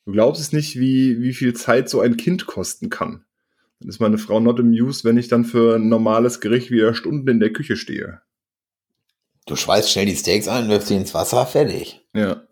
Du 0.06 0.12
glaubst 0.12 0.40
es 0.40 0.52
nicht, 0.52 0.78
wie, 0.78 1.22
wie 1.22 1.32
viel 1.32 1.54
Zeit 1.54 1.88
so 1.88 2.00
ein 2.00 2.16
Kind 2.16 2.46
kosten 2.46 2.90
kann. 2.90 3.24
Dann 3.80 3.88
ist 3.88 4.00
meine 4.00 4.18
Frau 4.18 4.40
not 4.40 4.60
amused, 4.60 5.04
wenn 5.04 5.16
ich 5.16 5.28
dann 5.28 5.44
für 5.44 5.76
ein 5.76 5.88
normales 5.88 6.40
Gericht 6.40 6.70
wieder 6.70 6.94
Stunden 6.94 7.28
in 7.28 7.40
der 7.40 7.52
Küche 7.52 7.76
stehe. 7.76 8.20
Du 9.46 9.56
schweißt 9.56 9.90
schnell 9.90 10.06
die 10.06 10.16
Steaks 10.16 10.48
ein, 10.48 10.68
wirfst 10.68 10.88
sie 10.88 10.96
ins 10.96 11.14
Wasser, 11.14 11.44
fertig. 11.46 12.06
Ja. 12.14 12.42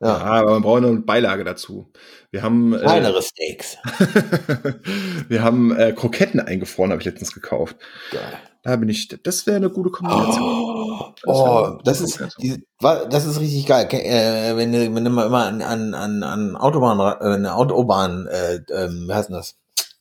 Ja. 0.00 0.18
Ja, 0.18 0.18
aber 0.18 0.50
man 0.50 0.62
braucht 0.62 0.84
eine 0.84 0.98
Beilage 0.98 1.42
dazu. 1.42 1.90
Wir 2.30 2.42
haben, 2.42 2.74
äh, 2.74 2.80
Kleinere 2.80 3.22
Steaks. 3.22 3.78
wir 5.28 5.42
haben 5.42 5.74
äh, 5.74 5.92
Kroketten 5.92 6.40
eingefroren, 6.40 6.90
habe 6.90 7.00
ich 7.00 7.06
letztens 7.06 7.32
gekauft. 7.32 7.76
Geil. 8.10 8.38
Da 8.66 8.74
bin 8.74 8.88
ich, 8.88 9.06
das 9.22 9.46
wäre 9.46 9.58
eine 9.58 9.70
gute 9.70 9.90
Kombination. 9.90 10.42
Oh, 10.42 11.12
Das 11.24 11.36
oh, 11.36 11.78
das 11.84 12.00
ist, 12.00 12.18
die, 12.42 12.66
das 12.80 13.24
ist 13.24 13.38
richtig 13.38 13.64
geil. 13.64 13.86
Äh, 13.92 14.56
wenn 14.56 14.72
du, 14.72 14.92
wenn 14.92 15.04
du 15.04 15.10
mal 15.10 15.26
immer 15.26 15.46
an, 15.46 15.62
an, 15.62 15.94
an, 15.94 16.22
an 16.24 16.56
Autobahn, 16.56 17.44
äh, 17.44 17.48
Autobahn, 17.48 18.26
äh, 18.26 18.56
ähm, 18.74 19.06
wie 19.06 19.14
heißt 19.14 19.28
denn 19.28 19.36
das? 19.36 19.54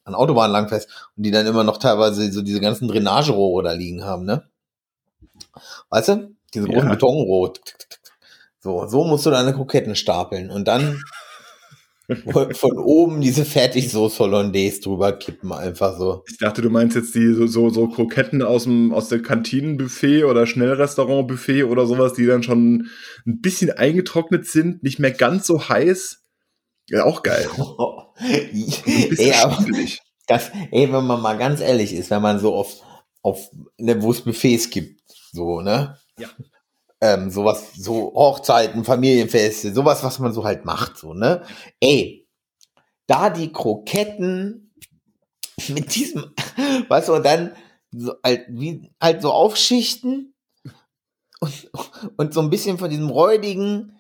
An 0.04 0.16
Autobahn 0.16 0.50
langfährst 0.50 0.90
und 1.16 1.24
die 1.28 1.30
dann 1.32 1.46
immer 1.46 1.64
noch 1.64 1.78
teilweise 1.78 2.32
so 2.32 2.42
diese 2.42 2.60
ganzen 2.60 2.88
Drainagerohre 2.88 3.64
da 3.64 3.74
liegen 3.74 4.04
haben, 4.04 4.26
ne? 4.26 4.50
Weißt 5.92 6.08
du? 6.10 6.36
Diese 6.56 6.66
großen 6.66 6.88
Ja. 6.88 6.94
Betonrohre. 6.96 7.54
So, 8.62 8.88
so 8.88 9.04
musst 9.04 9.28
du 9.28 9.30
deine 9.30 9.54
Kroketten 9.54 9.96
stapeln 9.96 10.50
und 10.50 10.68
dann 10.68 11.00
von, 12.32 12.54
von 12.54 12.78
oben 12.78 13.22
diese 13.22 13.46
Fertigsoße 13.46 14.20
Hollandaise 14.20 14.82
drüber 14.82 15.14
kippen, 15.14 15.52
einfach 15.52 15.98
so. 15.98 16.24
Ich 16.30 16.38
dachte, 16.38 16.62
du 16.62 16.70
meinst 16.70 16.96
jetzt 16.96 17.16
die 17.16 17.34
so, 17.34 17.48
so, 17.48 17.70
so 17.70 17.88
Kroketten 17.88 18.42
aus 18.42 18.64
dem 18.64 18.94
aus 18.94 19.10
der 19.10 19.22
Kantinenbuffet 19.22 20.26
oder 20.26 20.46
Schnellrestaurantbuffet 20.46 21.64
oder 21.64 21.88
sowas, 21.88 22.14
die 22.14 22.26
dann 22.26 22.44
schon 22.44 22.90
ein 23.26 23.42
bisschen 23.42 23.72
eingetrocknet 23.72 24.46
sind, 24.46 24.84
nicht 24.84 25.00
mehr 25.00 25.12
ganz 25.12 25.48
so 25.48 25.68
heiß. 25.68 26.24
Ja, 26.90 27.06
auch 27.06 27.24
geil. 27.24 27.50
Ey, 28.20 29.34
aber. 29.34 29.66
Das, 30.28 30.52
ey, 30.72 30.92
wenn 30.92 31.06
man 31.06 31.22
mal 31.22 31.38
ganz 31.38 31.62
ehrlich 31.62 31.94
ist, 31.94 32.10
wenn 32.10 32.22
man 32.22 32.40
so 32.40 32.56
auf, 32.56 32.82
auf, 33.22 33.50
ne, 33.78 34.02
wo 34.02 34.12
es 34.12 34.22
Buffets 34.22 34.70
gibt, 34.72 35.02
so, 35.32 35.62
ne? 35.62 35.98
Ja. 36.18 36.30
Ähm, 37.02 37.30
sowas, 37.30 37.74
so 37.78 38.14
Hochzeiten, 38.16 38.84
Familienfeste, 38.86 39.74
sowas, 39.74 40.04
was 40.04 40.20
man 40.20 40.34
so 40.34 40.44
halt 40.44 40.66
macht, 40.66 40.98
so, 40.98 41.14
ne? 41.14 41.44
Ey, 41.80 42.28
da 43.08 43.30
die 43.30 43.52
Kroketten 43.52 44.74
mit 45.68 45.94
diesem, 45.96 46.34
weißt 46.90 47.10
du, 47.10 47.16
und 47.16 47.26
dann 47.26 47.52
so, 47.92 48.14
halt, 48.24 48.46
wie, 48.50 48.92
halt 49.02 49.22
so 49.22 49.32
aufschichten 49.32 50.34
und, 51.40 51.70
und 52.18 52.34
so 52.34 52.42
ein 52.42 52.50
bisschen 52.50 52.78
von 52.78 52.90
diesem 52.90 53.10
räudigen, 53.10 54.00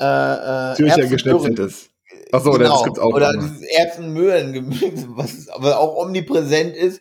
äh, 0.00 0.04
äh, 0.04 0.74
Zürcher 0.76 0.98
Erbsen- 0.98 1.10
geschnetzeltes. 1.10 1.90
Achso, 2.32 2.52
genau. 2.52 2.70
das 2.70 2.84
gibt's 2.84 2.98
auch. 2.98 3.12
Oder 3.12 3.32
dieses 3.34 3.62
Erbsen-Möhren-Gemüse, 3.62 5.06
was 5.16 5.48
aber 5.48 5.78
auch 5.78 5.96
omnipräsent 5.96 6.76
ist. 6.76 7.00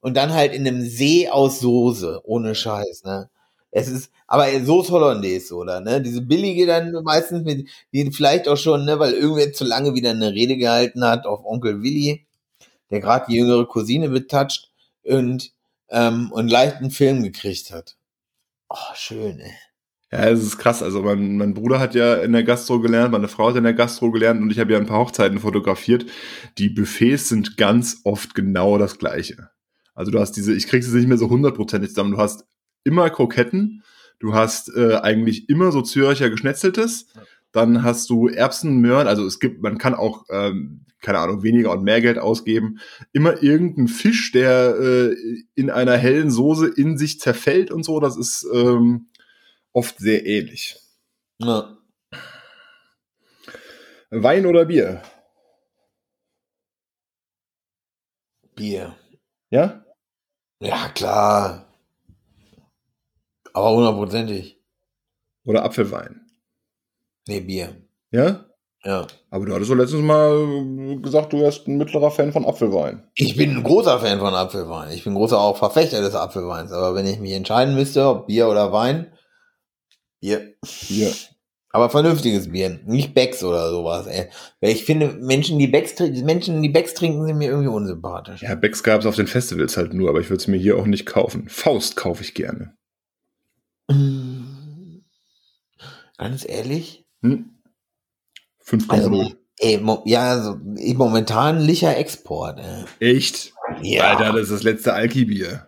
Und 0.00 0.16
dann 0.16 0.34
halt 0.34 0.52
in 0.52 0.66
einem 0.66 0.82
See 0.82 1.28
aus 1.30 1.60
Soße, 1.60 2.20
ohne 2.24 2.54
Scheiß, 2.54 3.04
ne? 3.04 3.30
Es 3.76 3.88
ist, 3.88 4.12
aber 4.28 4.46
Soße 4.64 4.92
Hollandaise, 4.92 5.52
oder, 5.52 5.80
ne? 5.80 6.00
Diese 6.00 6.22
billige 6.22 6.64
dann 6.64 6.92
meistens 7.02 7.44
mit, 7.44 7.68
die 7.92 8.08
vielleicht 8.12 8.46
auch 8.46 8.56
schon, 8.56 8.84
ne, 8.84 9.00
weil 9.00 9.14
irgendwer 9.14 9.52
zu 9.52 9.64
lange 9.64 9.94
wieder 9.94 10.10
eine 10.10 10.32
Rede 10.32 10.56
gehalten 10.56 11.04
hat 11.04 11.26
auf 11.26 11.44
Onkel 11.44 11.82
Willi, 11.82 12.24
der 12.92 13.00
gerade 13.00 13.26
die 13.28 13.36
jüngere 13.36 13.66
Cousine 13.66 14.08
betatscht 14.10 14.70
und, 15.02 15.50
ähm, 15.90 16.30
und 16.30 16.48
leicht 16.52 16.76
einen 16.76 16.92
Film 16.92 17.24
gekriegt 17.24 17.72
hat. 17.72 17.96
Oh, 18.68 18.94
schön, 18.94 19.40
ey. 19.40 19.54
Ja, 20.12 20.28
es 20.28 20.44
ist 20.44 20.58
krass. 20.58 20.80
Also 20.80 21.02
mein, 21.02 21.36
mein 21.36 21.54
Bruder 21.54 21.80
hat 21.80 21.96
ja 21.96 22.14
in 22.14 22.32
der 22.32 22.44
Gastro 22.44 22.78
gelernt, 22.78 23.10
meine 23.10 23.26
Frau 23.26 23.48
hat 23.48 23.56
in 23.56 23.64
der 23.64 23.74
Gastro 23.74 24.12
gelernt 24.12 24.40
und 24.40 24.52
ich 24.52 24.60
habe 24.60 24.72
ja 24.72 24.78
ein 24.78 24.86
paar 24.86 25.00
Hochzeiten 25.00 25.40
fotografiert. 25.40 26.06
Die 26.58 26.68
Buffets 26.68 27.28
sind 27.28 27.56
ganz 27.56 28.02
oft 28.04 28.36
genau 28.36 28.78
das 28.78 28.98
gleiche. 28.98 29.50
Also 29.96 30.12
du 30.12 30.20
hast 30.20 30.32
diese, 30.36 30.54
ich 30.54 30.68
krieg's 30.68 30.86
jetzt 30.86 30.94
nicht 30.94 31.08
mehr 31.08 31.18
so 31.18 31.28
hundertprozentig 31.28 31.90
zusammen. 31.90 32.12
Du 32.12 32.18
hast 32.18 32.44
immer 32.84 33.10
Kroketten, 33.10 33.82
du 34.18 34.34
hast 34.34 34.74
äh, 34.74 34.96
eigentlich 34.96 35.48
immer 35.48 35.72
so 35.72 35.82
Zürcher 35.82 36.30
Geschnetzeltes, 36.30 37.06
dann 37.52 37.82
hast 37.82 38.10
du 38.10 38.28
Erbsen, 38.28 38.78
Möhren, 38.78 39.06
also 39.06 39.24
es 39.26 39.38
gibt, 39.38 39.62
man 39.62 39.78
kann 39.78 39.94
auch, 39.94 40.24
ähm, 40.30 40.84
keine 41.00 41.18
Ahnung, 41.18 41.42
weniger 41.42 41.70
und 41.70 41.84
mehr 41.84 42.00
Geld 42.00 42.18
ausgeben. 42.18 42.80
Immer 43.12 43.42
irgendein 43.42 43.88
Fisch, 43.88 44.32
der 44.32 44.74
äh, 44.80 45.16
in 45.54 45.70
einer 45.70 45.96
hellen 45.96 46.30
Soße 46.30 46.66
in 46.66 46.96
sich 46.96 47.20
zerfällt 47.20 47.70
und 47.70 47.84
so, 47.84 48.00
das 48.00 48.16
ist 48.16 48.46
ähm, 48.52 49.08
oft 49.72 49.98
sehr 49.98 50.24
ähnlich. 50.26 50.76
Ja. 51.38 51.76
Wein 54.10 54.46
oder 54.46 54.64
Bier? 54.64 55.02
Bier. 58.54 58.96
Ja? 59.50 59.84
Ja, 60.60 60.88
klar. 60.88 61.66
Aber 63.54 63.70
hundertprozentig. 63.74 64.60
Oder 65.46 65.64
Apfelwein? 65.64 66.20
Nee, 67.26 67.40
Bier. 67.40 67.74
Ja? 68.10 68.44
Ja. 68.84 69.06
Aber 69.30 69.46
du 69.46 69.54
hattest 69.54 69.70
doch 69.70 69.76
letztens 69.76 70.02
mal 70.02 70.98
gesagt, 71.00 71.32
du 71.32 71.38
wärst 71.40 71.66
ein 71.66 71.78
mittlerer 71.78 72.10
Fan 72.10 72.32
von 72.32 72.44
Apfelwein. 72.44 73.08
Ich 73.14 73.34
bin 73.36 73.56
ein 73.56 73.62
großer 73.62 73.98
Fan 74.00 74.18
von 74.18 74.34
Apfelwein. 74.34 74.92
Ich 74.92 75.04
bin 75.04 75.14
großer 75.14 75.38
auch 75.40 75.56
Verfechter 75.56 76.02
des 76.02 76.14
Apfelweins. 76.14 76.70
Aber 76.72 76.94
wenn 76.94 77.06
ich 77.06 77.18
mich 77.18 77.32
entscheiden 77.32 77.74
müsste, 77.74 78.06
ob 78.06 78.26
Bier 78.26 78.48
oder 78.48 78.72
Wein, 78.72 79.12
Bier. 80.20 80.54
Bier. 80.88 81.12
Aber 81.70 81.88
vernünftiges 81.90 82.50
Bier. 82.52 82.78
Nicht 82.84 83.14
Becks 83.14 83.42
oder 83.42 83.70
sowas, 83.70 84.06
ey. 84.06 84.28
Weil 84.60 84.70
ich 84.70 84.84
finde, 84.84 85.08
Menschen, 85.20 85.58
die 85.58 85.66
Becks, 85.66 85.94
trinken- 85.94 86.24
Menschen, 86.24 86.62
die 86.62 86.68
Becks 86.68 86.94
trinken, 86.94 87.26
sind 87.26 87.38
mir 87.38 87.48
irgendwie 87.48 87.68
unsympathisch. 87.68 88.42
Ja, 88.42 88.54
Becks 88.54 88.82
gab 88.82 89.00
es 89.00 89.06
auf 89.06 89.16
den 89.16 89.26
Festivals 89.26 89.76
halt 89.76 89.92
nur, 89.94 90.08
aber 90.10 90.20
ich 90.20 90.28
würde 90.30 90.40
es 90.40 90.46
mir 90.46 90.58
hier 90.58 90.76
auch 90.78 90.86
nicht 90.86 91.06
kaufen. 91.06 91.48
Faust 91.48 91.96
kaufe 91.96 92.22
ich 92.22 92.34
gerne. 92.34 92.76
Mm. 93.88 95.00
Ganz 96.16 96.48
ehrlich? 96.48 97.04
Hm? 97.22 97.50
5,0. 98.64 98.90
Also, 98.90 99.34
ey, 99.58 99.80
ja, 100.04 100.30
also, 100.30 100.58
momentan 100.94 101.60
licher 101.60 101.96
Export, 101.96 102.60
ey. 102.60 103.16
Echt? 103.16 103.52
Alter, 104.00 104.32
das 104.32 104.42
ist 104.42 104.52
das 104.52 104.62
letzte 104.62 104.94
Alki-Bier. 104.94 105.66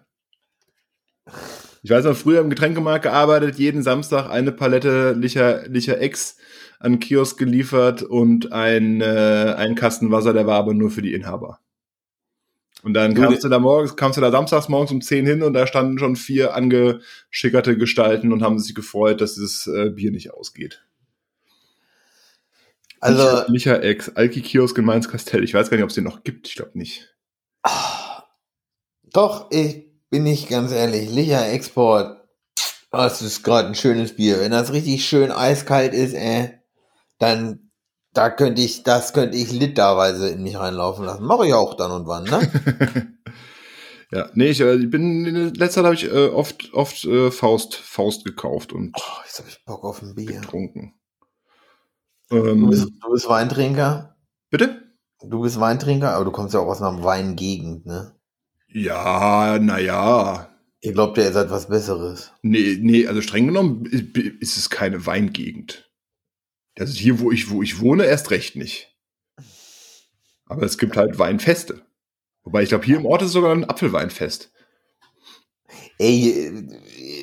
Ich 1.82 1.90
weiß 1.90 2.04
noch, 2.04 2.16
früher 2.16 2.40
im 2.40 2.50
Getränkemarkt 2.50 3.04
gearbeitet, 3.04 3.58
jeden 3.58 3.82
Samstag 3.82 4.28
eine 4.28 4.52
Palette 4.52 5.12
Licher, 5.12 5.68
Licher 5.68 6.00
Ex 6.00 6.36
an 6.80 6.98
Kiosk 6.98 7.38
geliefert 7.38 8.02
und 8.02 8.52
ein, 8.52 9.00
äh, 9.00 9.54
ein 9.56 9.74
Kasten 9.74 10.10
Wasser, 10.10 10.32
der 10.32 10.46
war 10.46 10.58
aber 10.58 10.74
nur 10.74 10.90
für 10.90 11.02
die 11.02 11.14
Inhaber. 11.14 11.60
Und 12.86 12.94
dann 12.94 13.16
Du, 13.16 13.22
kamst 13.22 13.42
du 13.42 13.48
da 13.48 13.58
morgens, 13.58 13.96
kamst 13.96 14.16
du 14.16 14.20
da 14.20 14.30
samstags 14.30 14.68
morgens 14.68 14.92
um 14.92 15.00
10 15.00 15.26
hin 15.26 15.42
und 15.42 15.54
da 15.54 15.66
standen 15.66 15.98
schon 15.98 16.14
vier 16.14 16.54
angeschickerte 16.54 17.76
Gestalten 17.76 18.32
und 18.32 18.44
haben 18.44 18.60
sich 18.60 18.76
gefreut, 18.76 19.20
dass 19.20 19.34
dieses 19.34 19.66
äh, 19.66 19.90
Bier 19.90 20.12
nicht 20.12 20.32
ausgeht. 20.32 20.84
Also, 23.00 23.24
Licher, 23.24 23.46
Licher 23.48 23.82
Ex, 23.82 24.10
Alki 24.10 24.40
Kiosk 24.40 24.78
in 24.78 24.84
Mainz-Kastell. 24.84 25.42
Ich 25.42 25.52
weiß 25.52 25.68
gar 25.68 25.76
nicht, 25.76 25.82
ob 25.82 25.88
es 25.88 25.96
den 25.96 26.04
noch 26.04 26.22
gibt. 26.22 26.46
Ich 26.46 26.54
glaube 26.54 26.78
nicht. 26.78 27.12
ah, 27.64 28.22
doch, 29.02 29.50
ich 29.50 29.86
bin 30.08 30.22
nicht 30.22 30.48
ganz 30.48 30.70
ehrlich, 30.70 31.10
licher 31.10 31.50
Export, 31.50 32.24
das 32.92 33.20
ist 33.20 33.42
gerade 33.42 33.66
ein 33.66 33.74
schönes 33.74 34.14
Bier. 34.14 34.38
Wenn 34.38 34.52
das 34.52 34.72
richtig 34.72 35.04
schön 35.04 35.32
eiskalt 35.32 35.92
ist, 35.92 36.14
ey, 36.14 36.52
dann, 37.18 37.65
da 38.16 38.30
könnte 38.30 38.62
ich, 38.62 38.82
das 38.82 39.12
könnte 39.12 39.36
ich 39.36 39.52
literweise 39.52 40.28
in 40.30 40.42
mich 40.42 40.58
reinlaufen 40.58 41.04
lassen. 41.04 41.24
Mache 41.24 41.46
ich 41.46 41.54
auch 41.54 41.74
dann 41.74 41.90
und 41.92 42.06
wann, 42.06 42.24
ne? 42.24 42.40
ja, 44.12 44.30
nee, 44.34 44.48
ich, 44.50 44.60
äh, 44.60 44.74
ich 44.76 44.90
bin 44.90 45.24
in 45.26 45.54
letzter 45.54 45.82
Zeit 45.82 45.84
habe 45.84 45.94
ich 45.94 46.04
äh, 46.04 46.28
oft 46.28 46.72
oft 46.74 47.04
äh, 47.04 47.30
Faust 47.30 47.74
Faust 47.74 48.24
gekauft 48.24 48.72
und 48.72 48.96
Oh, 48.96 49.22
jetzt 49.24 49.38
hab 49.40 49.48
ich 49.48 49.64
Bock 49.64 49.84
auf 49.84 50.02
ein 50.02 50.14
Bier. 50.14 50.40
getrunken. 50.40 50.94
Du 52.28 52.36
Ähm, 52.38 52.70
bist, 52.70 52.88
du 53.02 53.10
bist 53.12 53.28
Weintrinker? 53.28 54.16
bitte? 54.50 54.82
Du 55.22 55.40
bist 55.42 55.58
Weintrinker, 55.60 56.12
aber 56.14 56.24
du 56.24 56.30
kommst 56.30 56.54
ja 56.54 56.60
auch 56.60 56.66
aus 56.68 56.82
einer 56.82 57.02
Weingegend, 57.02 57.86
ne? 57.86 58.12
Ja, 58.68 59.58
naja. 59.60 60.50
Ihr 60.80 60.92
glaubt 60.92 61.16
ja, 61.18 61.24
ihr 61.24 61.32
seid 61.32 61.50
was 61.50 61.68
Besseres. 61.68 62.32
Nee, 62.42 62.78
nee, 62.80 63.06
also 63.06 63.20
streng 63.22 63.46
genommen 63.46 63.86
i- 63.86 64.36
ist 64.40 64.56
es 64.56 64.70
keine 64.70 65.06
Weingegend. 65.06 65.85
Also 66.78 66.94
hier, 66.94 67.20
wo 67.20 67.32
ich, 67.32 67.50
wo 67.50 67.62
ich 67.62 67.80
wohne, 67.80 68.04
erst 68.04 68.30
recht 68.30 68.56
nicht. 68.56 68.94
Aber 70.46 70.62
es 70.62 70.78
gibt 70.78 70.96
halt 70.96 71.18
Weinfeste. 71.18 71.82
Wobei 72.44 72.62
ich 72.62 72.68
glaube, 72.68 72.84
hier 72.84 72.98
im 72.98 73.06
Ort 73.06 73.22
ist 73.22 73.32
sogar 73.32 73.52
ein 73.52 73.68
Apfelweinfest. 73.68 74.52
Ey, 75.98 76.52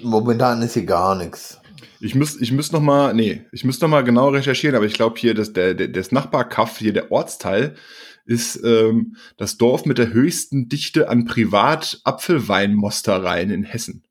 momentan 0.03 0.61
ist 0.61 0.73
hier 0.73 0.85
gar 0.85 1.15
nichts. 1.15 1.61
Ich 2.01 2.15
müsste 2.15 2.43
ich 2.43 2.51
müsst 2.51 2.73
noch 2.73 2.81
mal, 2.81 3.13
nee, 3.13 3.45
ich 3.53 3.63
müsste 3.63 3.85
noch 3.85 3.91
mal 3.91 4.03
genau 4.03 4.27
recherchieren, 4.29 4.75
aber 4.75 4.85
ich 4.85 4.95
glaube 4.95 5.17
hier, 5.17 5.33
dass 5.33 5.53
der, 5.53 5.73
der, 5.73 5.87
das 5.87 6.11
Nachbarkaff, 6.11 6.79
hier 6.79 6.91
der 6.91 7.09
Ortsteil, 7.11 7.77
ist 8.25 8.61
ähm, 8.63 9.15
das 9.37 9.57
Dorf 9.57 9.85
mit 9.85 9.97
der 9.97 10.11
höchsten 10.11 10.67
Dichte 10.67 11.07
an 11.07 11.23
Privat-Apfelweinmostereien 11.25 13.51
in 13.51 13.63
Hessen. 13.63 14.03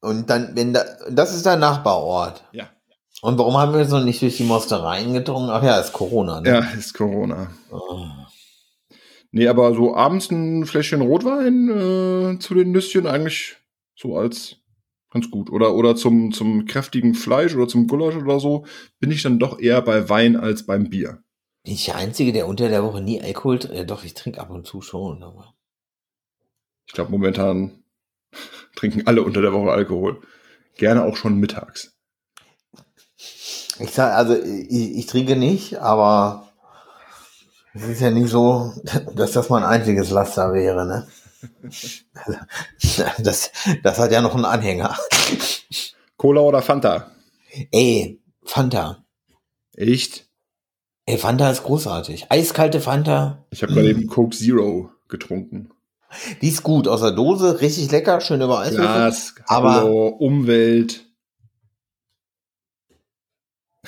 Und 0.00 0.30
dann, 0.30 0.56
wenn 0.56 0.72
da, 0.72 0.84
das 1.10 1.32
ist 1.34 1.44
dein 1.46 1.60
Nachbarort. 1.60 2.44
Ja. 2.52 2.70
Und 3.20 3.38
warum 3.38 3.56
haben 3.56 3.74
wir 3.74 3.84
noch 3.86 4.04
nicht 4.04 4.22
durch 4.22 4.36
die 4.36 4.44
Mostereien 4.44 5.12
gedrungen? 5.12 5.50
Ach 5.50 5.62
ja, 5.62 5.78
ist 5.78 5.92
Corona, 5.92 6.40
ne? 6.40 6.48
Ja, 6.48 6.58
ist 6.60 6.94
Corona. 6.94 7.50
Oh. 7.70 8.06
Nee, 9.32 9.48
aber 9.48 9.74
so 9.74 9.94
abends 9.94 10.30
ein 10.30 10.64
Fläschchen 10.64 11.00
Rotwein 11.00 11.68
äh, 11.68 12.38
zu 12.38 12.54
den 12.54 12.70
Nüsschen 12.70 13.06
eigentlich 13.06 13.56
so 13.94 14.16
als 14.16 14.56
ganz 15.10 15.30
gut. 15.30 15.50
Oder, 15.50 15.74
oder 15.74 15.96
zum, 15.96 16.32
zum 16.32 16.66
kräftigen 16.66 17.14
Fleisch 17.14 17.54
oder 17.54 17.68
zum 17.68 17.88
Gulasch 17.88 18.16
oder 18.16 18.40
so 18.40 18.64
bin 19.00 19.10
ich 19.10 19.22
dann 19.22 19.38
doch 19.38 19.58
eher 19.58 19.82
bei 19.82 20.08
Wein 20.08 20.36
als 20.36 20.64
beim 20.64 20.88
Bier. 20.88 21.22
Bin 21.64 21.74
ich 21.74 21.86
der 21.86 21.96
Einzige, 21.96 22.32
der 22.32 22.46
unter 22.46 22.68
der 22.68 22.84
Woche 22.84 23.02
nie 23.02 23.20
Alkohol 23.20 23.58
trinkt? 23.58 23.76
Ja, 23.76 23.84
doch, 23.84 24.04
ich 24.04 24.14
trinke 24.14 24.40
ab 24.40 24.50
und 24.50 24.66
zu 24.66 24.80
schon, 24.80 25.22
aber. 25.22 25.54
Ich 26.86 26.94
glaube, 26.94 27.10
momentan 27.10 27.82
trinken 28.76 29.06
alle 29.06 29.22
unter 29.22 29.42
der 29.42 29.52
Woche 29.52 29.72
Alkohol. 29.72 30.22
Gerne 30.76 31.04
auch 31.04 31.16
schon 31.16 31.38
mittags. 31.38 31.97
Ich 33.80 33.90
sag, 33.92 34.14
also, 34.14 34.34
ich, 34.34 34.96
ich 34.98 35.06
trinke 35.06 35.36
nicht, 35.36 35.76
aber 35.78 36.48
es 37.74 37.84
ist 37.84 38.00
ja 38.00 38.10
nicht 38.10 38.28
so, 38.28 38.72
dass 39.14 39.32
das 39.32 39.48
mein 39.50 39.62
einziges 39.64 40.10
Laster 40.10 40.52
wäre, 40.52 40.86
ne? 40.86 41.06
Das, 43.18 43.50
das 43.84 43.98
hat 43.98 44.10
ja 44.10 44.20
noch 44.20 44.34
einen 44.34 44.44
Anhänger. 44.44 44.96
Cola 46.16 46.40
oder 46.40 46.62
Fanta? 46.62 47.12
Ey, 47.70 48.20
Fanta. 48.44 49.04
Echt? 49.76 50.26
Ey, 51.06 51.16
Fanta 51.18 51.48
ist 51.50 51.62
großartig. 51.62 52.26
Eiskalte 52.30 52.80
Fanta. 52.80 53.44
Ich 53.50 53.62
habe 53.62 53.72
gerade 53.72 53.88
eben 53.90 54.08
Coke 54.08 54.36
Zero 54.36 54.90
getrunken. 55.08 55.70
Die 56.42 56.48
ist 56.48 56.62
gut. 56.64 56.88
Aus 56.88 57.02
der 57.02 57.12
Dose, 57.12 57.60
richtig 57.60 57.90
lecker, 57.92 58.20
schön 58.20 58.40
über 58.42 58.58
Eiswürfel. 58.60 58.86
Glas, 58.86 59.34
aber- 59.46 59.74
Hallo, 59.74 60.08
Umwelt. 60.08 61.04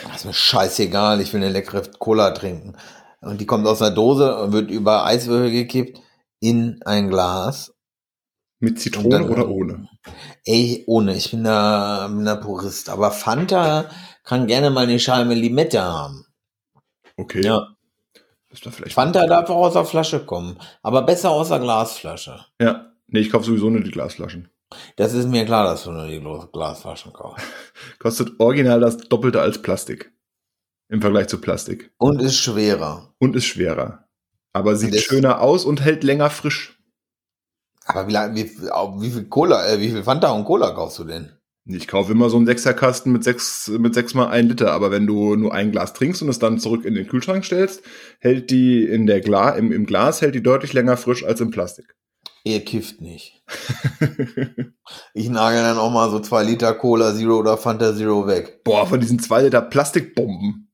Das 0.04 0.16
ist 0.16 0.24
mir 0.24 0.32
scheißegal, 0.32 1.20
ich 1.20 1.32
will 1.32 1.42
eine 1.42 1.52
leckere 1.52 1.82
Cola 1.98 2.30
trinken. 2.30 2.76
Und 3.20 3.40
die 3.40 3.46
kommt 3.46 3.66
aus 3.66 3.82
einer 3.82 3.94
Dose 3.94 4.36
und 4.38 4.52
wird 4.52 4.70
über 4.70 5.04
Eiswürfel 5.04 5.50
gekippt 5.50 6.00
in 6.40 6.80
ein 6.84 7.10
Glas. 7.10 7.74
Mit 8.60 8.80
Zitrone 8.80 9.08
dann- 9.08 9.30
oder 9.30 9.48
ohne? 9.48 9.88
Ey, 10.44 10.84
ohne, 10.86 11.14
ich 11.16 11.30
bin 11.30 11.44
da, 11.44 12.08
bin 12.08 12.24
da 12.24 12.36
Purist. 12.36 12.88
Aber 12.88 13.10
Fanta 13.10 13.90
kann 14.24 14.46
gerne 14.46 14.70
mal 14.70 14.84
eine 14.84 14.98
Schale 14.98 15.34
Limette 15.34 15.82
haben. 15.82 16.26
Okay. 17.16 17.42
Ja. 17.44 17.68
Ist 18.50 18.66
da 18.66 18.70
vielleicht 18.70 18.94
Fanta 18.94 19.26
darf 19.26 19.48
auch 19.50 19.66
aus 19.66 19.74
der 19.74 19.84
Flasche 19.84 20.24
kommen. 20.24 20.58
Aber 20.82 21.02
besser 21.02 21.30
aus 21.30 21.48
der 21.48 21.60
Glasflasche. 21.60 22.44
Ja. 22.60 22.92
Nee, 23.06 23.20
ich 23.20 23.30
kaufe 23.30 23.44
sowieso 23.44 23.70
nur 23.70 23.82
die 23.82 23.90
Glasflaschen. 23.90 24.50
Das 24.96 25.14
ist 25.14 25.26
mir 25.26 25.44
klar, 25.44 25.64
dass 25.64 25.84
du 25.84 25.90
nur 25.92 26.06
die 26.06 26.20
Glas- 26.20 26.50
Glasflaschen 26.52 27.12
kaufst. 27.12 27.44
Kostet 27.98 28.38
original 28.38 28.80
das 28.80 28.98
Doppelte 28.98 29.40
als 29.40 29.60
Plastik. 29.62 30.12
Im 30.88 31.00
Vergleich 31.00 31.28
zu 31.28 31.40
Plastik. 31.40 31.92
Und 31.98 32.20
ist 32.20 32.36
schwerer. 32.36 33.14
Und 33.18 33.36
ist 33.36 33.44
schwerer. 33.44 34.08
Aber 34.52 34.74
sieht 34.76 34.96
schöner 35.00 35.40
aus 35.40 35.64
und 35.64 35.80
hält 35.80 36.02
länger 36.02 36.30
frisch. 36.30 36.80
Aber 37.84 38.08
wie, 38.08 38.12
lang- 38.12 38.34
wie, 38.34 38.44
wie 38.44 39.10
viel 39.10 39.24
Cola, 39.28 39.66
äh, 39.68 39.80
wie 39.80 39.90
viel 39.90 40.02
Fanta 40.02 40.30
und 40.32 40.44
Cola 40.44 40.70
kaufst 40.72 40.98
du 40.98 41.04
denn? 41.04 41.32
Ich 41.66 41.86
kaufe 41.86 42.10
immer 42.12 42.30
so 42.30 42.36
einen 42.36 42.46
Sechserkasten 42.46 43.12
mit 43.12 43.22
sechs, 43.22 43.68
mit 43.68 43.94
sechs 43.94 44.14
mal 44.14 44.28
ein 44.28 44.48
Liter. 44.48 44.72
Aber 44.72 44.90
wenn 44.90 45.06
du 45.06 45.36
nur 45.36 45.54
ein 45.54 45.70
Glas 45.70 45.92
trinkst 45.92 46.22
und 46.22 46.28
es 46.28 46.38
dann 46.38 46.58
zurück 46.58 46.84
in 46.84 46.94
den 46.94 47.06
Kühlschrank 47.06 47.44
stellst, 47.44 47.82
hält 48.18 48.50
die 48.50 48.84
in 48.84 49.06
der 49.06 49.20
Gla 49.20 49.50
im, 49.50 49.70
im 49.70 49.86
Glas 49.86 50.20
hält 50.20 50.34
die 50.34 50.42
deutlich 50.42 50.72
länger 50.72 50.96
frisch 50.96 51.24
als 51.24 51.40
im 51.40 51.50
Plastik. 51.50 51.94
Ihr 52.44 52.64
kifft 52.64 53.00
nicht. 53.00 53.42
Ich 55.12 55.28
nagel 55.28 55.62
dann 55.62 55.78
auch 55.78 55.90
mal 55.90 56.10
so 56.10 56.20
zwei 56.20 56.42
Liter 56.42 56.72
Cola 56.74 57.14
Zero 57.14 57.38
oder 57.38 57.56
Fanta 57.56 57.94
Zero 57.94 58.26
weg. 58.26 58.64
Boah, 58.64 58.86
von 58.86 59.00
diesen 59.00 59.18
zwei 59.18 59.42
Liter 59.42 59.60
Plastikbomben 59.60 60.70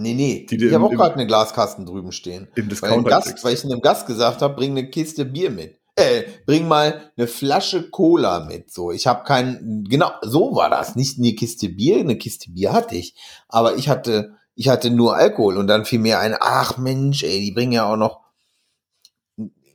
Nee, 0.00 0.14
nee. 0.14 0.46
Die 0.48 0.56
ich 0.56 0.72
habe 0.72 0.84
auch 0.84 0.90
gerade 0.90 1.14
eine 1.14 1.26
Glaskasten 1.26 1.84
drüben 1.84 2.10
stehen. 2.10 2.48
im 2.56 2.70
Weil, 2.70 3.02
Gast, 3.02 3.44
weil 3.44 3.52
ich 3.52 3.64
einem 3.64 3.82
Gast 3.82 4.06
gesagt 4.06 4.40
habe, 4.40 4.54
bring 4.54 4.70
eine 4.70 4.88
Kiste 4.88 5.26
Bier 5.26 5.50
mit. 5.50 5.78
Äh, 5.94 6.22
bring 6.46 6.66
mal 6.66 7.12
eine 7.16 7.26
Flasche 7.26 7.90
Cola 7.90 8.40
mit. 8.40 8.72
So, 8.72 8.92
ich 8.92 9.06
habe 9.06 9.24
keinen, 9.24 9.84
genau, 9.84 10.10
so 10.22 10.54
war 10.54 10.70
das. 10.70 10.96
Nicht 10.96 11.18
eine 11.18 11.34
Kiste 11.34 11.68
Bier, 11.68 11.98
eine 11.98 12.16
Kiste 12.16 12.50
Bier 12.50 12.72
hatte 12.72 12.96
ich. 12.96 13.14
Aber 13.48 13.76
ich 13.76 13.90
hatte, 13.90 14.36
ich 14.54 14.70
hatte 14.70 14.90
nur 14.90 15.16
Alkohol 15.16 15.58
und 15.58 15.66
dann 15.66 15.84
fiel 15.84 15.98
mir 15.98 16.18
ein, 16.18 16.34
ach 16.40 16.78
Mensch, 16.78 17.22
ey, 17.22 17.40
die 17.40 17.52
bringen 17.52 17.72
ja 17.72 17.92
auch 17.92 17.98
noch 17.98 18.19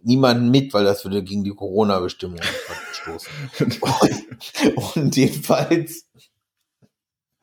niemanden 0.05 0.49
mit, 0.51 0.73
weil 0.73 0.83
das 0.83 1.03
würde 1.03 1.23
gegen 1.23 1.43
die 1.43 1.53
Corona-Bestimmungen 1.53 2.43
verstoßen. 2.43 3.31
Und, 3.81 4.95
und 4.95 5.15
jedenfalls 5.15 6.05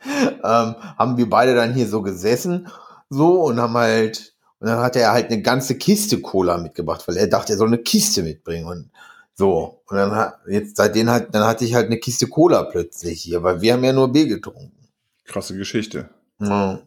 ähm, 0.05 0.41
haben 0.43 1.17
wir 1.17 1.31
beide 1.31 1.55
dann 1.55 1.75
hier 1.75 1.87
so 1.87 2.03
gesessen, 2.03 2.69
so 3.09 3.45
und 3.45 3.61
haben 3.61 3.75
halt, 3.75 4.35
und 4.59 4.67
dann 4.67 4.81
hat 4.81 4.97
er 4.97 5.13
halt 5.13 5.31
eine 5.31 5.41
ganze 5.41 5.77
Kiste 5.77 6.21
Cola 6.21 6.59
mitgebracht, 6.59 7.07
weil 7.07 7.17
er 7.17 7.29
dachte, 7.29 7.53
er 7.53 7.59
soll 7.59 7.69
eine 7.69 7.79
Kiste 7.79 8.23
mitbringen 8.25 8.67
und 8.67 8.91
so. 9.35 9.83
Und 9.87 9.97
dann 9.97 10.13
hat, 10.13 10.41
jetzt 10.49 10.77
seitdem 10.77 11.09
halt, 11.09 11.33
dann 11.33 11.45
hatte 11.45 11.65
ich 11.65 11.75
halt 11.75 11.87
eine 11.87 11.99
Kiste 11.99 12.27
Cola 12.27 12.65
plötzlich 12.65 13.23
hier, 13.23 13.43
weil 13.43 13.61
wir 13.61 13.75
haben 13.75 13.85
ja 13.85 13.93
nur 13.93 14.13
Bier 14.13 14.27
getrunken. 14.27 14.89
Krasse 15.25 15.57
Geschichte. 15.57 16.11
Ja, 16.41 16.83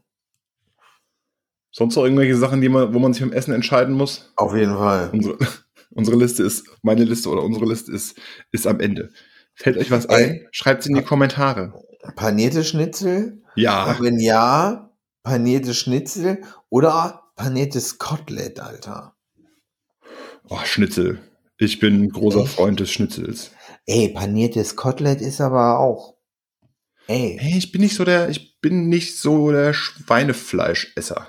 Sonst 1.78 1.98
noch 1.98 2.06
irgendwelche 2.06 2.38
Sachen, 2.38 2.62
die 2.62 2.70
man, 2.70 2.94
wo 2.94 3.00
man 3.00 3.12
sich 3.12 3.22
beim 3.22 3.34
Essen 3.34 3.54
entscheiden 3.54 3.96
muss? 3.96 4.32
auf 4.38 4.56
jeden 4.56 4.78
Fall. 4.78 5.10
Unsere, 5.12 5.38
unsere 5.96 6.18
Liste 6.18 6.44
ist, 6.44 6.66
meine 6.84 7.04
Liste 7.04 7.30
oder 7.30 7.42
unsere 7.42 7.66
Liste 7.66 7.92
ist, 7.92 8.16
ist 8.52 8.68
am 8.68 8.80
Ende. 8.80 9.10
Fällt 9.56 9.78
euch 9.78 9.90
was 9.90 10.06
Ey. 10.06 10.16
ein? 10.24 10.48
Schreibt 10.52 10.82
es 10.82 10.88
in 10.88 10.96
die 10.96 11.02
Kommentare. 11.02 11.74
Panierte 12.16 12.64
Schnitzel? 12.64 13.42
Ja, 13.56 13.86
Und 13.92 14.02
wenn 14.04 14.20
ja, 14.20 14.92
panierte 15.24 15.74
Schnitzel 15.74 16.44
oder 16.70 17.24
paniertes 17.36 17.98
Kotelett, 17.98 18.60
Alter. 18.60 19.16
oh, 20.50 20.60
Schnitzel. 20.66 21.20
Ich 21.58 21.80
bin 21.80 22.10
großer 22.10 22.42
Echt? 22.42 22.54
Freund 22.54 22.80
des 22.82 22.92
Schnitzels. 22.92 23.52
Ey, 23.86 24.10
paniertes 24.10 24.76
Kotelett 24.76 25.22
ist 25.22 25.40
aber 25.42 25.80
auch. 25.80 26.16
Ey. 27.08 27.38
Hey, 27.40 27.58
ich 27.58 27.72
bin 27.72 27.82
nicht 27.82 27.96
so 27.96 28.04
der, 28.04 28.30
ich 28.30 28.60
bin 28.60 28.90
nicht 28.90 29.18
so 29.18 29.52
der 29.52 29.74
Schweinefleischesser. 29.74 31.28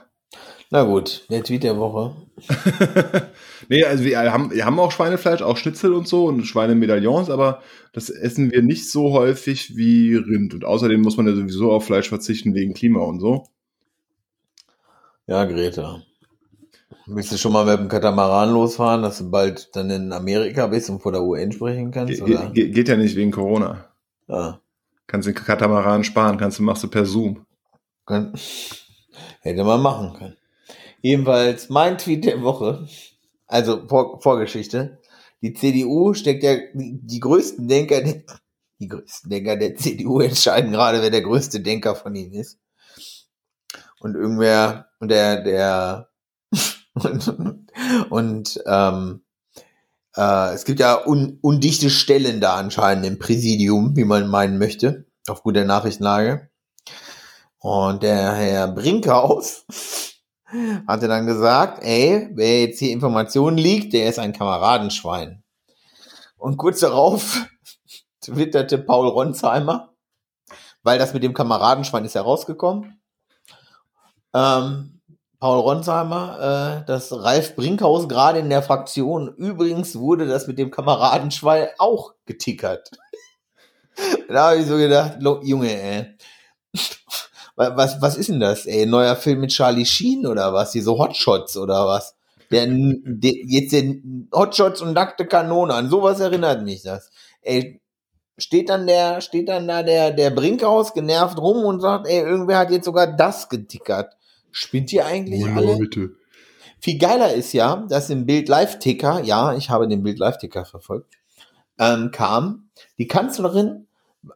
Na 0.70 0.82
gut, 0.82 1.26
der 1.30 1.44
Tweet 1.44 1.62
der 1.62 1.76
Woche. 1.78 2.16
nee, 3.68 3.84
also 3.84 4.04
wir 4.04 4.32
haben, 4.32 4.50
wir 4.50 4.64
haben 4.64 4.78
auch 4.78 4.92
Schweinefleisch, 4.92 5.42
auch 5.42 5.56
Schnitzel 5.56 5.92
und 5.92 6.08
so 6.08 6.26
und 6.26 6.44
Schweinemedaillons, 6.44 7.30
aber 7.30 7.62
das 7.92 8.10
essen 8.10 8.50
wir 8.50 8.62
nicht 8.62 8.90
so 8.90 9.12
häufig 9.12 9.76
wie 9.76 10.14
Rind. 10.14 10.54
Und 10.54 10.64
außerdem 10.64 11.00
muss 11.00 11.16
man 11.16 11.26
ja 11.26 11.34
sowieso 11.34 11.72
auf 11.72 11.86
Fleisch 11.86 12.08
verzichten 12.08 12.54
wegen 12.54 12.74
Klima 12.74 13.00
und 13.00 13.20
so. 13.20 13.46
Ja, 15.26 15.44
Greta. 15.44 16.02
Willst 17.06 17.32
du 17.32 17.36
schon 17.36 17.52
mal 17.52 17.64
mit 17.64 17.78
dem 17.78 17.88
Katamaran 17.88 18.52
losfahren, 18.52 19.02
dass 19.02 19.18
du 19.18 19.30
bald 19.30 19.74
dann 19.74 19.90
in 19.90 20.12
Amerika 20.12 20.66
bist 20.66 20.90
und 20.90 21.00
vor 21.00 21.12
der 21.12 21.22
UN 21.22 21.52
sprechen 21.52 21.90
kannst? 21.90 22.24
Ge 22.24 22.38
ge 22.52 22.70
geht 22.70 22.88
ja 22.88 22.96
nicht 22.96 23.16
wegen 23.16 23.30
Corona. 23.30 23.86
Ja, 24.28 24.60
Kannst 25.06 25.28
den 25.28 25.34
Katamaran 25.34 26.02
sparen, 26.02 26.36
kannst 26.36 26.58
du 26.58 26.64
machst 26.64 26.82
du 26.82 26.88
per 26.88 27.06
Zoom. 27.06 27.46
kann, 28.06 28.32
hätte 29.40 29.62
man 29.62 29.80
machen 29.80 30.14
können. 30.14 30.36
Jedenfalls 31.00 31.68
mein 31.68 31.98
Tweet 31.98 32.24
der 32.24 32.42
Woche, 32.42 32.88
also 33.46 33.86
Vor 33.88 34.20
Vorgeschichte. 34.20 35.00
Die 35.42 35.52
CDU 35.52 36.14
steckt 36.14 36.42
ja, 36.42 36.56
die, 36.74 36.98
die 37.02 37.20
größten 37.20 37.68
Denker, 37.68 38.02
der, 38.02 38.22
die 38.78 38.88
größten 38.88 39.30
Denker 39.30 39.56
der 39.56 39.76
CDU 39.76 40.20
entscheiden 40.20 40.72
gerade, 40.72 41.02
wer 41.02 41.10
der 41.10 41.22
größte 41.22 41.60
Denker 41.60 41.94
von 41.94 42.14
ihnen 42.14 42.32
ist. 42.32 42.58
Und 44.00 44.14
irgendwer, 44.14 44.88
und 45.00 45.08
der, 45.08 45.42
der, 45.42 46.08
und, 46.94 47.28
und 48.10 48.62
ähm, 48.66 49.22
äh, 50.16 50.54
es 50.54 50.64
gibt 50.64 50.80
ja 50.80 51.06
un, 51.06 51.38
undichte 51.42 51.90
Stellen 51.90 52.40
da 52.40 52.56
anscheinend 52.56 53.06
im 53.06 53.18
Präsidium, 53.18 53.96
wie 53.96 54.04
man 54.04 54.28
meinen 54.28 54.58
möchte, 54.58 55.06
aufgrund 55.28 55.56
der 55.56 55.64
Nachrichtenlage. 55.64 56.50
Und 57.58 58.02
der 58.02 58.34
Herr 58.34 58.68
Brinkhaus 58.68 59.64
hatte 60.86 61.08
dann 61.08 61.26
gesagt, 61.26 61.82
ey, 61.82 62.28
wer 62.32 62.62
jetzt 62.62 62.78
hier 62.78 62.92
Informationen 62.92 63.58
liegt, 63.58 63.92
der 63.92 64.08
ist 64.08 64.18
ein 64.18 64.32
Kameradenschwein. 64.32 65.42
Und 66.36 66.56
kurz 66.56 66.80
darauf 66.80 67.46
twitterte 68.20 68.78
Paul 68.78 69.08
Ronsheimer, 69.08 69.94
weil 70.82 70.98
das 70.98 71.14
mit 71.14 71.22
dem 71.22 71.34
Kameradenschwein 71.34 72.04
ist 72.04 72.14
herausgekommen. 72.14 73.00
Ähm, 74.34 75.00
Paul 75.38 75.60
Ronsheimer, 75.60 76.82
äh, 76.82 76.86
dass 76.86 77.12
Ralf 77.12 77.56
Brinkhaus 77.56 78.08
gerade 78.08 78.38
in 78.38 78.48
der 78.48 78.62
Fraktion, 78.62 79.34
übrigens 79.36 79.96
wurde 79.96 80.26
das 80.26 80.46
mit 80.46 80.58
dem 80.58 80.70
Kameradenschwein 80.70 81.68
auch 81.78 82.14
getickert. 82.24 82.90
da 84.28 84.50
habe 84.50 84.60
ich 84.60 84.66
so 84.66 84.76
gedacht, 84.76 85.18
Junge, 85.42 85.70
ey. 85.70 86.16
Was, 87.56 88.02
was 88.02 88.16
ist 88.18 88.28
denn 88.28 88.40
das, 88.40 88.66
ey? 88.66 88.84
Neuer 88.84 89.16
Film 89.16 89.40
mit 89.40 89.50
Charlie 89.50 89.86
Sheen 89.86 90.26
oder 90.26 90.52
was? 90.52 90.72
Hier 90.72 90.82
so 90.82 90.98
Hotshots 90.98 91.56
oder 91.56 91.86
was? 91.86 92.14
Der, 92.50 92.66
der 92.68 93.32
jetzt 93.46 93.72
den 93.72 94.28
Hotshots 94.32 94.82
und 94.82 94.92
nackte 94.92 95.26
Kanone 95.26 95.72
an. 95.72 95.88
Sowas 95.88 96.20
erinnert 96.20 96.62
mich 96.62 96.82
das. 96.82 97.10
Ey, 97.40 97.80
steht 98.36 98.68
dann 98.68 98.86
der, 98.86 99.22
steht 99.22 99.48
dann 99.48 99.66
da 99.66 99.82
der, 99.82 100.10
der 100.10 100.30
Brinkhaus 100.30 100.92
genervt 100.92 101.38
rum 101.38 101.64
und 101.64 101.80
sagt, 101.80 102.06
ey, 102.06 102.20
irgendwer 102.20 102.58
hat 102.58 102.70
jetzt 102.70 102.84
sogar 102.84 103.06
das 103.06 103.48
getickert. 103.48 104.16
Spinnt 104.50 104.92
ihr 104.92 105.06
eigentlich 105.06 105.44
oh, 105.44 105.56
alle? 105.56 105.78
Leute. 105.78 106.10
Viel 106.78 106.98
geiler 106.98 107.32
ist 107.32 107.54
ja, 107.54 107.86
dass 107.88 108.10
im 108.10 108.26
Bild 108.26 108.48
Live-Ticker, 108.48 109.22
ja, 109.22 109.54
ich 109.56 109.70
habe 109.70 109.88
den 109.88 110.02
Bild 110.02 110.18
Live-Ticker 110.18 110.66
verfolgt, 110.66 111.14
ähm, 111.78 112.10
kam, 112.12 112.68
die 112.98 113.06
Kanzlerin 113.06 113.86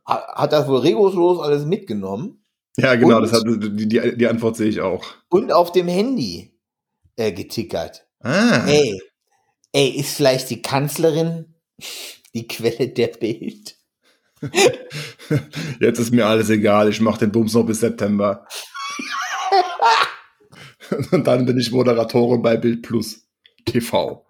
hat 0.07 0.53
das 0.53 0.69
wohl 0.69 0.79
regungslos 0.79 1.39
alles 1.41 1.65
mitgenommen 1.67 2.40
ja, 2.83 2.95
genau, 2.95 3.17
und, 3.17 3.23
das 3.23 3.33
hat, 3.33 3.45
die, 3.47 3.89
die, 3.89 4.17
die 4.17 4.27
Antwort 4.27 4.57
sehe 4.57 4.69
ich 4.69 4.81
auch. 4.81 5.05
Und 5.29 5.53
auf 5.53 5.73
dem 5.73 5.89
Handy 5.89 6.59
äh, 7.17 7.33
getickert. 7.33 8.07
Ah. 8.21 8.67
Ey, 8.67 9.01
ey, 9.73 9.89
ist 9.91 10.17
vielleicht 10.17 10.51
die 10.51 10.63
Kanzlerin 10.63 11.55
die 12.35 12.49
Quelle 12.49 12.89
der 12.89 13.09
Bild? 13.09 13.77
Jetzt 15.81 15.99
ist 15.99 16.13
mir 16.13 16.27
alles 16.27 16.49
egal, 16.49 16.89
ich 16.89 17.01
mache 17.01 17.21
den 17.21 17.33
Bums 17.33 17.55
noch 17.55 17.67
bis 17.67 17.81
September. 17.81 18.47
Und 21.13 21.27
dann 21.27 21.47
bin 21.47 21.59
ich 21.59 21.71
Moderatorin 21.71 22.43
bei 22.43 22.57
Bild 22.57 22.83
Plus 22.83 23.29
TV. 23.65 24.27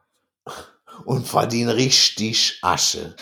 Und 1.04 1.26
verdiene 1.26 1.76
richtig 1.76 2.58
Asche. 2.60 3.14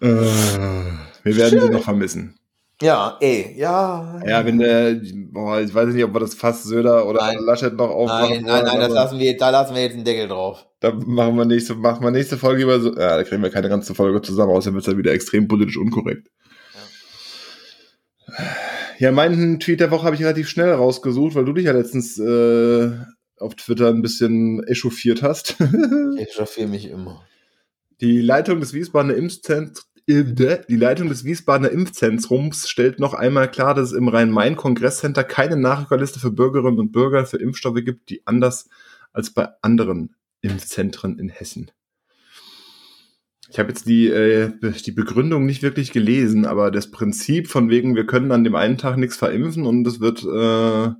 äh, 0.00 0.06
wir 0.06 1.36
werden 1.36 1.60
sie 1.60 1.70
noch 1.70 1.84
vermissen. 1.84 2.38
Ja, 2.80 3.16
ey, 3.20 3.54
ja. 3.56 4.20
Ja, 4.24 4.46
wenn 4.46 4.58
der, 4.58 5.00
boah, 5.32 5.60
ich 5.60 5.74
weiß 5.74 5.92
nicht, 5.92 6.04
ob 6.04 6.14
wir 6.14 6.20
das 6.20 6.34
fast 6.34 6.62
Söder 6.62 7.06
oder 7.06 7.20
nein. 7.22 7.38
Laschet 7.40 7.74
noch 7.74 7.90
aufmachen 7.90 8.42
Nein, 8.42 8.44
nein, 8.44 8.64
nein, 8.64 8.80
das 8.80 8.92
lassen 8.92 9.18
wir, 9.18 9.36
da 9.36 9.50
lassen 9.50 9.74
wir 9.74 9.82
jetzt 9.82 9.94
einen 9.94 10.04
Deckel 10.04 10.28
drauf. 10.28 10.64
Da 10.78 10.92
machen 10.92 11.36
wir 11.36 11.44
nächste, 11.44 11.74
machen 11.74 12.04
wir 12.04 12.12
nächste 12.12 12.36
Folge 12.36 12.62
über 12.62 12.78
so, 12.78 12.90
ja, 12.90 13.16
da 13.16 13.24
kriegen 13.24 13.42
wir 13.42 13.50
keine 13.50 13.68
ganze 13.68 13.96
Folge 13.96 14.22
zusammen, 14.22 14.52
außer 14.52 14.72
wird 14.72 14.82
es 14.82 14.86
dann 14.86 14.98
wieder 14.98 15.12
extrem 15.12 15.48
politisch 15.48 15.76
unkorrekt. 15.76 16.28
Ja, 18.28 18.46
ja 18.98 19.12
meinen 19.12 19.58
Tweet 19.58 19.80
der 19.80 19.90
Woche 19.90 20.04
habe 20.04 20.14
ich 20.14 20.22
relativ 20.22 20.48
schnell 20.48 20.72
rausgesucht, 20.72 21.34
weil 21.34 21.46
du 21.46 21.54
dich 21.54 21.64
ja 21.64 21.72
letztens 21.72 22.16
äh, 22.16 22.92
auf 23.38 23.56
Twitter 23.56 23.88
ein 23.88 24.02
bisschen 24.02 24.62
echauffiert 24.68 25.24
hast. 25.24 25.56
ich 26.16 26.28
echauffiere 26.28 26.68
mich 26.68 26.88
immer. 26.88 27.24
Die 28.00 28.20
Leitung 28.20 28.60
des 28.60 28.72
Wiesbadener 28.72 29.16
Impfzentrums 29.16 29.87
die 30.08 30.76
Leitung 30.76 31.10
des 31.10 31.24
Wiesbadener 31.24 31.70
Impfzentrums 31.70 32.70
stellt 32.70 32.98
noch 32.98 33.12
einmal 33.12 33.50
klar, 33.50 33.74
dass 33.74 33.90
es 33.90 33.92
im 33.92 34.08
Rhein-Main-Kongresscenter 34.08 35.22
keine 35.22 35.56
Nachrückerliste 35.56 36.18
für 36.18 36.30
Bürgerinnen 36.30 36.78
und 36.78 36.92
Bürger 36.92 37.26
für 37.26 37.36
Impfstoffe 37.36 37.84
gibt, 37.84 38.08
die 38.08 38.26
anders 38.26 38.70
als 39.12 39.34
bei 39.34 39.48
anderen 39.60 40.14
Impfzentren 40.40 41.18
in 41.18 41.28
Hessen. 41.28 41.70
Ich 43.50 43.58
habe 43.58 43.68
jetzt 43.68 43.86
die, 43.86 44.08
äh, 44.08 44.50
die 44.86 44.92
Begründung 44.92 45.44
nicht 45.44 45.62
wirklich 45.62 45.92
gelesen, 45.92 46.46
aber 46.46 46.70
das 46.70 46.90
Prinzip 46.90 47.48
von 47.48 47.68
wegen, 47.68 47.94
wir 47.94 48.06
können 48.06 48.32
an 48.32 48.44
dem 48.44 48.54
einen 48.54 48.78
Tag 48.78 48.96
nichts 48.96 49.16
verimpfen 49.16 49.66
und 49.66 49.86
es 49.86 50.00
wird, 50.00 50.22
äh, 50.24 50.94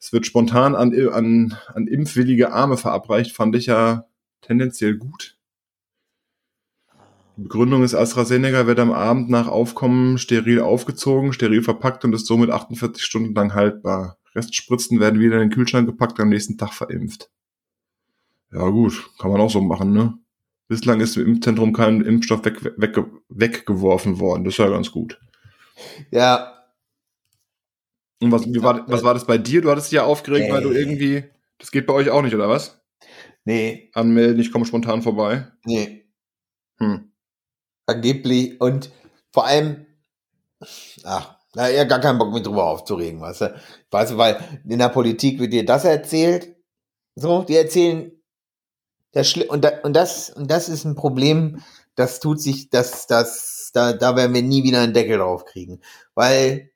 es 0.00 0.12
wird 0.12 0.26
spontan 0.26 0.74
an, 0.74 0.94
an, 1.10 1.56
an 1.74 1.86
impfwillige 1.86 2.52
Arme 2.52 2.78
verabreicht, 2.78 3.34
fand 3.34 3.56
ich 3.56 3.66
ja 3.66 4.06
tendenziell 4.40 4.96
gut. 4.96 5.37
Begründung 7.38 7.84
ist, 7.84 7.94
AstraZeneca 7.94 8.66
wird 8.66 8.80
am 8.80 8.90
Abend 8.90 9.30
nach 9.30 9.46
Aufkommen 9.46 10.18
steril 10.18 10.60
aufgezogen, 10.60 11.32
steril 11.32 11.62
verpackt 11.62 12.04
und 12.04 12.12
ist 12.12 12.26
somit 12.26 12.50
48 12.50 13.04
Stunden 13.04 13.32
lang 13.32 13.54
haltbar. 13.54 14.18
Restspritzen 14.34 14.98
werden 14.98 15.20
wieder 15.20 15.34
in 15.34 15.42
den 15.42 15.50
Kühlschrank 15.50 15.86
gepackt 15.86 16.18
und 16.18 16.24
am 16.24 16.28
nächsten 16.30 16.58
Tag 16.58 16.72
verimpft. 16.72 17.30
Ja 18.52 18.68
gut, 18.68 19.08
kann 19.20 19.30
man 19.30 19.40
auch 19.40 19.50
so 19.50 19.60
machen, 19.60 19.92
ne? 19.92 20.18
Bislang 20.66 21.00
ist 21.00 21.16
im 21.16 21.26
Impfzentrum 21.26 21.72
kein 21.72 22.00
Impfstoff 22.00 22.44
weg, 22.44 22.72
weg, 22.76 22.98
weggeworfen 23.28 24.18
worden. 24.18 24.42
Das 24.42 24.54
ist 24.54 24.58
ja 24.58 24.68
ganz 24.68 24.90
gut. 24.90 25.20
Ja. 26.10 26.64
Und 28.20 28.32
was, 28.32 28.46
war, 28.46 28.84
was 28.88 29.04
war 29.04 29.14
das 29.14 29.26
bei 29.26 29.38
dir? 29.38 29.62
Du 29.62 29.70
hattest 29.70 29.92
dich 29.92 29.96
ja 29.96 30.04
aufgeregt, 30.04 30.46
nee. 30.48 30.52
weil 30.52 30.62
du 30.62 30.72
irgendwie. 30.72 31.22
Das 31.58 31.70
geht 31.70 31.86
bei 31.86 31.94
euch 31.94 32.10
auch 32.10 32.22
nicht, 32.22 32.34
oder 32.34 32.48
was? 32.48 32.82
Nee. 33.44 33.90
Anmelden, 33.94 34.40
ich 34.40 34.50
komme 34.50 34.64
spontan 34.66 35.02
vorbei. 35.02 35.46
Nee. 35.64 36.04
Hm 36.78 37.08
angeblich 37.88 38.60
und 38.60 38.90
vor 39.30 39.46
allem, 39.46 39.86
ach, 41.04 41.36
na, 41.54 41.70
ja, 41.70 41.84
gar 41.84 42.00
keinen 42.00 42.18
Bock 42.18 42.32
mit 42.32 42.46
drüber 42.46 42.66
aufzuregen, 42.66 43.20
weißt 43.20 43.40
du? 43.42 43.60
Weißt 43.90 44.12
du, 44.12 44.18
weil 44.18 44.38
in 44.68 44.78
der 44.78 44.90
Politik 44.90 45.40
wird 45.40 45.52
dir 45.52 45.64
das 45.64 45.84
erzählt, 45.84 46.54
so, 47.14 47.42
die 47.42 47.56
erzählen, 47.56 48.12
das 49.12 49.34
und, 49.34 49.64
da, 49.64 49.80
und 49.82 49.94
das, 49.94 50.30
und 50.30 50.50
das 50.50 50.68
ist 50.68 50.84
ein 50.84 50.94
Problem, 50.94 51.62
das 51.94 52.20
tut 52.20 52.40
sich, 52.40 52.70
das, 52.70 53.06
das, 53.06 53.70
da, 53.72 53.92
da 53.92 54.14
werden 54.14 54.34
wir 54.34 54.42
nie 54.42 54.62
wieder 54.62 54.80
einen 54.80 54.94
Deckel 54.94 55.18
drauf 55.18 55.44
kriegen, 55.46 55.80
weil 56.14 56.70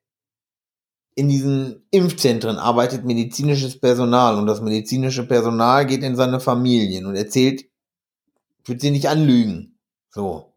in 1.15 1.29
diesen 1.29 1.87
Impfzentren 1.91 2.57
arbeitet 2.57 3.05
medizinisches 3.05 3.79
Personal 3.79 4.39
und 4.39 4.47
das 4.47 4.63
medizinische 4.63 5.27
Personal 5.27 5.87
geht 5.87 6.03
in 6.03 6.17
seine 6.17 6.41
Familien 6.41 7.07
und 7.07 7.17
erzählt, 7.17 7.67
wird 8.65 8.81
sie 8.81 8.91
nicht 8.91 9.09
anlügen. 9.09 9.79
So. 10.11 10.52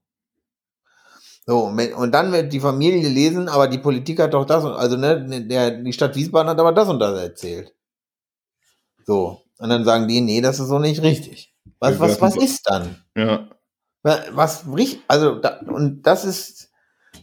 So, 1.48 1.66
und 1.66 2.12
dann 2.12 2.32
wird 2.32 2.52
die 2.54 2.60
Familie 2.60 3.08
lesen, 3.08 3.50
aber 3.50 3.68
die 3.68 3.78
Politik 3.78 4.20
hat 4.20 4.34
doch 4.34 4.46
das, 4.46 4.66
also 4.66 4.98
ne, 4.98 5.46
der, 5.46 5.72
die 5.72 5.94
Stadt 5.94 6.16
Wiesbaden 6.16 6.50
hat 6.50 6.60
aber 6.60 6.72
das 6.72 6.90
und 6.90 7.00
das 7.00 7.20
erzählt. 7.20 7.76
So. 9.06 9.42
Und 9.60 9.70
dann 9.70 9.86
sagen 9.86 10.08
die, 10.08 10.22
nee, 10.22 10.42
das 10.42 10.60
ist 10.60 10.68
so 10.68 10.80
nicht 10.80 11.02
richtig. 11.04 11.56
Was, 11.80 12.00
was, 12.00 12.20
was 12.20 12.36
ist 12.36 12.70
dann? 12.70 13.04
Ja. 13.16 13.48
Was, 14.04 14.66
also, 15.08 15.36
da, 15.40 15.60
und 15.68 16.02
das 16.04 16.26
ist 16.26 16.72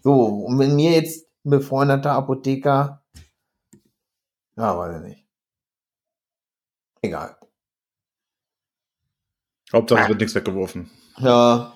so, 0.03 0.13
und 0.13 0.59
wenn 0.59 0.77
mir 0.77 0.93
jetzt 0.93 1.27
ein 1.45 1.51
befreundeter 1.51 2.13
Apotheker, 2.13 3.03
ja, 4.57 4.79
weiß 4.79 4.97
ich 4.97 5.03
nicht. 5.09 5.27
Egal. 7.03 7.37
Hauptsache, 9.73 10.03
es 10.03 10.09
wird 10.09 10.21
nichts 10.21 10.35
weggeworfen. 10.35 10.91
Ja, 11.19 11.75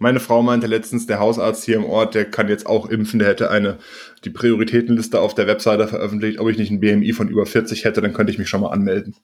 meine 0.00 0.18
Frau 0.18 0.42
meinte 0.42 0.66
letztens, 0.66 1.06
der 1.06 1.20
Hausarzt 1.20 1.64
hier 1.64 1.76
im 1.76 1.84
Ort, 1.84 2.14
der 2.14 2.24
kann 2.24 2.48
jetzt 2.48 2.66
auch 2.66 2.88
impfen, 2.88 3.18
der 3.18 3.28
hätte 3.28 3.50
eine, 3.50 3.78
die 4.24 4.30
Prioritätenliste 4.30 5.20
auf 5.20 5.34
der 5.34 5.46
Webseite 5.46 5.86
veröffentlicht. 5.86 6.40
Ob 6.40 6.48
ich 6.48 6.56
nicht 6.56 6.70
ein 6.70 6.80
BMI 6.80 7.12
von 7.12 7.28
über 7.28 7.44
40 7.44 7.84
hätte, 7.84 8.00
dann 8.00 8.14
könnte 8.14 8.32
ich 8.32 8.38
mich 8.38 8.48
schon 8.48 8.62
mal 8.62 8.70
anmelden. 8.70 9.14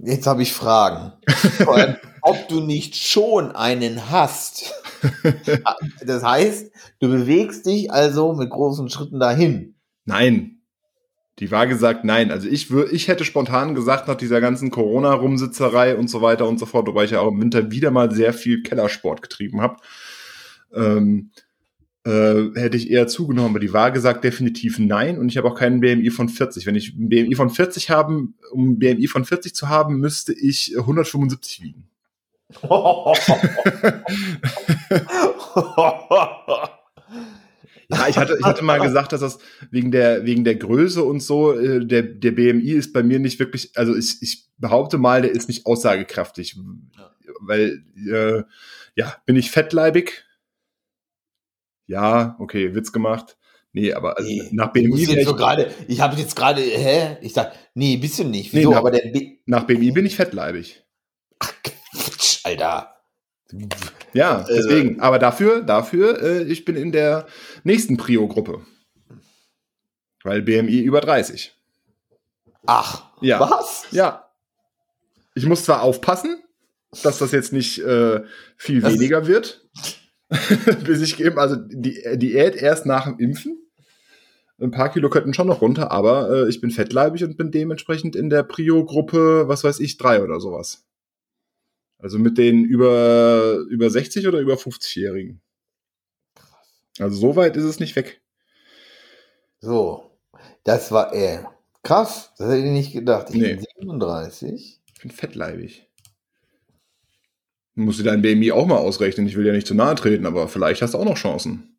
Jetzt 0.00 0.26
habe 0.26 0.42
ich 0.42 0.52
Fragen. 0.52 1.12
ob 2.22 2.48
du 2.48 2.60
nicht 2.60 2.96
schon 2.96 3.52
einen 3.52 4.10
hast. 4.10 4.74
Das 6.04 6.22
heißt, 6.22 6.72
du 6.98 7.08
bewegst 7.08 7.64
dich 7.64 7.90
also 7.90 8.34
mit 8.34 8.50
großen 8.50 8.90
Schritten 8.90 9.18
dahin. 9.18 9.76
Nein, 10.04 10.59
die 11.40 11.50
Waage 11.50 11.76
sagt 11.76 12.04
nein. 12.04 12.30
Also 12.30 12.48
ich 12.48 12.70
würde, 12.70 12.92
ich 12.92 13.08
hätte 13.08 13.24
spontan 13.24 13.74
gesagt, 13.74 14.08
nach 14.08 14.14
dieser 14.14 14.42
ganzen 14.42 14.70
Corona-Rumsitzerei 14.70 15.96
und 15.96 16.08
so 16.08 16.20
weiter 16.20 16.46
und 16.46 16.58
so 16.58 16.66
fort, 16.66 16.86
wobei 16.86 17.04
ich 17.04 17.12
ja 17.12 17.20
auch 17.20 17.32
im 17.32 17.40
Winter 17.40 17.70
wieder 17.70 17.90
mal 17.90 18.12
sehr 18.12 18.34
viel 18.34 18.62
Kellersport 18.62 19.22
getrieben 19.22 19.62
habe, 19.62 19.78
ähm, 20.74 21.30
äh, 22.04 22.50
hätte 22.54 22.76
ich 22.76 22.90
eher 22.90 23.08
zugenommen. 23.08 23.50
Aber 23.50 23.60
die 23.60 23.72
Waage 23.72 24.00
sagt 24.00 24.22
definitiv 24.22 24.78
nein 24.78 25.18
und 25.18 25.30
ich 25.30 25.38
habe 25.38 25.48
auch 25.48 25.54
keinen 25.54 25.80
BMI 25.80 26.10
von 26.10 26.28
40. 26.28 26.66
Wenn 26.66 26.74
ich 26.74 26.94
ein 26.94 27.08
BMI 27.08 27.34
von 27.34 27.48
40 27.48 27.88
haben, 27.88 28.34
um 28.52 28.72
ein 28.72 28.78
BMI 28.78 29.06
von 29.06 29.24
40 29.24 29.54
zu 29.54 29.70
haben, 29.70 29.96
müsste 29.96 30.34
ich 30.34 30.74
175 30.76 31.62
wiegen. 31.62 31.88
Ja, 37.92 38.06
ich 38.08 38.16
hatte, 38.16 38.36
ich 38.38 38.44
hatte 38.44 38.62
mal 38.62 38.80
gesagt, 38.80 39.12
dass 39.12 39.20
das 39.20 39.38
wegen 39.70 39.90
der, 39.90 40.24
wegen 40.24 40.44
der 40.44 40.56
Größe 40.56 41.02
und 41.02 41.20
so, 41.20 41.52
äh, 41.52 41.84
der, 41.84 42.02
der 42.02 42.30
BMI 42.30 42.70
ist 42.72 42.92
bei 42.92 43.02
mir 43.02 43.18
nicht 43.18 43.38
wirklich, 43.38 43.76
also 43.76 43.96
ich, 43.96 44.22
ich 44.22 44.44
behaupte 44.58 44.98
mal, 44.98 45.22
der 45.22 45.32
ist 45.32 45.48
nicht 45.48 45.66
aussagekräftig. 45.66 46.56
Ja. 46.96 47.10
Weil, 47.40 47.82
äh, 47.96 48.42
ja, 48.94 49.16
bin 49.26 49.36
ich 49.36 49.50
fettleibig? 49.50 50.24
Ja, 51.86 52.36
okay, 52.38 52.74
Witz 52.74 52.92
gemacht. 52.92 53.36
Nee, 53.72 53.92
aber 53.92 54.16
also 54.16 54.28
Nee, 54.28 54.48
nach 54.52 54.72
BMI, 54.72 55.00
jetzt 55.00 55.12
ich, 55.16 55.24
so 55.24 55.34
gerade, 55.34 55.72
ich 55.86 56.00
habe 56.00 56.16
jetzt 56.16 56.34
gerade, 56.34 56.60
hä? 56.60 57.16
Ich 57.20 57.32
sag, 57.32 57.52
nee, 57.74 57.96
bist 57.96 58.18
du 58.18 58.24
nicht. 58.24 58.52
Nee, 58.52 58.60
Wieso? 58.60 58.70
na- 58.72 58.78
aber 58.78 58.90
der 58.90 59.10
B 59.10 59.38
nach 59.46 59.64
BMI 59.64 59.92
bin 59.92 60.06
ich 60.06 60.16
fettleibig. 60.16 60.84
Quatsch, 61.38 62.40
Alter. 62.44 62.99
Ja, 64.12 64.42
Äh, 64.42 64.54
deswegen. 64.56 65.00
Aber 65.00 65.18
dafür, 65.18 65.62
dafür, 65.62 66.22
äh, 66.22 66.42
ich 66.44 66.64
bin 66.64 66.76
in 66.76 66.92
der 66.92 67.26
nächsten 67.64 67.96
Prio-Gruppe. 67.96 68.60
Weil 70.22 70.42
BMI 70.42 70.80
über 70.80 71.00
30. 71.00 71.52
Ach, 72.66 73.04
Ja. 73.20 73.40
was? 73.40 73.86
Ja. 73.90 74.30
Ich 75.34 75.46
muss 75.46 75.64
zwar 75.64 75.82
aufpassen, 75.82 76.42
dass 77.02 77.18
das 77.18 77.32
jetzt 77.32 77.52
nicht 77.52 77.78
äh, 77.78 78.22
viel 78.56 78.80
Das- 78.80 78.92
weniger 78.94 79.26
wird, 79.26 79.66
bis 80.84 81.00
ich 81.00 81.20
eben, 81.20 81.38
also 81.38 81.56
die 81.56 82.02
Diät 82.16 82.56
erst 82.56 82.84
nach 82.86 83.04
dem 83.06 83.18
Impfen. 83.18 83.56
Ein 84.60 84.72
paar 84.72 84.92
Kilo 84.92 85.08
könnten 85.08 85.32
schon 85.32 85.46
noch 85.46 85.62
runter, 85.62 85.90
aber 85.90 86.30
äh, 86.30 86.48
ich 86.50 86.60
bin 86.60 86.70
fettleibig 86.70 87.24
und 87.24 87.38
bin 87.38 87.50
dementsprechend 87.50 88.14
in 88.14 88.28
der 88.28 88.42
Prio-Gruppe, 88.42 89.48
was 89.48 89.64
weiß 89.64 89.80
ich, 89.80 89.96
drei 89.96 90.22
oder 90.22 90.38
sowas. 90.38 90.84
Also 92.02 92.18
mit 92.18 92.38
den 92.38 92.64
über, 92.64 93.58
über 93.68 93.90
60 93.90 94.26
oder 94.26 94.38
über 94.40 94.54
50-Jährigen. 94.54 95.40
Also 96.98 97.16
so 97.16 97.36
weit 97.36 97.56
ist 97.56 97.64
es 97.64 97.80
nicht 97.80 97.96
weg. 97.96 98.20
So, 99.60 100.10
das 100.64 100.90
war 100.92 101.12
er. 101.12 101.52
Krass, 101.82 102.32
das 102.38 102.48
hätte 102.48 102.64
ich 102.66 102.72
nicht 102.72 102.92
gedacht. 102.92 103.28
Ich 103.30 103.36
Nee. 103.36 103.54
bin 103.54 103.64
37. 103.78 104.80
Ich 104.94 105.00
bin 105.02 105.10
fettleibig. 105.10 105.86
Musst 107.74 108.00
du 108.00 108.02
dein 108.02 108.20
BMI 108.22 108.52
auch 108.52 108.66
mal 108.66 108.76
ausrechnen. 108.78 109.26
Ich 109.26 109.36
will 109.36 109.46
ja 109.46 109.52
nicht 109.52 109.66
zu 109.66 109.74
nahe 109.74 109.94
treten, 109.94 110.26
aber 110.26 110.48
vielleicht 110.48 110.82
hast 110.82 110.94
du 110.94 110.98
auch 110.98 111.04
noch 111.04 111.16
Chancen. 111.16 111.78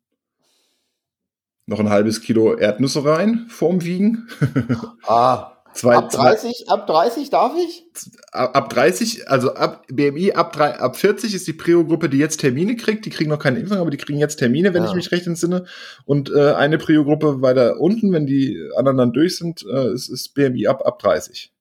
Noch 1.66 1.78
ein 1.78 1.90
halbes 1.90 2.20
Kilo 2.20 2.54
Erdnüsse 2.56 3.04
rein 3.04 3.46
vorm 3.48 3.82
Wiegen. 3.84 4.28
Ah, 5.04 5.51
Zwei, 5.74 5.96
ab 5.96 6.10
30, 6.10 6.68
ab 6.68 6.86
30 6.86 7.30
darf 7.30 7.52
ich? 7.56 7.84
ab, 8.32 8.54
ab 8.56 8.68
30, 8.70 9.28
also 9.28 9.54
ab 9.54 9.84
BMI 9.88 10.32
ab, 10.32 10.52
drei, 10.52 10.78
ab 10.78 10.96
40 10.96 11.34
ist 11.34 11.46
die 11.46 11.52
Prio-Gruppe, 11.54 12.08
die 12.08 12.18
jetzt 12.18 12.40
Termine 12.40 12.76
kriegt. 12.76 13.06
Die 13.06 13.10
kriegen 13.10 13.30
noch 13.30 13.38
keine 13.38 13.58
Impfung, 13.58 13.78
aber 13.78 13.90
die 13.90 13.96
kriegen 13.96 14.18
jetzt 14.18 14.36
Termine, 14.36 14.74
wenn 14.74 14.82
Ja. 14.82 14.88
ich 14.90 14.94
mich 14.94 15.10
recht 15.12 15.26
entsinne. 15.26 15.64
Und 16.04 16.30
äh, 16.30 16.52
eine 16.52 16.78
Prio-Gruppe 16.78 17.40
weiter 17.42 17.80
unten, 17.80 18.12
wenn 18.12 18.26
die 18.26 18.58
anderen 18.76 18.98
dann 18.98 19.12
durch 19.12 19.36
sind, 19.38 19.64
äh, 19.64 19.92
ist, 19.92 20.08
ist 20.08 20.34
BMI 20.34 20.66
ab, 20.66 20.82
ab 20.84 20.98
30. 20.98 21.52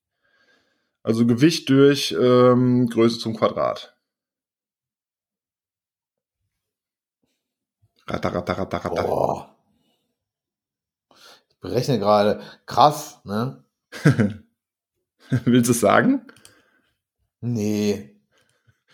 Also 1.03 1.25
Gewicht 1.25 1.69
durch 1.69 2.15
ähm, 2.19 2.87
Größe 2.87 3.17
zum 3.19 3.35
Quadrat. 3.35 3.95
Ratter, 8.07 8.33
ratter, 8.35 8.57
ratter, 8.57 8.77
ratter. 8.77 9.03
Boah. 9.03 9.55
Ich 11.49 11.57
berechne 11.59 11.97
gerade. 11.99 12.41
Krass, 12.65 13.21
ne? 13.23 13.63
Willst 15.45 15.69
du 15.69 15.71
es 15.73 15.79
sagen? 15.79 16.25
Nee. 17.41 18.15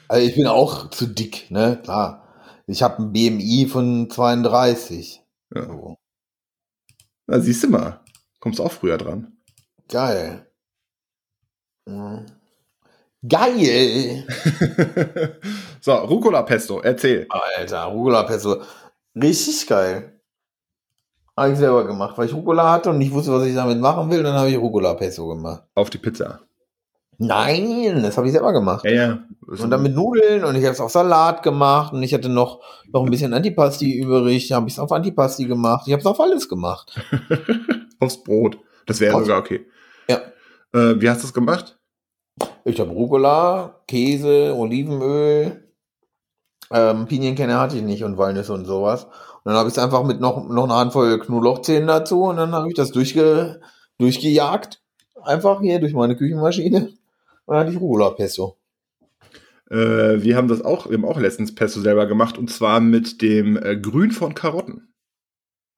Also 0.07 0.27
ich 0.27 0.35
bin 0.35 0.47
auch 0.47 0.89
zu 0.91 1.07
dick, 1.07 1.51
ne? 1.51 1.79
Klar. 1.83 2.27
Ich 2.67 2.83
habe 2.83 3.03
ein 3.03 3.13
BMI 3.13 3.67
von 3.67 4.09
32. 4.09 5.23
Ja. 5.55 5.65
So. 5.67 5.97
Na, 7.27 7.39
siehst 7.39 7.63
du 7.63 7.69
mal. 7.69 7.99
Kommst 8.39 8.61
auch 8.61 8.71
früher 8.71 8.97
dran. 8.97 9.37
Geil. 9.89 10.45
Mhm. 11.87 12.25
Geil! 13.27 14.25
so, 15.81 15.93
Rucola 15.95 16.43
Pesto, 16.43 16.81
erzähl. 16.81 17.25
Alter, 17.29 17.85
Rucola 17.85 18.23
Pesto. 18.23 18.61
Richtig 19.15 19.67
geil. 19.67 20.16
Habe 21.37 21.51
ich 21.51 21.59
selber 21.59 21.85
gemacht, 21.85 22.17
weil 22.17 22.25
ich 22.25 22.33
Rucola 22.33 22.71
hatte 22.71 22.89
und 22.89 22.97
nicht 22.97 23.13
wusste, 23.13 23.31
was 23.31 23.45
ich 23.45 23.53
damit 23.53 23.79
machen 23.79 24.09
will. 24.09 24.23
Dann 24.23 24.33
habe 24.33 24.49
ich 24.49 24.57
Rucola 24.57 24.95
Pesto 24.95 25.27
gemacht. 25.27 25.63
Auf 25.75 25.91
die 25.91 25.99
Pizza. 25.99 26.39
Nein, 27.19 28.01
das 28.01 28.17
habe 28.17 28.25
ich 28.25 28.33
selber 28.33 28.53
gemacht. 28.53 28.83
Ja, 28.85 28.91
ja. 28.91 29.19
Und 29.45 29.69
dann 29.69 29.83
mit 29.83 29.93
Nudeln 29.93 30.43
und 30.43 30.55
ich 30.55 30.63
habe 30.63 30.73
es 30.73 30.81
auf 30.81 30.91
Salat 30.91 31.43
gemacht 31.43 31.93
und 31.93 32.01
ich 32.01 32.13
hatte 32.13 32.29
noch, 32.29 32.61
noch 32.91 33.03
ein 33.03 33.11
bisschen 33.11 33.33
Antipasti 33.33 33.93
übrig. 33.93 34.47
Da 34.47 34.55
habe 34.55 34.67
ich 34.67 34.73
es 34.73 34.79
auf 34.79 34.91
Antipasti 34.91 35.45
gemacht. 35.45 35.83
Ich 35.85 35.93
habe 35.93 36.01
es 36.01 36.05
auf 36.07 36.19
alles 36.19 36.49
gemacht. 36.49 36.99
Aufs 37.99 38.23
Brot. 38.23 38.57
Das 38.87 38.99
wäre 38.99 39.19
sogar 39.19 39.39
okay. 39.39 39.65
Ja. 40.09 40.17
Äh, 40.73 40.99
wie 40.99 41.09
hast 41.09 41.21
du 41.21 41.27
es 41.27 41.33
gemacht? 41.33 41.77
Ich 42.65 42.79
habe 42.79 42.91
Rucola, 42.91 43.81
Käse, 43.87 44.55
Olivenöl, 44.55 45.67
ähm, 46.71 47.05
Pinienkerne 47.05 47.59
hatte 47.59 47.77
ich 47.77 47.83
nicht 47.83 48.03
und 48.03 48.17
Walnüsse 48.17 48.53
und 48.53 48.65
sowas. 48.65 49.07
Dann 49.47 49.55
habe 49.55 49.69
ich 49.69 49.77
es 49.77 49.79
einfach 49.81 50.03
mit 50.03 50.19
noch, 50.19 50.45
noch 50.49 50.65
einer 50.65 50.75
Handvoll 50.75 51.19
Knoblauchzehen 51.19 51.87
dazu 51.87 52.23
und 52.23 52.35
dann 52.35 52.51
habe 52.51 52.67
ich 52.67 52.73
das 52.73 52.91
durchge, 52.91 53.61
durchgejagt. 53.97 54.81
Einfach 55.23 55.61
hier 55.61 55.79
durch 55.79 55.93
meine 55.93 56.17
Küchenmaschine. 56.17 56.89
Und 57.45 57.55
dann 57.55 57.59
hatte 57.59 57.71
ich 57.71 57.79
Rucola 57.79 58.09
Pesto. 58.09 58.57
Äh, 59.71 60.21
wir 60.21 60.35
haben 60.35 60.49
das 60.49 60.65
auch, 60.65 60.89
wir 60.89 60.97
haben 60.97 61.05
auch 61.05 61.17
letztens 61.17 61.55
Pesto 61.55 61.79
selber 61.79 62.07
gemacht 62.07 62.37
und 62.37 62.51
zwar 62.51 62.81
mit 62.81 63.21
dem 63.21 63.55
äh, 63.55 63.77
Grün 63.77 64.11
von 64.11 64.35
Karotten. 64.35 64.93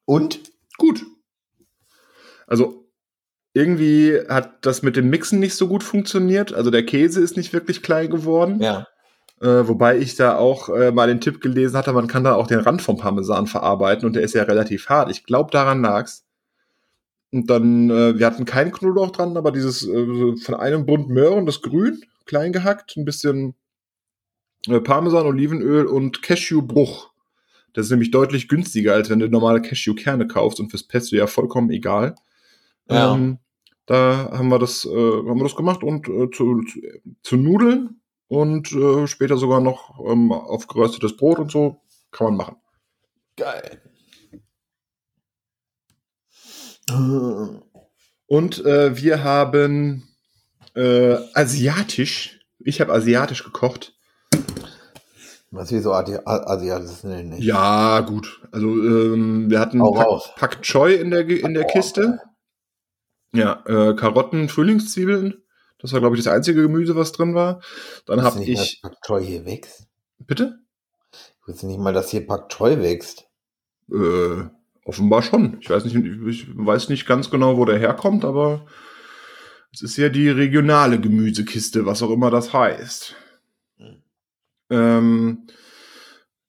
Und? 0.06 0.40
Gut. 0.80 1.06
Also 2.48 2.90
irgendwie 3.54 4.20
hat 4.30 4.66
das 4.66 4.82
mit 4.82 4.96
dem 4.96 5.12
Mixen 5.12 5.40
nicht 5.40 5.54
so 5.54 5.68
gut 5.68 5.84
funktioniert. 5.84 6.54
Also 6.54 6.72
der 6.72 6.88
Käse 6.88 7.22
ist 7.22 7.38
nicht 7.38 7.54
wirklich 7.54 7.84
klein 7.84 8.10
geworden. 8.10 8.64
Ja. 8.64 8.88
Äh, 9.42 9.68
wobei 9.68 9.98
ich 9.98 10.16
da 10.16 10.38
auch 10.38 10.70
äh, 10.70 10.92
mal 10.92 11.08
den 11.08 11.22
Tipp 11.22 11.40
gelesen 11.40 11.78
hatte, 11.78 11.94
man 11.94 12.08
kann 12.08 12.26
da 12.26 12.36
auch 12.36 12.48
den 12.48 12.60
Rand 12.60 12.82
vom 12.82 12.98
Parmesan 12.98 13.48
verarbeiten 13.48 14.06
und 14.06 14.14
der 14.14 14.24
ist 14.24 14.34
ja 14.36 14.44
relativ 14.44 14.90
hart. 14.90 15.10
Ich 15.10 15.24
glaube, 15.24 15.52
daran 15.52 15.82
lag's. 15.82 16.26
Und 17.32 17.50
dann, 17.50 17.90
äh, 17.90 18.18
wir 18.18 18.26
hatten 18.26 18.44
keinen 18.44 18.72
Knoblauch 18.72 19.12
dran, 19.12 19.38
aber 19.38 19.52
dieses 19.52 19.88
äh, 19.88 20.36
von 20.38 20.56
einem 20.56 20.86
Bund 20.86 21.10
Möhren, 21.10 21.46
das 21.46 21.62
Grün, 21.62 22.02
klein 22.26 22.52
gehackt, 22.52 22.98
ein 22.98 23.06
bisschen 23.06 23.56
äh, 24.68 24.82
Parmesan, 24.82 25.26
Olivenöl 25.26 25.86
und 25.86 26.22
Cashewbruch. 26.22 27.12
Das 27.74 27.86
ist 27.86 27.92
nämlich 27.92 28.12
deutlich 28.12 28.50
günstiger, 28.50 28.94
als 28.94 29.10
wenn 29.10 29.20
du 29.20 29.30
normale 29.30 29.62
Cashewkerne 29.62 30.28
kaufst 30.28 30.60
und 30.60 30.70
fürs 30.70 30.84
Pesto 30.84 31.16
ja 31.16 31.28
vollkommen 31.28 31.70
egal. 31.70 32.16
Ja. 32.90 33.14
Ähm, 33.14 33.38
da 33.86 34.32
haben 34.34 34.50
wir 34.50 34.60
das, 34.60 34.86
äh, 34.86 34.90
haben 34.90 35.38
wir 35.38 35.44
das 35.44 35.56
gemacht 35.56 35.84
und 35.84 36.10
äh, 36.10 36.30
zu, 36.32 36.62
zu, 36.64 36.82
zu 37.24 37.38
Nudeln 37.38 38.02
und 38.30 38.72
äh, 38.72 39.08
später 39.08 39.38
sogar 39.38 39.60
noch 39.60 40.00
ähm, 40.06 40.32
auf 40.32 40.68
geröstetes 40.68 41.18
Brot 41.18 41.40
und 41.40 41.52
so 41.52 41.82
kann 42.12 42.28
man 42.28 42.38
machen. 42.38 42.56
Geil. 43.36 43.82
Und 48.28 48.66
äh, 48.66 48.98
wir 48.98 49.24
haben 49.24 50.08
äh, 50.76 51.18
asiatisch, 51.34 52.40
ich 52.60 52.82
habe 52.82 52.94
asiatisch 52.94 53.44
gekocht. 53.44 53.94
Was 55.52 55.72
wir 55.72 55.82
so 55.82 55.94
Asi 55.94 56.18
Asiatis 56.26 57.04
nennen. 57.04 57.30
nicht. 57.30 57.44
Ja, 57.44 58.02
gut. 58.02 58.42
Also 58.52 58.68
ähm, 58.68 59.50
wir 59.50 59.60
hatten 59.60 59.80
Pak, 59.80 60.62
Choi 60.62 60.94
in 60.94 61.10
der, 61.10 61.28
in 61.28 61.56
der 61.56 61.66
Kiste. 61.66 62.20
Ja, 63.34 63.64
äh, 63.66 63.96
Karotten, 63.96 64.50
Frühlingszwiebeln. 64.50 65.44
Das 65.80 65.94
war, 65.94 66.02
glaube 66.02 66.18
ich, 66.18 66.24
das 66.24 66.34
einzige 66.34 66.62
Gemüse, 66.62 66.96
was 66.96 67.12
drin 67.12 67.34
war. 67.36 67.62
Dann 68.06 68.22
habe 68.22 68.44
ich. 68.44 68.58
dass 68.58 68.82
Pak 68.82 69.02
Choi 69.02 69.24
hier 69.24 69.46
wächst. 69.46 69.88
Bitte? 70.20 70.60
Ich 71.12 71.48
wusste 71.48 71.68
nicht 71.68 71.80
mal, 71.80 71.94
dass 71.94 72.12
hier 72.12 72.28
Pak 72.28 72.50
Choi 72.50 72.82
wächst. 72.82 73.28
Äh, 73.92 74.44
offenbar 74.84 75.24
schon. 75.24 75.58
Ich 75.62 75.70
weiß 75.70 75.86
nicht, 75.86 75.96
ich 75.96 76.48
weiß 76.56 76.90
nicht 76.90 77.08
ganz 77.08 77.30
genau, 77.30 77.58
wo 77.58 77.66
der 77.66 77.80
herkommt, 77.80 78.26
aber 78.26 78.66
es 79.72 79.82
ist 79.82 79.98
ja 79.98 80.10
die 80.10 80.30
regionale 80.30 81.00
Gemüsekiste, 81.00 81.86
was 81.86 82.04
auch 82.04 82.12
immer 82.12 82.30
das 82.30 82.54
heißt. 82.54 83.16
Hm. 83.78 84.04
Ähm, 84.70 85.48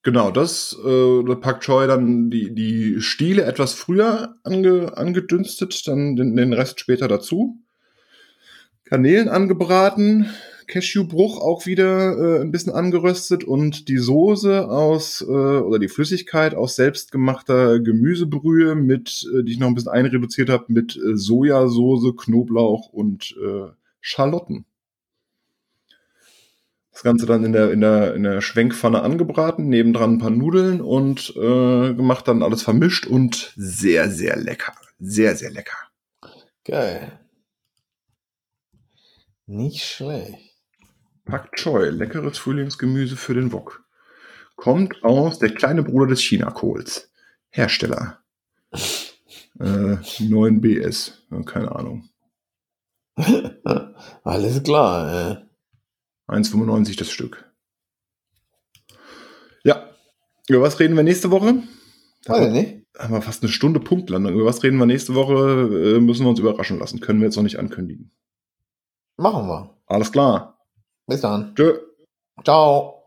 genau, 0.03 0.31
das 0.31 0.77
äh, 0.83 1.35
Pak 1.35 1.61
Choi 1.61 1.87
dann 1.87 2.29
die, 2.29 2.53
die 2.53 2.99
Stiele 2.99 3.43
etwas 3.43 3.73
früher 3.73 4.35
ange, 4.43 4.97
angedünstet, 4.97 5.87
dann 5.87 6.15
den, 6.15 6.35
den 6.35 6.53
Rest 6.53 6.79
später 6.79 7.07
dazu. 7.07 7.60
Kanälen 8.91 9.29
angebraten, 9.29 10.29
Cashewbruch 10.67 11.39
auch 11.39 11.65
wieder 11.65 12.17
äh, 12.17 12.41
ein 12.41 12.51
bisschen 12.51 12.73
angeröstet 12.73 13.45
und 13.45 13.87
die 13.87 13.97
Soße 13.97 14.67
aus 14.69 15.21
äh, 15.21 15.31
oder 15.31 15.79
die 15.79 15.87
Flüssigkeit 15.87 16.53
aus 16.55 16.75
selbstgemachter 16.75 17.79
Gemüsebrühe 17.79 18.75
mit, 18.75 19.25
äh, 19.33 19.43
die 19.43 19.53
ich 19.53 19.59
noch 19.59 19.67
ein 19.67 19.75
bisschen 19.75 19.93
einreduziert 19.93 20.49
habe, 20.49 20.65
mit 20.67 20.97
äh, 20.97 21.15
Sojasauce, 21.15 22.17
Knoblauch 22.17 22.89
und 22.89 23.33
äh, 23.41 23.69
Schalotten. 24.01 24.65
Das 26.91 27.03
Ganze 27.03 27.25
dann 27.25 27.45
in 27.45 27.53
der, 27.53 27.71
in 27.71 27.79
der, 27.79 28.13
in 28.13 28.23
der 28.23 28.41
Schwenkpfanne 28.41 29.03
angebraten, 29.03 29.69
nebendran 29.69 30.15
ein 30.15 30.19
paar 30.19 30.31
Nudeln 30.31 30.81
und 30.81 31.33
äh, 31.37 31.93
gemacht, 31.93 32.27
dann 32.27 32.43
alles 32.43 32.61
vermischt 32.61 33.07
und 33.07 33.53
sehr, 33.55 34.09
sehr 34.09 34.35
lecker. 34.35 34.73
Sehr, 34.99 35.37
sehr 35.37 35.51
lecker. 35.51 35.77
Geil. 36.65 37.20
Nicht 39.51 39.83
schlecht. 39.83 40.55
Pak 41.25 41.51
Choi, 41.57 41.89
leckeres 41.89 42.37
Frühlingsgemüse 42.37 43.17
für 43.17 43.33
den 43.33 43.51
Wok. 43.51 43.83
Kommt 44.55 45.03
aus 45.03 45.39
der 45.39 45.53
kleine 45.53 45.83
Bruder 45.83 46.07
des 46.07 46.21
Chinakohls. 46.21 47.11
Hersteller. 47.49 48.19
Äh, 49.59 49.97
9 50.19 50.61
BS. 50.61 51.21
Ja, 51.29 51.43
keine 51.43 51.75
Ahnung. 51.75 52.09
Alles 54.23 54.63
klar. 54.63 55.45
Äh. 56.27 56.31
1,95 56.33 56.97
das 56.97 57.11
Stück. 57.11 57.51
Ja. 59.63 59.91
Über 60.49 60.61
was 60.61 60.79
reden 60.79 60.95
wir 60.95 61.03
nächste 61.03 61.29
Woche? 61.29 61.61
Weiß 62.25 62.47
ich 62.47 62.53
nicht. 62.53 62.85
Haben 62.97 63.13
wir 63.13 63.21
fast 63.21 63.43
eine 63.43 63.51
Stunde 63.51 63.81
Punktlandung. 63.81 64.33
Über 64.33 64.45
was 64.45 64.63
reden 64.63 64.77
wir 64.77 64.87
nächste 64.87 65.13
Woche? 65.13 65.97
Äh, 65.97 65.99
müssen 65.99 66.25
wir 66.25 66.29
uns 66.29 66.39
überraschen 66.39 66.79
lassen. 66.79 67.01
Können 67.01 67.19
wir 67.19 67.27
jetzt 67.27 67.35
noch 67.35 67.43
nicht 67.43 67.59
ankündigen. 67.59 68.11
Machen 69.21 69.47
wir. 69.47 69.69
Alles 69.85 70.11
klar. 70.11 70.57
Bis 71.05 71.21
dann. 71.21 71.53
Tschö. 71.53 71.77
Ciao. 72.43 73.00